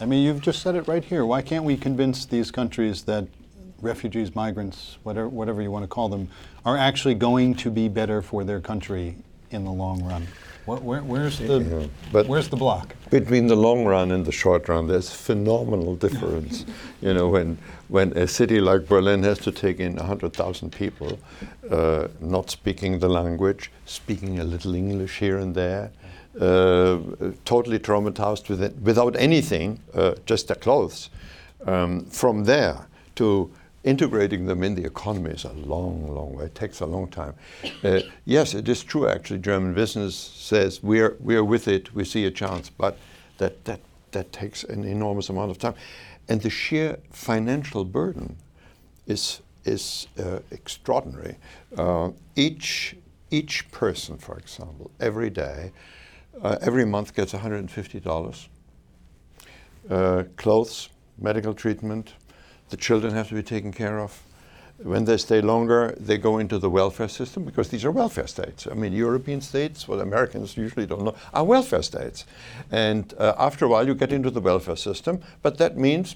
I 0.00 0.06
mean, 0.06 0.24
you've 0.24 0.40
just 0.40 0.62
said 0.62 0.74
it 0.74 0.86
right 0.88 1.04
here. 1.04 1.24
Why 1.24 1.42
can't 1.42 1.64
we 1.64 1.76
convince 1.76 2.24
these 2.24 2.50
countries 2.50 3.02
that 3.04 3.26
refugees, 3.80 4.34
migrants, 4.34 4.98
whatever, 5.02 5.28
whatever 5.28 5.62
you 5.62 5.70
want 5.70 5.84
to 5.84 5.88
call 5.88 6.08
them, 6.08 6.28
are 6.64 6.76
actually 6.76 7.14
going 7.14 7.54
to 7.56 7.70
be 7.70 7.88
better 7.88 8.22
for 8.22 8.44
their 8.44 8.60
country 8.60 9.16
in 9.50 9.64
the 9.64 9.70
long 9.70 10.04
run? 10.04 10.26
Where, 10.68 10.80
where, 10.80 11.02
where's 11.02 11.38
the 11.38 11.60
yeah, 11.60 11.86
but 12.12 12.26
where's 12.26 12.50
the 12.50 12.56
block 12.56 12.94
between 13.08 13.46
the 13.46 13.56
long 13.56 13.86
run 13.86 14.10
and 14.10 14.26
the 14.26 14.32
short 14.32 14.68
run? 14.68 14.86
There's 14.86 15.10
phenomenal 15.10 15.96
difference. 15.96 16.66
you 17.00 17.14
know, 17.14 17.26
when 17.28 17.56
when 17.88 18.12
a 18.18 18.26
city 18.26 18.60
like 18.60 18.86
Berlin 18.86 19.22
has 19.22 19.38
to 19.38 19.50
take 19.50 19.80
in 19.80 19.96
hundred 19.96 20.34
thousand 20.34 20.72
people, 20.72 21.18
uh, 21.70 22.08
not 22.20 22.50
speaking 22.50 22.98
the 22.98 23.08
language, 23.08 23.72
speaking 23.86 24.40
a 24.40 24.44
little 24.44 24.74
English 24.74 25.20
here 25.20 25.38
and 25.38 25.54
there, 25.54 25.90
uh, 26.38 26.98
totally 27.46 27.78
traumatized 27.78 28.50
with 28.50 28.62
it, 28.62 28.76
without 28.82 29.16
anything, 29.16 29.80
uh, 29.94 30.16
just 30.26 30.48
their 30.48 30.56
clothes. 30.56 31.08
Um, 31.66 32.04
from 32.04 32.44
there 32.44 32.86
to 33.14 33.50
integrating 33.84 34.46
them 34.46 34.62
in 34.62 34.74
the 34.74 34.84
economy 34.84 35.30
is 35.30 35.44
a 35.44 35.52
long, 35.52 36.06
long 36.12 36.34
way. 36.34 36.46
It 36.46 36.54
takes 36.54 36.80
a 36.80 36.86
long 36.86 37.08
time. 37.08 37.34
Uh, 37.82 38.00
yes, 38.24 38.54
it 38.54 38.68
is 38.68 38.82
true. 38.82 39.08
Actually, 39.08 39.38
German 39.40 39.74
business 39.74 40.16
says 40.16 40.82
we're 40.82 41.16
we're 41.20 41.44
with 41.44 41.68
it. 41.68 41.94
We 41.94 42.04
see 42.04 42.24
a 42.26 42.30
chance, 42.30 42.70
but 42.70 42.98
that 43.38 43.64
that 43.64 43.80
that 44.12 44.32
takes 44.32 44.64
an 44.64 44.84
enormous 44.84 45.28
amount 45.28 45.50
of 45.50 45.58
time, 45.58 45.74
and 46.28 46.40
the 46.42 46.50
sheer 46.50 46.98
financial 47.10 47.84
burden 47.84 48.36
is 49.06 49.40
is 49.64 50.08
uh, 50.18 50.40
extraordinary. 50.50 51.36
Uh, 51.76 52.10
each 52.36 52.96
each 53.30 53.70
person, 53.70 54.16
for 54.18 54.38
example, 54.38 54.90
every 55.00 55.30
day, 55.30 55.72
uh, 56.42 56.56
every 56.60 56.84
month 56.84 57.14
gets 57.14 57.32
$150. 57.32 58.48
Uh, 59.90 60.24
clothes, 60.36 60.88
medical 61.18 61.54
treatment, 61.54 62.14
the 62.70 62.76
children 62.76 63.14
have 63.14 63.28
to 63.28 63.34
be 63.34 63.42
taken 63.42 63.72
care 63.72 64.00
of. 64.00 64.22
When 64.82 65.06
they 65.06 65.16
stay 65.16 65.40
longer, 65.40 65.96
they 65.98 66.18
go 66.18 66.38
into 66.38 66.58
the 66.58 66.70
welfare 66.70 67.08
system 67.08 67.44
because 67.44 67.68
these 67.68 67.84
are 67.84 67.90
welfare 67.90 68.28
states. 68.28 68.68
I 68.70 68.74
mean, 68.74 68.92
European 68.92 69.40
states, 69.40 69.88
what 69.88 69.98
Americans 70.00 70.56
usually 70.56 70.86
don't 70.86 71.02
know, 71.02 71.16
are 71.34 71.44
welfare 71.44 71.82
states. 71.82 72.24
And 72.70 73.12
uh, 73.18 73.34
after 73.38 73.64
a 73.64 73.68
while, 73.68 73.86
you 73.86 73.94
get 73.96 74.12
into 74.12 74.30
the 74.30 74.40
welfare 74.40 74.76
system, 74.76 75.20
but 75.42 75.58
that 75.58 75.76
means 75.76 76.14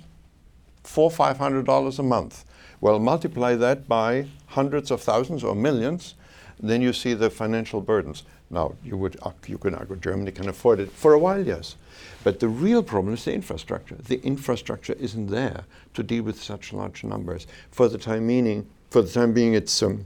four, 0.84 1.10
five 1.10 1.38
hundred 1.38 1.66
dollars 1.66 1.98
a 1.98 2.04
month. 2.04 2.44
Well, 2.80 2.98
multiply 3.00 3.56
that 3.56 3.88
by 3.88 4.26
hundreds 4.46 4.90
of 4.90 5.00
thousands 5.00 5.42
or 5.42 5.54
millions, 5.54 6.14
then 6.62 6.80
you 6.80 6.92
see 6.92 7.14
the 7.14 7.28
financial 7.28 7.80
burdens. 7.80 8.22
Now, 8.50 8.74
you 8.84 8.96
would 8.96 9.16
you 9.46 9.58
can 9.58 9.74
argue 9.74 9.96
Germany 9.96 10.30
can 10.30 10.48
afford 10.48 10.78
it 10.78 10.90
for 10.92 11.12
a 11.12 11.18
while, 11.18 11.44
yes. 11.44 11.76
But 12.22 12.38
the 12.38 12.48
real 12.48 12.82
problem 12.82 13.14
is 13.14 13.24
the 13.24 13.34
infrastructure. 13.34 13.96
The 13.96 14.20
infrastructure 14.22 14.92
isn't 14.94 15.26
there 15.26 15.64
to 15.94 16.02
deal 16.02 16.22
with 16.22 16.40
such 16.40 16.72
large 16.72 17.02
numbers. 17.02 17.46
For 17.70 17.88
the 17.88 17.98
time 17.98 18.26
being, 18.26 18.66
for 18.90 19.02
the 19.02 19.10
time 19.10 19.32
being, 19.32 19.54
it's 19.54 19.82
um, 19.82 20.04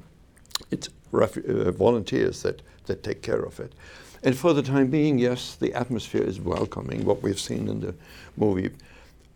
it's 0.70 0.88
uh, 1.12 1.70
volunteers 1.72 2.42
that 2.42 2.62
that 2.86 3.02
take 3.02 3.20
care 3.20 3.42
of 3.42 3.60
it. 3.60 3.72
And 4.22 4.36
for 4.36 4.54
the 4.54 4.62
time 4.62 4.88
being, 4.88 5.18
yes, 5.18 5.56
the 5.56 5.74
atmosphere 5.74 6.22
is 6.22 6.40
welcoming 6.40 7.04
what 7.04 7.22
we've 7.22 7.38
seen 7.38 7.68
in 7.68 7.80
the 7.80 7.94
movie. 8.36 8.70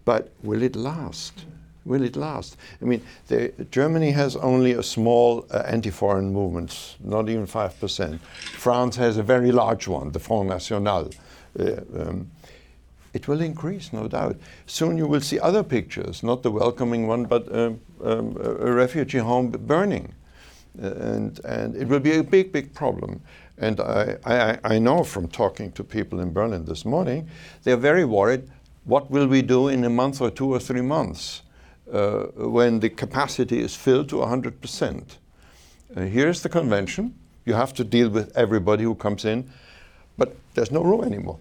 But 0.05 0.33
will 0.43 0.63
it 0.63 0.75
last? 0.75 1.45
Will 1.85 2.03
it 2.03 2.17
last? 2.17 2.57
I 2.83 2.85
mean, 2.85 3.03
the, 3.29 3.53
Germany 3.71 4.11
has 4.11 4.37
only 4.37 4.73
a 4.73 4.83
small 4.83 5.47
uh, 5.51 5.63
anti-foreign 5.67 6.33
movement, 6.33 6.97
not 7.03 7.29
even 7.29 7.47
5%. 7.47 8.21
France 8.21 8.97
has 8.97 9.17
a 9.17 9.23
very 9.23 9.51
large 9.51 9.89
one, 9.89 10.13
the 10.13 10.19
Front 10.19 10.49
National. 10.49 11.11
Uh, 11.59 11.73
um, 11.99 12.31
it 13.13 13.27
will 13.27 13.41
increase, 13.41 13.93
no 13.93 14.07
doubt. 14.09 14.37
Soon 14.67 14.97
you 14.97 15.07
will 15.07 15.21
see 15.21 15.39
other 15.39 15.63
pictures, 15.63 16.23
not 16.23 16.43
the 16.43 16.51
welcoming 16.51 17.07
one, 17.07 17.25
but 17.25 17.53
um, 17.55 17.81
um, 18.05 18.37
a 18.41 18.73
refugee 18.73 19.19
home 19.19 19.51
burning. 19.51 20.13
Uh, 20.81 20.87
and, 20.87 21.41
and 21.45 21.77
it 21.77 21.89
will 21.89 21.99
be 21.99 22.17
a 22.17 22.23
big, 22.23 22.53
big 22.53 22.73
problem. 22.75 23.21
And 23.59 23.81
I, 23.81 24.17
I, 24.25 24.59
I 24.63 24.79
know 24.79 25.03
from 25.03 25.29
talking 25.29 25.73
to 25.73 25.83
people 25.83 26.21
in 26.21 26.33
Berlin 26.33 26.65
this 26.67 26.85
morning, 26.85 27.29
they're 27.65 27.77
very 27.77 28.05
worried 28.05 28.49
what 28.85 29.11
will 29.11 29.27
we 29.27 29.43
do 29.43 29.69
in 29.69 29.85
a 29.85 29.91
month 29.91 30.21
or 30.21 30.31
two 30.31 30.53
or 30.53 30.59
three 30.59 30.81
months 30.81 31.43
uh, 31.93 32.27
when 32.37 32.81
the 32.81 32.89
capacity 32.89 33.61
is 33.61 33.75
filled 33.75 34.09
to 34.11 34.17
100%? 34.17 35.03
Uh, 35.97 36.01
here's 36.03 36.43
the 36.43 36.49
convention. 36.49 37.15
You 37.45 37.55
have 37.55 37.75
to 37.75 37.85
deal 37.85 38.09
with 38.09 38.37
everybody 38.37 38.85
who 38.85 38.95
comes 38.95 39.25
in, 39.25 39.51
but 40.17 40.37
there's 40.55 40.71
no 40.71 40.83
room 40.83 41.05
anymore. 41.05 41.39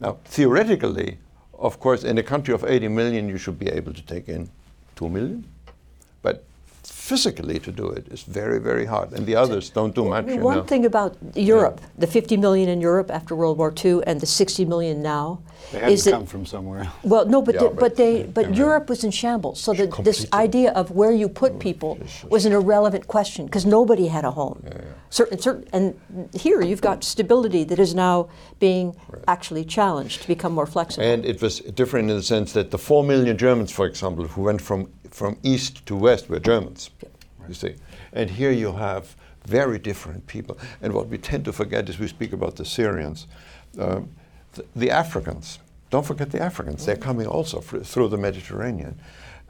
Now, 0.00 0.18
theoretically, 0.24 1.18
of 1.58 1.80
course, 1.80 2.04
in 2.04 2.18
a 2.18 2.22
country 2.22 2.52
of 2.52 2.64
80 2.64 2.88
million, 2.88 3.28
you 3.28 3.38
should 3.38 3.58
be 3.58 3.68
able 3.68 3.94
to 3.94 4.02
take 4.02 4.28
in 4.28 4.50
2 4.96 5.08
million. 5.08 5.44
But 7.04 7.08
physically 7.08 7.58
to 7.60 7.72
do 7.72 7.88
it 7.88 8.08
is 8.08 8.22
very, 8.22 8.58
very 8.60 8.86
hard. 8.86 9.12
And 9.12 9.26
the 9.26 9.36
others 9.36 9.70
don't 9.70 9.94
do 9.94 10.04
much. 10.04 10.26
One 10.26 10.56
know. 10.56 10.64
thing 10.64 10.86
about 10.86 11.16
Europe, 11.34 11.80
yeah. 11.80 11.88
the 11.98 12.06
50 12.06 12.36
million 12.36 12.68
in 12.68 12.80
Europe 12.80 13.10
after 13.10 13.34
World 13.34 13.58
War 13.58 13.72
II 13.84 14.00
and 14.06 14.20
the 14.20 14.26
60 14.26 14.64
million 14.64 15.02
now, 15.02 15.40
they 15.72 15.80
had 15.80 15.92
is 15.92 16.04
to 16.04 16.10
come 16.10 16.26
from 16.26 16.46
somewhere. 16.46 16.90
Well, 17.02 17.26
no, 17.26 17.42
but 17.42 17.54
yeah, 17.54 17.60
the, 17.62 17.68
but, 17.68 17.78
but, 17.78 17.96
they 17.96 18.22
but 18.22 18.50
yeah, 18.50 18.64
Europe 18.64 18.88
was 18.88 19.04
in 19.04 19.10
shambles. 19.10 19.60
So 19.60 19.72
that 19.74 20.04
this 20.04 20.26
idea 20.32 20.72
of 20.72 20.90
where 20.90 21.12
you 21.12 21.28
put 21.28 21.52
oh, 21.52 21.58
people 21.58 21.98
was 22.28 22.46
an 22.46 22.52
irrelevant 22.52 23.06
question 23.06 23.46
because 23.46 23.66
nobody 23.66 24.08
had 24.08 24.24
a 24.24 24.30
home. 24.30 24.62
Certain, 25.10 25.38
certain, 25.38 25.64
and 25.72 25.94
here 26.34 26.60
you've 26.62 26.80
got 26.80 27.04
stability 27.04 27.64
that 27.64 27.78
is 27.78 27.94
now 27.94 28.28
being 28.58 28.96
right. 29.08 29.24
actually 29.28 29.64
challenged 29.64 30.22
to 30.22 30.28
become 30.28 30.52
more 30.52 30.66
flexible. 30.66 31.06
And 31.06 31.24
it 31.24 31.40
was 31.40 31.60
different 31.60 32.10
in 32.10 32.16
the 32.16 32.22
sense 32.22 32.52
that 32.52 32.70
the 32.70 32.78
four 32.78 33.04
million 33.04 33.36
Germans, 33.38 33.70
for 33.70 33.86
example, 33.86 34.26
who 34.26 34.42
went 34.42 34.60
from 34.60 34.88
from 35.14 35.38
east 35.44 35.86
to 35.86 35.94
west 35.94 36.28
were 36.28 36.40
Germans. 36.40 36.90
You 37.46 37.54
see, 37.54 37.76
and 38.12 38.28
here 38.28 38.50
you 38.50 38.72
have 38.72 39.14
very 39.46 39.78
different 39.78 40.26
people. 40.26 40.58
And 40.82 40.92
what 40.92 41.08
we 41.08 41.18
tend 41.18 41.44
to 41.44 41.52
forget 41.52 41.88
is 41.88 41.98
we 41.98 42.08
speak 42.08 42.32
about 42.32 42.56
the 42.56 42.64
Syrians, 42.64 43.28
um, 43.78 44.10
the, 44.54 44.64
the, 44.74 44.90
Africans. 44.90 45.60
Don't 45.90 46.04
forget 46.04 46.32
the 46.32 46.42
Africans. 46.42 46.84
They're 46.84 46.96
coming 46.96 47.26
also 47.26 47.60
through 47.60 48.08
the 48.08 48.16
Mediterranean. 48.16 48.98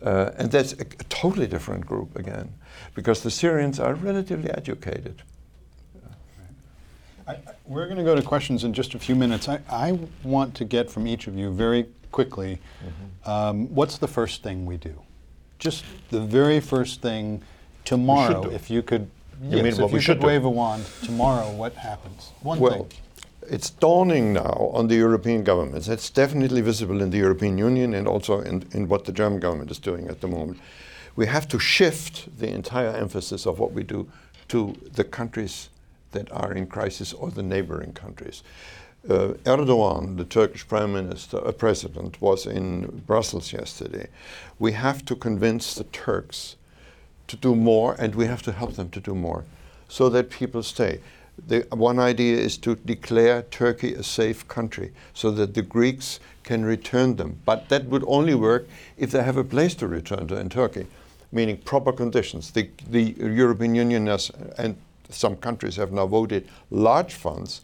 Uh, 0.03 0.33
and 0.37 0.51
that's 0.51 0.75
a, 0.75 0.83
a, 0.83 1.05
totally 1.09 1.47
different 1.47 1.87
group 1.87 2.15
again, 2.17 2.53
because 2.95 3.23
the 3.23 3.31
Syrians 3.31 3.81
are 3.81 3.95
relatively 3.95 4.51
educated. 4.51 5.23
I, 7.27 7.39
we're 7.65 7.87
going 7.87 7.97
to 7.97 8.05
go 8.05 8.15
to 8.15 8.21
questions 8.23 8.65
in 8.65 8.75
just 8.75 8.95
a 8.95 8.99
few 8.99 9.15
minutes. 9.15 9.49
I, 9.49 9.61
I 9.71 9.99
want 10.25 10.55
to 10.57 10.65
get 10.67 10.91
from 10.91 11.07
each 11.07 11.27
of 11.27 11.39
you 11.39 11.51
very 11.51 11.87
quickly 12.11 12.61
mm-hmm. 12.85 13.31
um, 13.31 13.75
what's 13.75 13.97
the 13.97 14.09
first 14.09 14.43
thing 14.43 14.67
we 14.67 14.77
do? 14.77 15.01
Just 15.59 15.85
the 16.11 16.21
very 16.21 16.61
first 16.61 17.01
thing 17.01 17.43
tomorrow, 17.85 18.51
if 18.51 18.71
you 18.71 18.83
could, 18.83 19.11
you 19.43 19.59
yes, 19.59 19.79
if 19.79 19.93
you 19.93 20.01
could 20.01 20.23
wave 20.23 20.45
a 20.45 20.51
wand 20.51 20.85
tomorrow, 21.03 21.51
what 21.51 21.75
happens? 21.75 22.33
One 22.43 22.59
well, 22.59 22.85
thing. 22.85 22.89
It's 23.47 23.71
dawning 23.71 24.33
now 24.33 24.71
on 24.73 24.89
the 24.89 24.95
European 24.95 25.45
governments. 25.45 25.89
It's 25.89 26.09
definitely 26.09 26.63
visible 26.63 27.03
in 27.03 27.11
the 27.11 27.19
European 27.19 27.59
Union 27.59 27.95
and 27.95 28.09
also 28.09 28.41
in, 28.41 28.67
in 28.73 28.89
what 28.89 29.05
the 29.05 29.13
German 29.13 29.39
government 29.39 29.71
is 29.71 29.79
doing 29.79 30.09
at 30.09 30.21
the 30.21 30.29
moment. 30.29 30.59
We 31.17 31.27
have 31.27 31.47
to 31.49 31.59
shift 31.59 32.39
the 32.39 32.49
entire 32.49 32.89
emphasis 32.89 33.47
of 33.47 33.59
what 33.59 33.73
we 33.73 33.83
do 33.83 34.09
to 34.49 34.75
the 34.95 35.05
countries 35.05 35.69
that 36.13 36.31
are 36.33 36.53
in 36.53 36.67
crisis 36.67 37.13
or 37.13 37.31
the 37.31 37.43
neighboring 37.43 37.93
countries. 37.93 38.43
Uh, 39.09 39.35
Erdogan, 39.45 40.17
the 40.17 40.25
Turkish 40.25 40.67
prime 40.67 40.95
minister, 40.95 41.47
uh, 41.47 41.53
president, 41.53 42.19
was 42.23 42.47
in 42.47 43.03
Brussels 43.07 43.53
yesterday. 43.53 44.09
We 44.59 44.73
have 44.73 45.05
to 45.05 45.15
convince 45.15 45.75
the 45.75 45.85
Turks 45.85 46.57
to 47.27 47.37
do 47.37 47.55
more, 47.55 47.97
and 47.99 48.15
we 48.15 48.25
have 48.25 48.41
to 48.43 48.53
help 48.53 48.77
them 48.77 48.89
to 48.91 49.01
do 49.01 49.15
more, 49.15 49.45
so 49.89 50.09
that 50.09 50.31
people 50.31 50.63
stay. 50.63 51.01
The, 51.47 51.67
one 51.71 51.99
idea 51.99 52.39
is 52.39 52.57
to 52.59 52.77
declare 52.77 53.43
Turkey 53.43 53.93
a 53.93 54.03
safe 54.03 54.49
country, 54.49 54.93
so 55.13 55.31
that 55.33 55.53
the 55.53 55.63
Greeks 55.63 56.19
can 56.43 56.65
return 56.65 57.17
them. 57.17 57.41
But 57.45 57.69
that 57.69 57.85
would 57.85 58.05
only 58.07 58.35
work 58.35 58.67
if 58.97 59.11
they 59.11 59.23
have 59.23 59.37
a 59.37 59.45
place 59.45 59.75
to 59.77 59.87
return 59.87 60.29
to 60.29 60.41
in 60.41 60.49
Turkey, 60.49 60.87
meaning 61.31 61.59
proper 61.59 61.93
conditions. 61.93 62.53
The, 62.53 62.71
the 62.89 63.15
European 63.19 63.75
Union 63.75 64.07
has, 64.07 64.31
and 64.57 64.77
some 65.11 65.37
countries 65.37 65.77
have 65.77 65.93
now 65.93 66.07
voted 66.07 66.49
large 66.71 67.13
funds 67.13 67.61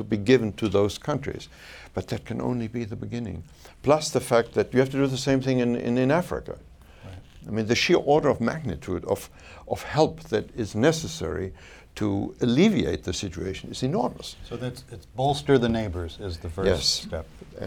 to 0.00 0.04
be 0.04 0.16
given 0.16 0.52
to 0.54 0.68
those 0.68 0.98
countries. 0.98 1.48
But 1.94 2.08
that 2.08 2.24
can 2.24 2.40
only 2.40 2.68
be 2.68 2.84
the 2.84 2.96
beginning. 2.96 3.42
Plus 3.82 4.10
the 4.10 4.20
fact 4.20 4.52
that 4.54 4.72
you 4.72 4.80
have 4.80 4.90
to 4.90 4.96
do 4.96 5.06
the 5.06 5.18
same 5.18 5.40
thing 5.40 5.58
in, 5.58 5.76
in, 5.76 5.98
in 5.98 6.10
Africa. 6.10 6.58
Right. 7.04 7.14
I 7.48 7.50
mean, 7.50 7.66
the 7.66 7.74
sheer 7.74 7.98
order 7.98 8.28
of 8.28 8.40
magnitude 8.40 9.04
of, 9.04 9.28
of 9.68 9.82
help 9.82 10.20
that 10.24 10.48
is 10.56 10.74
necessary 10.74 11.52
to 11.96 12.34
alleviate 12.40 13.04
the 13.04 13.12
situation 13.12 13.70
is 13.70 13.82
enormous. 13.82 14.36
So 14.48 14.56
that's 14.56 14.84
it's 14.90 15.06
bolster 15.06 15.58
the 15.58 15.68
neighbors 15.68 16.18
is 16.20 16.38
the 16.38 16.48
first 16.48 16.68
yes. 16.68 16.84
step. 16.84 17.26
Yeah. 17.60 17.66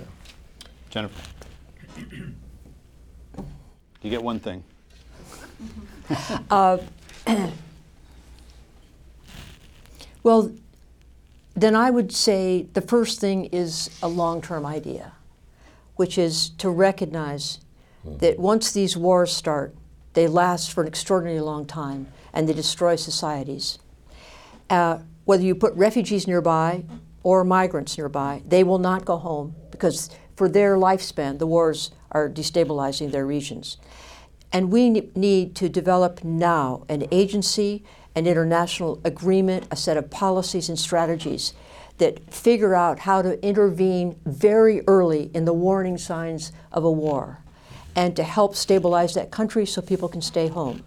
Jennifer, 0.89 1.21
you 4.01 4.09
get 4.09 4.23
one 4.23 4.39
thing. 4.39 4.63
uh, 6.49 6.77
well, 10.23 10.51
then 11.55 11.75
I 11.75 11.91
would 11.91 12.11
say 12.11 12.67
the 12.73 12.81
first 12.81 13.19
thing 13.19 13.45
is 13.45 13.89
a 14.01 14.07
long 14.07 14.41
term 14.41 14.65
idea, 14.65 15.13
which 15.95 16.17
is 16.17 16.49
to 16.57 16.69
recognize 16.69 17.59
mm-hmm. 18.05 18.17
that 18.17 18.39
once 18.39 18.71
these 18.71 18.97
wars 18.97 19.31
start, 19.31 19.75
they 20.13 20.27
last 20.27 20.71
for 20.71 20.81
an 20.81 20.87
extraordinarily 20.87 21.41
long 21.41 21.65
time 21.65 22.07
and 22.33 22.47
they 22.47 22.53
destroy 22.53 22.95
societies. 22.95 23.79
Uh, 24.69 24.99
whether 25.25 25.43
you 25.43 25.55
put 25.55 25.73
refugees 25.75 26.27
nearby 26.27 26.83
or 27.21 27.43
migrants 27.43 27.97
nearby, 27.97 28.41
they 28.47 28.63
will 28.63 28.79
not 28.79 29.05
go 29.05 29.17
home 29.17 29.55
because 29.71 30.09
for 30.35 30.49
their 30.49 30.75
lifespan, 30.75 31.39
the 31.39 31.47
wars 31.47 31.91
are 32.11 32.29
destabilizing 32.29 33.11
their 33.11 33.25
regions. 33.25 33.77
And 34.51 34.71
we 34.71 34.89
need 34.89 35.55
to 35.55 35.69
develop 35.69 36.23
now 36.23 36.85
an 36.89 37.07
agency 37.11 37.83
an 38.15 38.27
international 38.27 38.99
agreement, 39.03 39.65
a 39.71 39.75
set 39.75 39.97
of 39.97 40.09
policies 40.09 40.69
and 40.69 40.77
strategies 40.77 41.53
that 41.97 42.33
figure 42.33 42.75
out 42.75 42.99
how 42.99 43.21
to 43.21 43.43
intervene 43.45 44.19
very 44.25 44.81
early 44.87 45.29
in 45.33 45.45
the 45.45 45.53
warning 45.53 45.97
signs 45.97 46.51
of 46.71 46.83
a 46.83 46.91
war 46.91 47.39
and 47.95 48.15
to 48.15 48.23
help 48.23 48.55
stabilize 48.55 49.13
that 49.13 49.31
country 49.31 49.65
so 49.65 49.81
people 49.81 50.09
can 50.09 50.21
stay 50.21 50.47
home. 50.47 50.83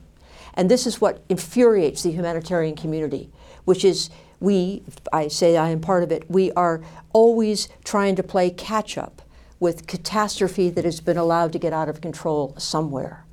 And 0.54 0.70
this 0.70 0.86
is 0.86 1.00
what 1.00 1.22
infuriates 1.28 2.02
the 2.02 2.10
humanitarian 2.10 2.74
community, 2.74 3.30
which 3.64 3.84
is 3.84 4.10
we, 4.40 4.82
I 5.12 5.28
say 5.28 5.56
I 5.56 5.70
am 5.70 5.80
part 5.80 6.02
of 6.02 6.10
it, 6.10 6.28
we 6.30 6.50
are 6.52 6.82
always 7.12 7.68
trying 7.84 8.16
to 8.16 8.22
play 8.22 8.50
catch 8.50 8.98
up 8.98 9.22
with 9.60 9.86
catastrophe 9.86 10.68
that 10.70 10.84
has 10.84 11.00
been 11.00 11.16
allowed 11.16 11.52
to 11.52 11.58
get 11.58 11.72
out 11.72 11.88
of 11.88 12.00
control 12.00 12.54
somewhere. 12.58 13.24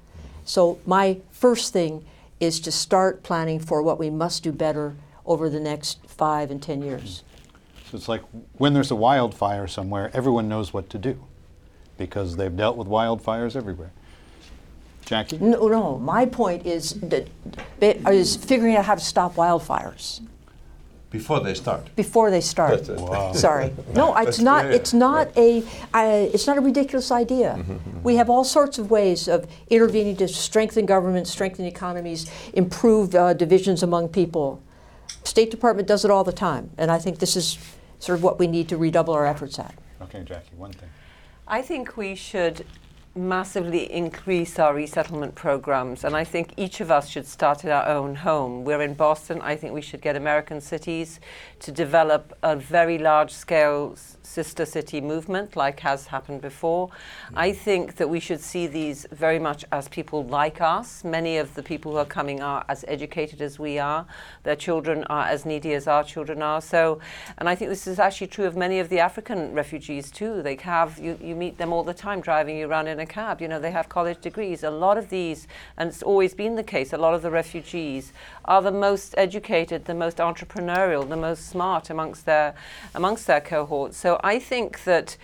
So, 0.46 0.80
my 0.86 1.20
first 1.32 1.74
thing 1.74 2.06
is 2.40 2.60
to 2.62 2.72
start 2.72 3.24
planning 3.24 3.60
for 3.60 3.82
what 3.82 4.00
we 4.00 4.10
must 4.10 4.44
do 4.44 4.52
better 4.52 4.96
over 5.26 5.50
the 5.50 5.60
next 5.60 6.00
five 6.08 6.52
and 6.52 6.62
ten 6.62 6.82
years. 6.82 7.24
So 7.90 7.98
it's 7.98 8.10
like 8.10 8.22
when 8.54 8.74
there's 8.74 8.92
a 8.92 8.96
wildfire 8.96 9.68
somewhere, 9.68 10.10
everyone 10.14 10.50
knows 10.50 10.74
what 10.74 10.90
to 10.90 10.98
do 10.98 11.24
because 11.98 12.36
they've 12.36 12.56
dealt 12.56 12.76
with 12.76 12.88
wildfires 12.88 13.56
everywhere. 13.56 13.92
Jackie? 15.06 15.38
No, 15.38 15.68
no. 15.68 16.00
My 16.00 16.26
point 16.26 16.66
is 16.66 16.94
that 17.02 17.28
is 17.82 18.36
figuring 18.36 18.76
out 18.76 18.86
how 18.86 18.96
to 18.96 19.02
stop 19.02 19.36
wildfires. 19.36 20.22
Before 21.14 21.40
they 21.40 21.54
start. 21.54 21.96
Before 21.96 22.32
they 22.32 22.42
start. 22.42 22.90
Wow. 22.90 23.34
Sorry. 23.46 23.72
No, 23.94 24.18
it's 24.18 24.40
not. 24.40 24.66
It's 24.66 24.94
not 24.94 25.28
a. 25.38 25.64
it's 26.34 26.48
not 26.48 26.58
a 26.58 26.62
ridiculous 26.62 27.12
idea. 27.12 27.56
Mm-hmm, 27.60 27.72
mm-hmm. 27.74 28.04
We 28.04 28.16
have 28.16 28.32
all 28.32 28.44
sorts 28.44 28.80
of 28.80 28.90
ways 28.90 29.28
of 29.28 29.46
intervening 29.70 30.16
to 30.18 30.28
strengthen 30.28 30.88
governments, 30.88 31.30
strengthen 31.30 31.66
economies, 31.66 32.26
improve 32.54 33.14
uh, 33.14 33.34
divisions 33.34 33.84
among 33.84 34.10
people. 34.10 34.60
State 35.24 35.52
Department 35.52 35.88
does 35.88 36.04
it 36.04 36.10
all 36.10 36.24
the 36.24 36.34
time, 36.34 36.72
and 36.80 36.90
I 36.90 36.98
think 36.98 37.20
this 37.20 37.36
is 37.36 37.60
sort 38.00 38.18
of 38.18 38.24
what 38.24 38.40
we 38.40 38.48
need 38.48 38.68
to 38.70 38.78
redouble 38.78 39.14
our 39.14 39.28
efforts 39.28 39.60
at. 39.60 39.76
Okay, 40.02 40.24
Jackie. 40.24 40.56
One 40.58 40.74
thing. 40.74 40.90
I 41.48 41.62
think 41.62 41.96
we 41.96 42.16
should 42.16 42.66
massively 43.16 43.92
increase 43.92 44.58
our 44.58 44.74
resettlement 44.74 45.36
programs. 45.36 46.04
And 46.04 46.16
I 46.16 46.24
think 46.24 46.54
each 46.58 46.82
of 46.82 46.90
us 46.90 47.08
should 47.08 47.28
start 47.28 47.64
at 47.64 47.72
our 47.72 47.88
own 47.88 48.16
home. 48.16 48.64
We're 48.64 48.82
in 48.82 48.96
Boston. 48.96 49.40
I 49.42 49.56
think 49.56 49.74
we 49.74 49.82
should 49.82 50.02
get 50.02 50.16
American 50.16 50.60
cities 50.60 51.20
to 51.60 51.72
develop 51.72 52.36
a 52.42 52.56
very 52.56 52.98
large 52.98 53.32
scale 53.32 53.96
sister 54.24 54.66
city 54.66 55.02
movement, 55.02 55.56
like 55.56 55.82
has 55.82 56.08
happened 56.08 56.42
before. 56.42 56.88
Mm-hmm. 56.88 57.38
I 57.38 57.52
think 57.54 57.96
that 57.98 58.10
we 58.10 58.20
should 58.20 58.42
see 58.42 58.68
these 58.68 59.06
very 59.12 59.40
much 59.40 59.66
as 59.72 59.88
people 59.88 60.26
like 60.26 60.62
us. 60.62 61.04
Many 61.04 61.38
of 61.38 61.56
the 61.56 61.64
people 61.64 61.92
who 61.92 61.98
are 61.98 62.06
coming 62.06 62.42
are 62.42 62.66
as 62.70 62.84
educated 62.88 63.42
as 63.42 63.60
we 63.60 63.80
are. 63.80 64.06
Their 64.44 64.56
children 64.56 65.04
are 65.06 65.26
as 65.26 65.46
needy 65.46 65.74
as 65.74 65.88
our 65.88 66.04
children 66.04 66.42
are. 66.42 66.62
So, 66.62 67.00
and 67.38 67.48
I 67.48 67.56
think 67.56 67.70
this 67.70 67.88
is 67.88 68.00
actually 68.00 68.28
true 68.28 68.46
of 68.46 68.56
many 68.56 68.80
of 68.80 68.90
the 68.90 69.00
African 69.00 69.54
refugees 69.54 70.10
too. 70.10 70.42
They 70.42 70.56
have, 70.56 70.98
you, 71.00 71.18
you 71.22 71.36
meet 71.36 71.58
them 71.58 71.74
all 71.74 71.84
the 71.84 71.94
time 71.94 72.22
driving 72.22 72.58
you 72.58 72.68
around 72.68 72.88
in 72.88 73.00
a 73.00 73.06
cab. 73.06 73.42
You 73.42 73.48
know, 73.48 73.60
they 73.60 73.72
have 73.72 73.90
college 73.90 74.22
degrees. 74.22 74.64
A 74.64 74.72
lot 74.72 74.98
of 74.98 75.10
these, 75.10 75.48
and 75.78 75.90
it's 75.90 76.04
always 76.04 76.34
been 76.34 76.56
the 76.56 76.64
case, 76.64 76.94
a 76.94 76.98
lot 76.98 77.14
of 77.14 77.22
the 77.22 77.32
refugees 77.32 78.14
are 78.46 78.62
the 78.62 78.72
most 78.72 79.14
educated, 79.18 79.86
the 79.86 79.94
most 79.94 80.18
entrepreneurial, 80.18 81.08
the 81.08 81.16
most 81.18 81.48
smart 81.48 81.90
amongst 81.90 82.26
their 82.26 82.56
amongst 82.96 83.28
their 83.28 83.42
cohorts. 83.42 83.98
So 83.98 84.13
I 84.24 84.40
think 84.40 84.84
that 84.84 85.18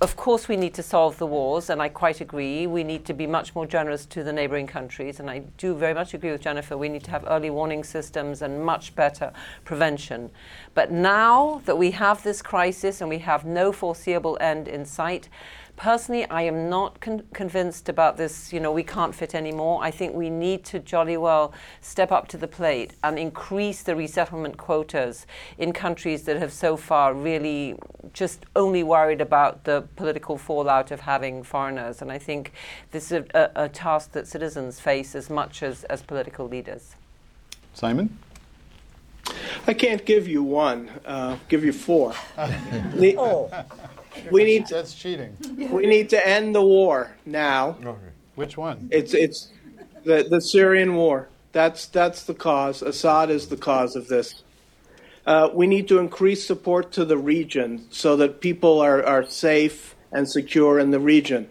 of 0.00 0.16
course, 0.16 0.48
we 0.48 0.56
need 0.56 0.74
to 0.74 0.82
solve 0.82 1.16
the 1.18 1.26
wars, 1.26 1.70
and 1.70 1.80
I 1.80 1.88
quite 1.88 2.20
agree. 2.20 2.66
We 2.66 2.82
need 2.82 3.04
to 3.06 3.14
be 3.14 3.26
much 3.26 3.54
more 3.54 3.64
generous 3.64 4.04
to 4.06 4.24
the 4.24 4.32
neighboring 4.32 4.66
countries, 4.66 5.20
and 5.20 5.30
I 5.30 5.38
do 5.56 5.74
very 5.74 5.94
much 5.94 6.14
agree 6.14 6.32
with 6.32 6.40
Jennifer. 6.40 6.76
We 6.76 6.88
need 6.88 7.04
to 7.04 7.10
have 7.12 7.24
early 7.28 7.48
warning 7.48 7.84
systems 7.84 8.42
and 8.42 8.62
much 8.62 8.94
better 8.96 9.32
prevention. 9.64 10.30
But 10.74 10.90
now 10.90 11.62
that 11.64 11.78
we 11.78 11.92
have 11.92 12.22
this 12.24 12.42
crisis 12.42 13.00
and 13.00 13.08
we 13.08 13.18
have 13.20 13.46
no 13.46 13.72
foreseeable 13.72 14.36
end 14.40 14.66
in 14.66 14.84
sight, 14.84 15.28
Personally, 15.76 16.24
I 16.26 16.42
am 16.42 16.68
not 16.70 17.00
con- 17.00 17.24
convinced 17.32 17.88
about 17.88 18.16
this, 18.16 18.52
you 18.52 18.60
know, 18.60 18.70
we 18.70 18.84
can't 18.84 19.12
fit 19.12 19.34
anymore. 19.34 19.80
I 19.82 19.90
think 19.90 20.14
we 20.14 20.30
need 20.30 20.64
to 20.66 20.78
jolly 20.78 21.16
well 21.16 21.52
step 21.80 22.12
up 22.12 22.28
to 22.28 22.36
the 22.36 22.46
plate 22.46 22.92
and 23.02 23.18
increase 23.18 23.82
the 23.82 23.96
resettlement 23.96 24.56
quotas 24.56 25.26
in 25.58 25.72
countries 25.72 26.22
that 26.24 26.36
have 26.36 26.52
so 26.52 26.76
far 26.76 27.12
really 27.12 27.76
just 28.12 28.46
only 28.54 28.84
worried 28.84 29.20
about 29.20 29.64
the 29.64 29.84
political 29.96 30.38
fallout 30.38 30.92
of 30.92 31.00
having 31.00 31.42
foreigners. 31.42 32.00
And 32.00 32.12
I 32.12 32.18
think 32.18 32.52
this 32.92 33.10
is 33.10 33.24
a, 33.34 33.50
a, 33.56 33.64
a 33.64 33.68
task 33.68 34.12
that 34.12 34.28
citizens 34.28 34.78
face 34.78 35.16
as 35.16 35.28
much 35.28 35.62
as, 35.64 35.82
as 35.84 36.02
political 36.02 36.46
leaders. 36.46 36.94
Simon? 37.72 38.16
I 39.66 39.74
can't 39.74 40.04
give 40.04 40.28
you 40.28 40.44
one. 40.44 40.88
Uh, 41.04 41.36
give 41.48 41.64
you 41.64 41.72
four. 41.72 42.14
oh 42.38 43.50
we 44.30 44.44
need 44.44 44.66
to, 44.66 44.74
That's 44.74 44.94
cheating. 44.94 45.36
we 45.70 45.86
need 45.86 46.10
to 46.10 46.26
end 46.26 46.54
the 46.54 46.62
war 46.62 47.16
now. 47.26 47.76
Which 48.34 48.56
one? 48.56 48.88
It's 48.90 49.14
it's 49.14 49.50
the 50.04 50.26
the 50.28 50.40
Syrian 50.40 50.94
war. 50.94 51.28
That's 51.52 51.86
that's 51.86 52.24
the 52.24 52.34
cause. 52.34 52.82
Assad 52.82 53.30
is 53.30 53.48
the 53.48 53.56
cause 53.56 53.94
of 53.96 54.08
this. 54.08 54.42
Uh, 55.26 55.48
we 55.54 55.66
need 55.66 55.88
to 55.88 55.98
increase 55.98 56.46
support 56.46 56.92
to 56.92 57.04
the 57.04 57.16
region 57.16 57.86
so 57.90 58.16
that 58.16 58.40
people 58.40 58.80
are, 58.80 59.02
are 59.04 59.24
safe 59.24 59.94
and 60.12 60.28
secure 60.28 60.78
in 60.78 60.90
the 60.90 61.00
region. 61.00 61.48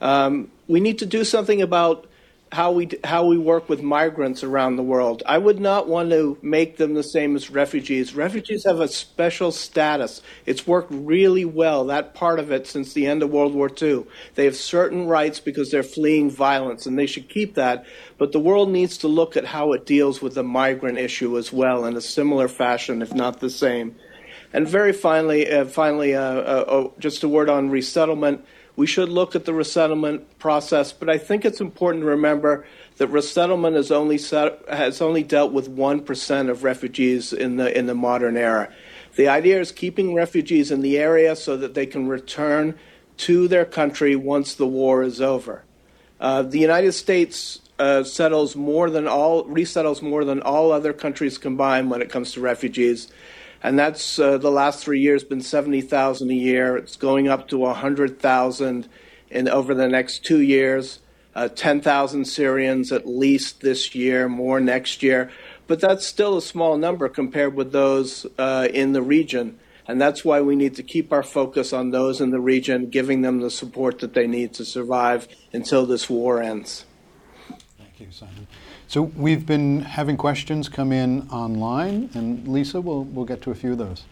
Um, 0.00 0.50
we 0.68 0.78
need 0.78 0.98
to 1.00 1.06
do 1.06 1.24
something 1.24 1.60
about 1.60 2.06
how 2.52 2.72
we 2.72 2.88
how 3.04 3.26
we 3.26 3.38
work 3.38 3.68
with 3.68 3.80
migrants 3.80 4.42
around 4.42 4.74
the 4.74 4.82
world. 4.82 5.22
I 5.24 5.38
would 5.38 5.60
not 5.60 5.86
want 5.86 6.10
to 6.10 6.36
make 6.42 6.78
them 6.78 6.94
the 6.94 7.02
same 7.02 7.36
as 7.36 7.48
refugees. 7.48 8.14
Refugees 8.14 8.64
have 8.64 8.80
a 8.80 8.88
special 8.88 9.52
status. 9.52 10.20
It's 10.46 10.66
worked 10.66 10.90
really 10.90 11.44
well 11.44 11.86
that 11.86 12.14
part 12.14 12.40
of 12.40 12.50
it 12.50 12.66
since 12.66 12.92
the 12.92 13.06
end 13.06 13.22
of 13.22 13.30
World 13.30 13.54
War 13.54 13.70
II. 13.80 14.04
They 14.34 14.46
have 14.46 14.56
certain 14.56 15.06
rights 15.06 15.38
because 15.38 15.70
they're 15.70 15.84
fleeing 15.84 16.28
violence, 16.30 16.86
and 16.86 16.98
they 16.98 17.06
should 17.06 17.28
keep 17.28 17.54
that. 17.54 17.86
But 18.18 18.32
the 18.32 18.40
world 18.40 18.70
needs 18.70 18.98
to 18.98 19.08
look 19.08 19.36
at 19.36 19.44
how 19.44 19.72
it 19.72 19.86
deals 19.86 20.20
with 20.20 20.34
the 20.34 20.42
migrant 20.42 20.98
issue 20.98 21.38
as 21.38 21.52
well 21.52 21.84
in 21.84 21.96
a 21.96 22.00
similar 22.00 22.48
fashion, 22.48 23.00
if 23.00 23.14
not 23.14 23.38
the 23.38 23.50
same. 23.50 23.94
And 24.52 24.66
very 24.66 24.92
finally, 24.92 25.48
uh, 25.48 25.66
finally, 25.66 26.16
uh, 26.16 26.22
uh, 26.22 26.64
oh, 26.66 26.94
just 26.98 27.22
a 27.22 27.28
word 27.28 27.48
on 27.48 27.70
resettlement 27.70 28.44
We 28.76 28.86
should 28.86 29.08
look 29.08 29.34
at 29.34 29.44
the 29.44 29.52
resettlement 29.52 30.38
process, 30.38 30.92
but 30.92 31.10
I 31.10 31.18
think 31.18 31.44
it's 31.44 31.60
important 31.60 32.02
to 32.02 32.08
remember 32.08 32.64
that 32.96 33.08
resettlement 33.08 33.76
has 33.76 33.90
only 33.90 34.18
set, 34.18 34.60
has 34.68 35.00
only 35.00 35.22
dealt 35.22 35.52
with 35.52 35.68
one 35.68 36.00
percent 36.00 36.48
of 36.48 36.64
refugees 36.64 37.32
in 37.32 37.56
the 37.56 37.76
in 37.76 37.86
the 37.86 37.94
modern 37.94 38.36
era. 38.36 38.72
The 39.16 39.28
idea 39.28 39.60
is 39.60 39.72
keeping 39.72 40.14
refugees 40.14 40.70
in 40.70 40.80
the 40.80 40.98
area 40.98 41.36
so 41.36 41.56
that 41.56 41.74
they 41.74 41.86
can 41.86 42.08
return 42.08 42.78
to 43.18 43.48
their 43.48 43.64
country 43.64 44.16
once 44.16 44.54
the 44.54 44.66
war 44.66 45.02
is 45.02 45.20
over. 45.20 45.64
Uh, 46.20 46.42
the 46.42 46.58
United 46.58 46.92
States 46.92 47.60
uh, 47.78 48.04
settles 48.04 48.54
more 48.54 48.90
than 48.90 49.08
all 49.08 49.44
resettles 49.44 50.02
more 50.02 50.24
than 50.24 50.40
all 50.40 50.70
other 50.70 50.92
countries 50.92 51.38
combined 51.38 51.90
when 51.90 52.02
it 52.02 52.10
comes 52.10 52.32
to 52.32 52.40
refugees, 52.40 53.10
and 53.62 53.78
that's 53.78 54.18
uh, 54.18 54.38
the 54.38 54.50
last 54.50 54.82
three 54.82 55.00
years 55.00 55.24
been 55.24 55.40
seventy 55.40 55.80
thousand 55.80 56.30
a 56.30 56.34
year. 56.34 56.76
It's 56.76 56.96
going 56.96 57.28
up 57.28 57.48
to 57.48 57.66
hundred 57.66 58.20
thousand 58.20 58.88
in 59.30 59.48
over 59.48 59.74
the 59.74 59.88
next 59.88 60.24
two 60.24 60.40
years. 60.40 61.00
Uh, 61.34 61.48
ten 61.48 61.80
thousand 61.80 62.24
Syrians 62.24 62.90
at 62.92 63.06
least 63.06 63.60
this 63.60 63.94
year, 63.94 64.28
more 64.28 64.60
next 64.60 65.02
year, 65.02 65.30
but 65.66 65.80
that's 65.80 66.04
still 66.06 66.36
a 66.36 66.42
small 66.42 66.76
number 66.76 67.08
compared 67.08 67.54
with 67.54 67.72
those 67.72 68.26
uh, 68.38 68.66
in 68.72 68.92
the 68.92 69.02
region. 69.02 69.58
And 69.86 70.00
that's 70.00 70.24
why 70.24 70.40
we 70.40 70.54
need 70.54 70.76
to 70.76 70.84
keep 70.84 71.12
our 71.12 71.22
focus 71.24 71.72
on 71.72 71.90
those 71.90 72.20
in 72.20 72.30
the 72.30 72.38
region, 72.38 72.90
giving 72.90 73.22
them 73.22 73.40
the 73.40 73.50
support 73.50 73.98
that 74.00 74.14
they 74.14 74.28
need 74.28 74.54
to 74.54 74.64
survive 74.64 75.26
until 75.52 75.84
this 75.84 76.08
war 76.08 76.40
ends. 76.40 76.84
Thank 77.76 77.98
you, 77.98 78.06
Simon. 78.12 78.46
So 78.90 79.02
we've 79.02 79.46
been 79.46 79.82
having 79.82 80.16
questions 80.16 80.68
come 80.68 80.90
in 80.90 81.28
online, 81.30 82.10
and 82.14 82.48
Lisa, 82.48 82.80
we'll, 82.80 83.04
we'll 83.04 83.24
get 83.24 83.40
to 83.42 83.52
a 83.52 83.54
few 83.54 83.70
of 83.70 83.78
those. 83.78 84.02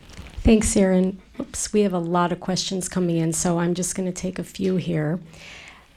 Thanks, 0.45 0.77
Aaron. 0.77 1.21
Oops, 1.41 1.73
we 1.73 1.81
have 1.81 1.93
a 1.93 1.99
lot 1.99 2.31
of 2.31 2.39
questions 2.39 2.89
coming 2.89 3.17
in, 3.17 3.33
so 3.33 3.59
I'm 3.59 3.75
just 3.75 3.97
going 3.97 4.07
to 4.07 4.13
take 4.13 4.39
a 4.39 4.45
few 4.45 4.77
here. 4.77 5.19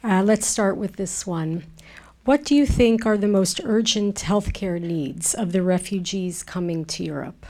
Uh, 0.04 0.24
let's 0.24 0.48
start 0.48 0.78
with 0.78 0.96
this 0.96 1.28
one. 1.28 1.64
What 2.26 2.44
do 2.44 2.56
you 2.56 2.66
think 2.66 3.06
are 3.06 3.18
the 3.18 3.28
most 3.28 3.62
urgent 3.64 4.16
healthcare 4.16 4.82
needs 4.82 5.36
of 5.36 5.52
the 5.52 5.62
refugees 5.62 6.42
coming 6.42 6.84
to 6.86 7.04
Europe? 7.04 7.46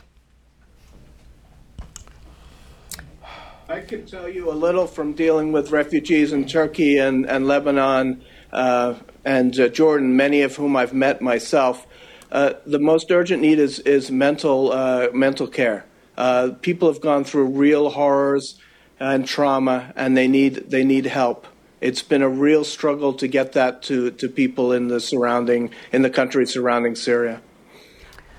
I 3.69 3.79
can 3.79 4.05
tell 4.05 4.27
you 4.27 4.51
a 4.51 4.57
little 4.67 4.85
from 4.85 5.13
dealing 5.13 5.53
with 5.53 5.71
refugees 5.71 6.33
in 6.33 6.45
Turkey 6.45 6.97
and, 6.97 7.25
and 7.25 7.47
Lebanon 7.47 8.21
uh, 8.51 8.95
and 9.25 9.57
uh, 9.59 9.69
Jordan, 9.69 10.15
many 10.15 10.41
of 10.41 10.55
whom 10.55 10.75
I've 10.75 10.93
met 10.93 11.21
myself. 11.21 11.85
Uh, 12.31 12.53
the 12.65 12.79
most 12.79 13.11
urgent 13.11 13.41
need 13.41 13.59
is, 13.59 13.79
is 13.79 14.09
mental, 14.09 14.71
uh, 14.71 15.09
mental 15.13 15.47
care. 15.47 15.85
Uh, 16.17 16.51
people 16.61 16.91
have 16.91 17.01
gone 17.01 17.23
through 17.23 17.45
real 17.45 17.89
horrors 17.89 18.59
and 18.99 19.27
trauma, 19.27 19.91
and 19.95 20.15
they 20.15 20.27
need, 20.27 20.69
they 20.69 20.83
need 20.83 21.05
help. 21.05 21.47
It's 21.81 22.03
been 22.03 22.21
a 22.21 22.29
real 22.29 22.63
struggle 22.63 23.13
to 23.13 23.27
get 23.27 23.53
that 23.53 23.81
to, 23.83 24.11
to 24.11 24.29
people 24.29 24.71
in 24.71 24.87
the 24.87 24.99
surrounding 24.99 25.71
in 25.91 26.03
the 26.03 26.11
country 26.11 26.45
surrounding 26.45 26.95
Syria. 26.95 27.41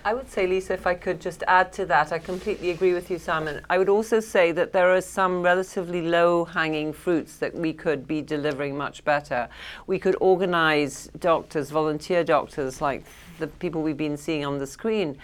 I 0.04 0.14
would 0.14 0.28
say, 0.28 0.48
Lisa, 0.48 0.72
if 0.74 0.84
I 0.84 0.94
could 0.94 1.20
just 1.20 1.44
add 1.46 1.72
to 1.74 1.86
that, 1.86 2.10
I 2.10 2.18
completely 2.18 2.70
agree 2.70 2.92
with 2.92 3.08
you, 3.08 3.20
Simon. 3.20 3.64
I 3.70 3.78
would 3.78 3.88
also 3.88 4.18
say 4.18 4.50
that 4.50 4.72
there 4.72 4.92
are 4.92 5.00
some 5.00 5.42
relatively 5.42 6.02
low 6.02 6.44
hanging 6.44 6.92
fruits 6.92 7.36
that 7.36 7.54
we 7.54 7.72
could 7.72 8.08
be 8.08 8.20
delivering 8.20 8.76
much 8.76 9.04
better. 9.04 9.48
We 9.86 10.00
could 10.00 10.16
organize 10.20 11.08
doctors, 11.20 11.70
volunteer 11.70 12.24
doctors, 12.24 12.80
like 12.80 13.04
the 13.38 13.46
people 13.46 13.80
we've 13.80 13.96
been 13.96 14.16
seeing 14.16 14.44
on 14.44 14.58
the 14.58 14.66
screen, 14.66 15.18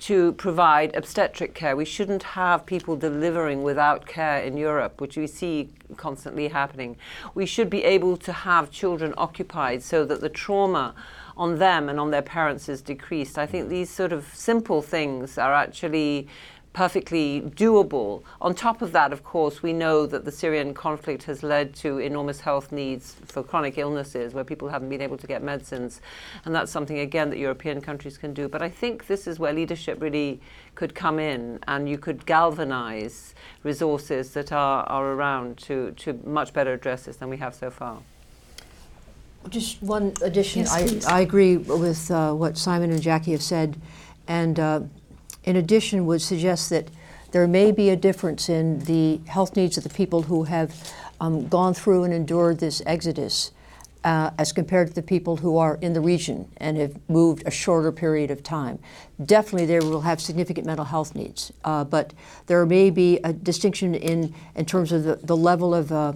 to 0.00 0.32
provide 0.32 0.96
obstetric 0.96 1.54
care. 1.54 1.76
We 1.76 1.84
shouldn't 1.84 2.24
have 2.24 2.66
people 2.66 2.96
delivering 2.96 3.62
without 3.62 4.04
care 4.04 4.40
in 4.40 4.56
Europe, 4.56 5.00
which 5.00 5.16
we 5.16 5.28
see 5.28 5.68
constantly 5.96 6.48
happening. 6.48 6.96
We 7.36 7.46
should 7.46 7.70
be 7.70 7.84
able 7.84 8.16
to 8.16 8.32
have 8.32 8.72
children 8.72 9.14
occupied 9.16 9.84
so 9.84 10.04
that 10.06 10.20
the 10.20 10.28
trauma 10.28 10.96
on 11.36 11.58
them 11.58 11.88
and 11.88 11.98
on 11.98 12.10
their 12.10 12.22
parents 12.22 12.68
is 12.68 12.82
decreased. 12.82 13.38
I 13.38 13.46
think 13.46 13.66
mm. 13.66 13.70
these 13.70 13.90
sort 13.90 14.12
of 14.12 14.26
simple 14.34 14.82
things 14.82 15.38
are 15.38 15.52
actually 15.52 16.28
perfectly 16.74 17.40
doable. 17.40 18.22
On 18.40 18.52
top 18.52 18.82
of 18.82 18.92
that, 18.92 19.12
of 19.12 19.22
course, 19.22 19.62
we 19.62 19.72
know 19.72 20.06
that 20.06 20.24
the 20.24 20.32
Syrian 20.32 20.74
conflict 20.74 21.22
has 21.22 21.42
led 21.42 21.72
to 21.76 21.98
enormous 21.98 22.40
health 22.40 22.72
needs 22.72 23.16
for 23.26 23.44
chronic 23.44 23.78
illnesses 23.78 24.34
where 24.34 24.44
people 24.44 24.68
haven't 24.68 24.88
been 24.88 25.00
able 25.00 25.16
to 25.16 25.26
get 25.26 25.42
medicines. 25.42 26.00
And 26.44 26.54
that's 26.54 26.72
something, 26.72 26.98
again, 26.98 27.30
that 27.30 27.38
European 27.38 27.80
countries 27.80 28.18
can 28.18 28.34
do. 28.34 28.48
But 28.48 28.60
I 28.60 28.68
think 28.68 29.06
this 29.06 29.26
is 29.26 29.38
where 29.38 29.52
leadership 29.52 30.02
really 30.02 30.40
could 30.74 30.94
come 30.96 31.20
in 31.20 31.60
and 31.68 31.88
you 31.88 31.96
could 31.96 32.26
galvanize 32.26 33.36
resources 33.62 34.32
that 34.32 34.50
are, 34.50 34.84
are 34.84 35.12
around 35.12 35.58
to, 35.58 35.92
to 35.92 36.20
much 36.24 36.52
better 36.52 36.72
address 36.72 37.04
this 37.04 37.16
than 37.16 37.30
we 37.30 37.36
have 37.36 37.54
so 37.54 37.70
far. 37.70 38.02
Just 39.48 39.82
one 39.82 40.14
addition. 40.22 40.62
Yes, 40.62 40.72
I, 40.72 40.82
please. 40.82 41.06
I 41.06 41.20
agree 41.20 41.56
with 41.56 42.10
uh, 42.10 42.32
what 42.32 42.56
Simon 42.56 42.90
and 42.90 43.02
Jackie 43.02 43.32
have 43.32 43.42
said. 43.42 43.76
And 44.26 44.58
uh, 44.58 44.80
in 45.44 45.56
addition, 45.56 46.06
would 46.06 46.22
suggest 46.22 46.70
that 46.70 46.88
there 47.32 47.46
may 47.46 47.72
be 47.72 47.90
a 47.90 47.96
difference 47.96 48.48
in 48.48 48.78
the 48.80 49.20
health 49.26 49.56
needs 49.56 49.76
of 49.76 49.82
the 49.82 49.90
people 49.90 50.22
who 50.22 50.44
have 50.44 50.92
um, 51.20 51.48
gone 51.48 51.74
through 51.74 52.04
and 52.04 52.14
endured 52.14 52.58
this 52.58 52.82
exodus 52.86 53.50
uh, 54.04 54.30
as 54.38 54.52
compared 54.52 54.88
to 54.88 54.94
the 54.94 55.02
people 55.02 55.36
who 55.38 55.56
are 55.56 55.78
in 55.80 55.94
the 55.94 56.00
region 56.00 56.48
and 56.58 56.76
have 56.76 56.96
moved 57.08 57.42
a 57.46 57.50
shorter 57.50 57.90
period 57.90 58.30
of 58.30 58.42
time. 58.42 58.78
Definitely, 59.24 59.66
they 59.66 59.80
will 59.80 60.02
have 60.02 60.20
significant 60.20 60.66
mental 60.66 60.84
health 60.84 61.14
needs, 61.14 61.52
uh, 61.64 61.84
but 61.84 62.12
there 62.46 62.64
may 62.66 62.90
be 62.90 63.18
a 63.24 63.32
distinction 63.32 63.94
in, 63.94 64.34
in 64.54 64.66
terms 64.66 64.92
of 64.92 65.04
the, 65.04 65.16
the 65.16 65.36
level 65.36 65.74
of 65.74 65.90
uh, 65.90 66.12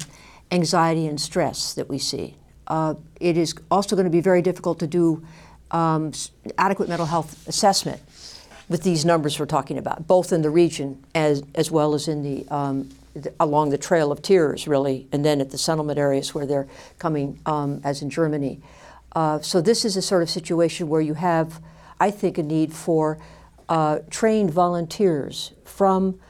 anxiety 0.50 1.06
and 1.06 1.20
stress 1.20 1.72
that 1.74 1.88
we 1.88 1.98
see. 1.98 2.36
Uh, 2.68 2.94
it 3.18 3.36
is 3.36 3.54
also 3.70 3.96
going 3.96 4.04
to 4.04 4.10
be 4.10 4.20
very 4.20 4.42
difficult 4.42 4.78
to 4.78 4.86
do 4.86 5.22
um, 5.70 6.12
adequate 6.56 6.88
mental 6.88 7.06
health 7.06 7.46
assessment 7.48 8.00
with 8.68 8.82
these 8.82 9.04
numbers 9.04 9.40
we're 9.40 9.46
talking 9.46 9.78
about, 9.78 10.06
both 10.06 10.32
in 10.32 10.42
the 10.42 10.50
region 10.50 11.02
as, 11.14 11.42
as 11.54 11.70
well 11.70 11.94
as 11.94 12.06
in 12.06 12.22
the, 12.22 12.46
um, 12.54 12.88
the 13.14 13.32
along 13.40 13.70
the 13.70 13.78
Trail 13.78 14.12
of 14.12 14.20
Tears, 14.20 14.68
really, 14.68 15.06
and 15.10 15.24
then 15.24 15.40
at 15.40 15.50
the 15.50 15.58
settlement 15.58 15.98
areas 15.98 16.34
where 16.34 16.46
they're 16.46 16.68
coming, 16.98 17.38
um, 17.46 17.80
as 17.82 18.02
in 18.02 18.10
Germany. 18.10 18.60
Uh, 19.16 19.40
so 19.40 19.60
this 19.60 19.84
is 19.84 19.96
a 19.96 20.02
sort 20.02 20.22
of 20.22 20.28
situation 20.28 20.88
where 20.88 21.00
you 21.00 21.14
have, 21.14 21.60
I 21.98 22.10
think, 22.10 22.36
a 22.36 22.42
need 22.42 22.74
for 22.74 23.18
uh, 23.70 24.00
trained 24.10 24.50
volunteers 24.52 25.52
from 25.64 26.20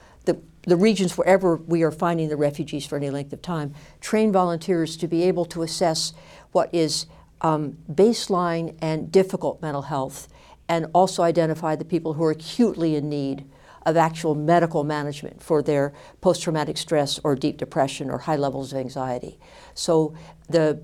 the, 0.69 0.77
regions 0.77 1.17
wherever 1.17 1.57
we 1.57 1.83
are 1.83 1.91
finding 1.91 2.29
the 2.29 2.37
refugees 2.37 2.87
for 2.87 2.97
any 2.97 3.11
length 3.11 3.33
of 3.33 3.43
time, 3.43 3.75
train 4.01 4.31
volunteers 4.33 4.97
to 4.97 5.09
be 5.09 5.23
able 5.23 5.45
to 5.47 5.63
assess 5.63 6.13
what 6.53 6.69
is 6.73 7.07
um, 7.41 7.79
baseline 7.93 8.77
and 8.81 9.11
difficult 9.11 9.63
mental 9.63 9.83
health, 9.83 10.29
and 10.69 10.87
also 10.93 11.23
identify 11.23 11.75
the 11.75 11.85
people 11.85 12.15
who 12.15 12.25
are 12.25 12.33
acutely 12.33 12.97
in 12.97 13.09
need 13.09 13.45
of 13.87 13.97
actual 13.97 14.35
medical 14.35 14.85
management 14.85 15.43
for 15.43 15.63
their 15.63 15.93
post 16.21 16.43
traumatic 16.43 16.77
stress 16.77 17.19
or 17.25 17.35
deep 17.35 17.57
depression 17.57 18.11
or 18.11 18.19
high 18.19 18.37
levels 18.37 18.73
of 18.73 18.79
anxiety. 18.79 19.39
So 19.75 20.15
the 20.49 20.83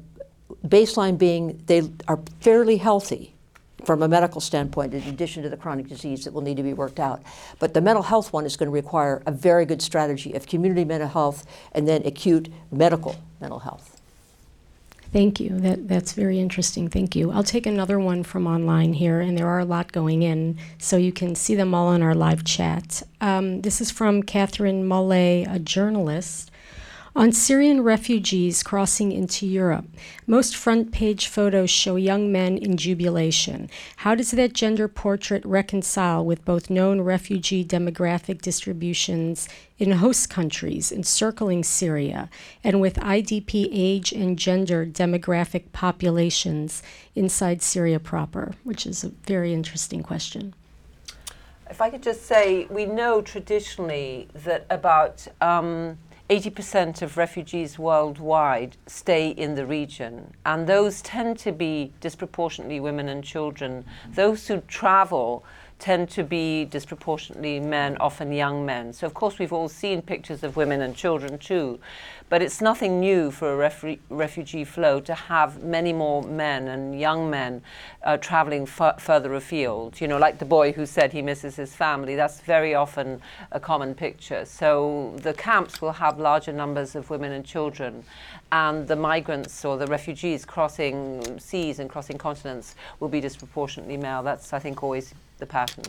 baseline 0.66 1.18
being 1.18 1.62
they 1.66 1.82
are 2.08 2.20
fairly 2.40 2.76
healthy 2.78 3.33
from 3.84 4.02
a 4.02 4.08
medical 4.08 4.40
standpoint, 4.40 4.94
in 4.94 5.02
addition 5.02 5.42
to 5.42 5.48
the 5.48 5.56
chronic 5.56 5.88
disease 5.88 6.24
that 6.24 6.32
will 6.32 6.42
need 6.42 6.56
to 6.56 6.62
be 6.62 6.74
worked 6.74 7.00
out. 7.00 7.22
But 7.58 7.74
the 7.74 7.80
mental 7.80 8.02
health 8.02 8.32
one 8.32 8.46
is 8.46 8.56
going 8.56 8.68
to 8.68 8.72
require 8.72 9.22
a 9.26 9.32
very 9.32 9.64
good 9.64 9.82
strategy 9.82 10.32
of 10.34 10.46
community 10.46 10.84
mental 10.84 11.08
health 11.08 11.46
and 11.72 11.86
then 11.86 12.06
acute 12.06 12.48
medical 12.70 13.16
mental 13.40 13.60
health. 13.60 14.00
Thank 15.12 15.38
you. 15.38 15.50
That, 15.60 15.86
that's 15.86 16.12
very 16.12 16.40
interesting. 16.40 16.88
Thank 16.88 17.14
you. 17.14 17.30
I'll 17.30 17.44
take 17.44 17.66
another 17.66 18.00
one 18.00 18.24
from 18.24 18.48
online 18.48 18.94
here, 18.94 19.20
and 19.20 19.38
there 19.38 19.46
are 19.46 19.60
a 19.60 19.64
lot 19.64 19.92
going 19.92 20.22
in, 20.22 20.58
so 20.78 20.96
you 20.96 21.12
can 21.12 21.36
see 21.36 21.54
them 21.54 21.72
all 21.72 21.86
on 21.86 22.02
our 22.02 22.16
live 22.16 22.42
chat. 22.42 23.04
Um, 23.20 23.60
this 23.62 23.80
is 23.80 23.92
from 23.92 24.24
Catherine 24.24 24.88
Mollet, 24.88 25.46
a 25.48 25.60
journalist. 25.60 26.50
On 27.16 27.30
Syrian 27.30 27.84
refugees 27.84 28.64
crossing 28.64 29.12
into 29.12 29.46
Europe, 29.46 29.86
most 30.26 30.56
front 30.56 30.90
page 30.90 31.28
photos 31.28 31.70
show 31.70 31.94
young 31.94 32.32
men 32.32 32.58
in 32.58 32.76
jubilation. 32.76 33.70
How 33.98 34.16
does 34.16 34.32
that 34.32 34.52
gender 34.52 34.88
portrait 34.88 35.46
reconcile 35.46 36.24
with 36.24 36.44
both 36.44 36.70
known 36.70 37.02
refugee 37.02 37.64
demographic 37.64 38.42
distributions 38.42 39.48
in 39.78 39.92
host 39.92 40.28
countries 40.28 40.90
encircling 40.90 41.62
Syria 41.62 42.28
and 42.64 42.80
with 42.80 42.96
IDP 42.96 43.68
age 43.70 44.10
and 44.10 44.36
gender 44.36 44.84
demographic 44.84 45.70
populations 45.70 46.82
inside 47.14 47.62
Syria 47.62 48.00
proper? 48.00 48.54
Which 48.64 48.86
is 48.86 49.04
a 49.04 49.10
very 49.24 49.54
interesting 49.54 50.02
question. 50.02 50.52
If 51.70 51.80
I 51.80 51.90
could 51.90 52.02
just 52.02 52.26
say, 52.26 52.66
we 52.70 52.86
know 52.86 53.22
traditionally 53.22 54.28
that 54.34 54.66
about 54.68 55.26
um, 55.40 55.96
80% 56.30 57.02
of 57.02 57.18
refugees 57.18 57.78
worldwide 57.78 58.78
stay 58.86 59.28
in 59.28 59.54
the 59.56 59.66
region, 59.66 60.32
and 60.46 60.66
those 60.66 61.02
tend 61.02 61.38
to 61.40 61.52
be 61.52 61.92
disproportionately 62.00 62.80
women 62.80 63.10
and 63.10 63.22
children. 63.22 63.84
Those 64.08 64.48
who 64.48 64.62
travel 64.62 65.44
tend 65.78 66.08
to 66.08 66.22
be 66.22 66.64
disproportionately 66.64 67.60
men, 67.60 67.96
often 67.98 68.32
young 68.32 68.64
men. 68.64 68.92
So, 68.92 69.06
of 69.06 69.14
course, 69.14 69.38
we've 69.38 69.52
all 69.52 69.68
seen 69.68 70.02
pictures 70.02 70.42
of 70.42 70.56
women 70.56 70.80
and 70.80 70.94
children 70.94 71.38
too, 71.38 71.78
but 72.28 72.40
it's 72.40 72.60
nothing 72.60 73.00
new 73.00 73.30
for 73.30 73.52
a 73.52 73.68
refu- 73.68 73.98
refugee 74.08 74.64
flow 74.64 75.00
to 75.00 75.14
have 75.14 75.62
many 75.62 75.92
more 75.92 76.22
men 76.22 76.68
and 76.68 76.98
young 76.98 77.28
men 77.28 77.60
uh, 78.02 78.16
traveling 78.16 78.62
f- 78.62 79.00
further 79.00 79.34
afield. 79.34 80.00
You 80.00 80.08
know, 80.08 80.18
like 80.18 80.38
the 80.38 80.44
boy 80.44 80.72
who 80.72 80.86
said 80.86 81.12
he 81.12 81.22
misses 81.22 81.56
his 81.56 81.74
family. 81.74 82.14
That's 82.14 82.40
very 82.40 82.74
often 82.74 83.20
a 83.52 83.60
common 83.60 83.94
picture. 83.94 84.44
So 84.44 85.14
the 85.18 85.34
camps 85.34 85.82
will 85.82 85.92
have 85.92 86.18
larger 86.18 86.52
numbers 86.52 86.94
of 86.94 87.10
women 87.10 87.32
and 87.32 87.44
children, 87.44 88.04
and 88.52 88.86
the 88.86 88.96
migrants 88.96 89.64
or 89.64 89.76
the 89.76 89.86
refugees 89.86 90.44
crossing 90.44 91.38
seas 91.38 91.78
and 91.78 91.90
crossing 91.90 92.16
continents 92.16 92.74
will 93.00 93.08
be 93.08 93.20
disproportionately 93.20 93.96
male. 93.96 94.22
That's, 94.22 94.52
I 94.52 94.60
think, 94.60 94.82
always 94.82 95.12
the 95.38 95.46
pattern. 95.46 95.84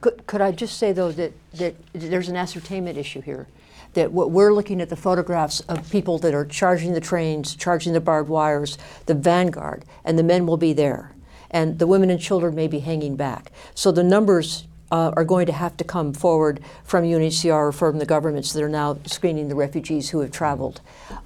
Could, 0.00 0.26
could 0.26 0.40
I 0.40 0.52
just 0.52 0.78
say, 0.78 0.92
though, 0.92 1.12
that, 1.12 1.32
that 1.54 1.74
there's 1.92 2.28
an 2.28 2.36
ascertainment 2.36 2.98
issue 2.98 3.20
here? 3.20 3.46
That 3.94 4.12
what 4.12 4.30
we're 4.30 4.52
looking 4.52 4.80
at 4.80 4.90
the 4.90 4.96
photographs 4.96 5.60
of 5.60 5.90
people 5.90 6.18
that 6.18 6.34
are 6.34 6.44
charging 6.44 6.92
the 6.92 7.00
trains, 7.00 7.54
charging 7.54 7.92
the 7.92 8.00
barbed 8.00 8.28
wires, 8.28 8.76
the 9.06 9.14
vanguard, 9.14 9.84
and 10.04 10.18
the 10.18 10.22
men 10.22 10.46
will 10.46 10.56
be 10.56 10.72
there. 10.72 11.12
And 11.50 11.78
the 11.78 11.86
women 11.86 12.10
and 12.10 12.20
children 12.20 12.54
may 12.54 12.66
be 12.66 12.80
hanging 12.80 13.16
back. 13.16 13.52
So 13.74 13.92
the 13.92 14.02
numbers 14.02 14.66
uh, 14.90 15.12
are 15.16 15.24
going 15.24 15.46
to 15.46 15.52
have 15.52 15.76
to 15.76 15.84
come 15.84 16.12
forward 16.12 16.60
from 16.84 17.04
UNHCR 17.04 17.52
or 17.52 17.72
from 17.72 17.98
the 17.98 18.06
governments 18.06 18.52
that 18.52 18.62
are 18.62 18.68
now 18.68 18.98
screening 19.06 19.48
the 19.48 19.54
refugees 19.54 20.10
who 20.10 20.20
have 20.20 20.30
traveled. 20.30 20.80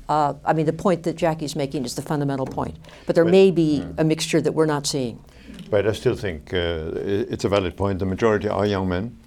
Uh, 0.08 0.34
I 0.44 0.52
mean, 0.52 0.66
the 0.66 0.72
point 0.72 1.02
that 1.02 1.16
Jackie's 1.16 1.56
making 1.56 1.84
is 1.84 1.94
the 1.94 2.02
fundamental 2.02 2.46
point. 2.46 2.76
But 3.06 3.14
there 3.14 3.24
may 3.24 3.50
be 3.50 3.84
a 3.98 4.04
mixture 4.04 4.40
that 4.40 4.52
we're 4.52 4.66
not 4.66 4.86
seeing. 4.86 5.22
But 5.70 5.86
I 5.86 5.92
still 5.92 6.14
think 6.14 6.54
uh, 6.54 6.90
it's 6.94 7.44
a 7.44 7.48
valid 7.48 7.76
point. 7.76 7.98
The 7.98 8.06
majority 8.06 8.48
are 8.48 8.66
young 8.66 8.88
men. 8.88 9.18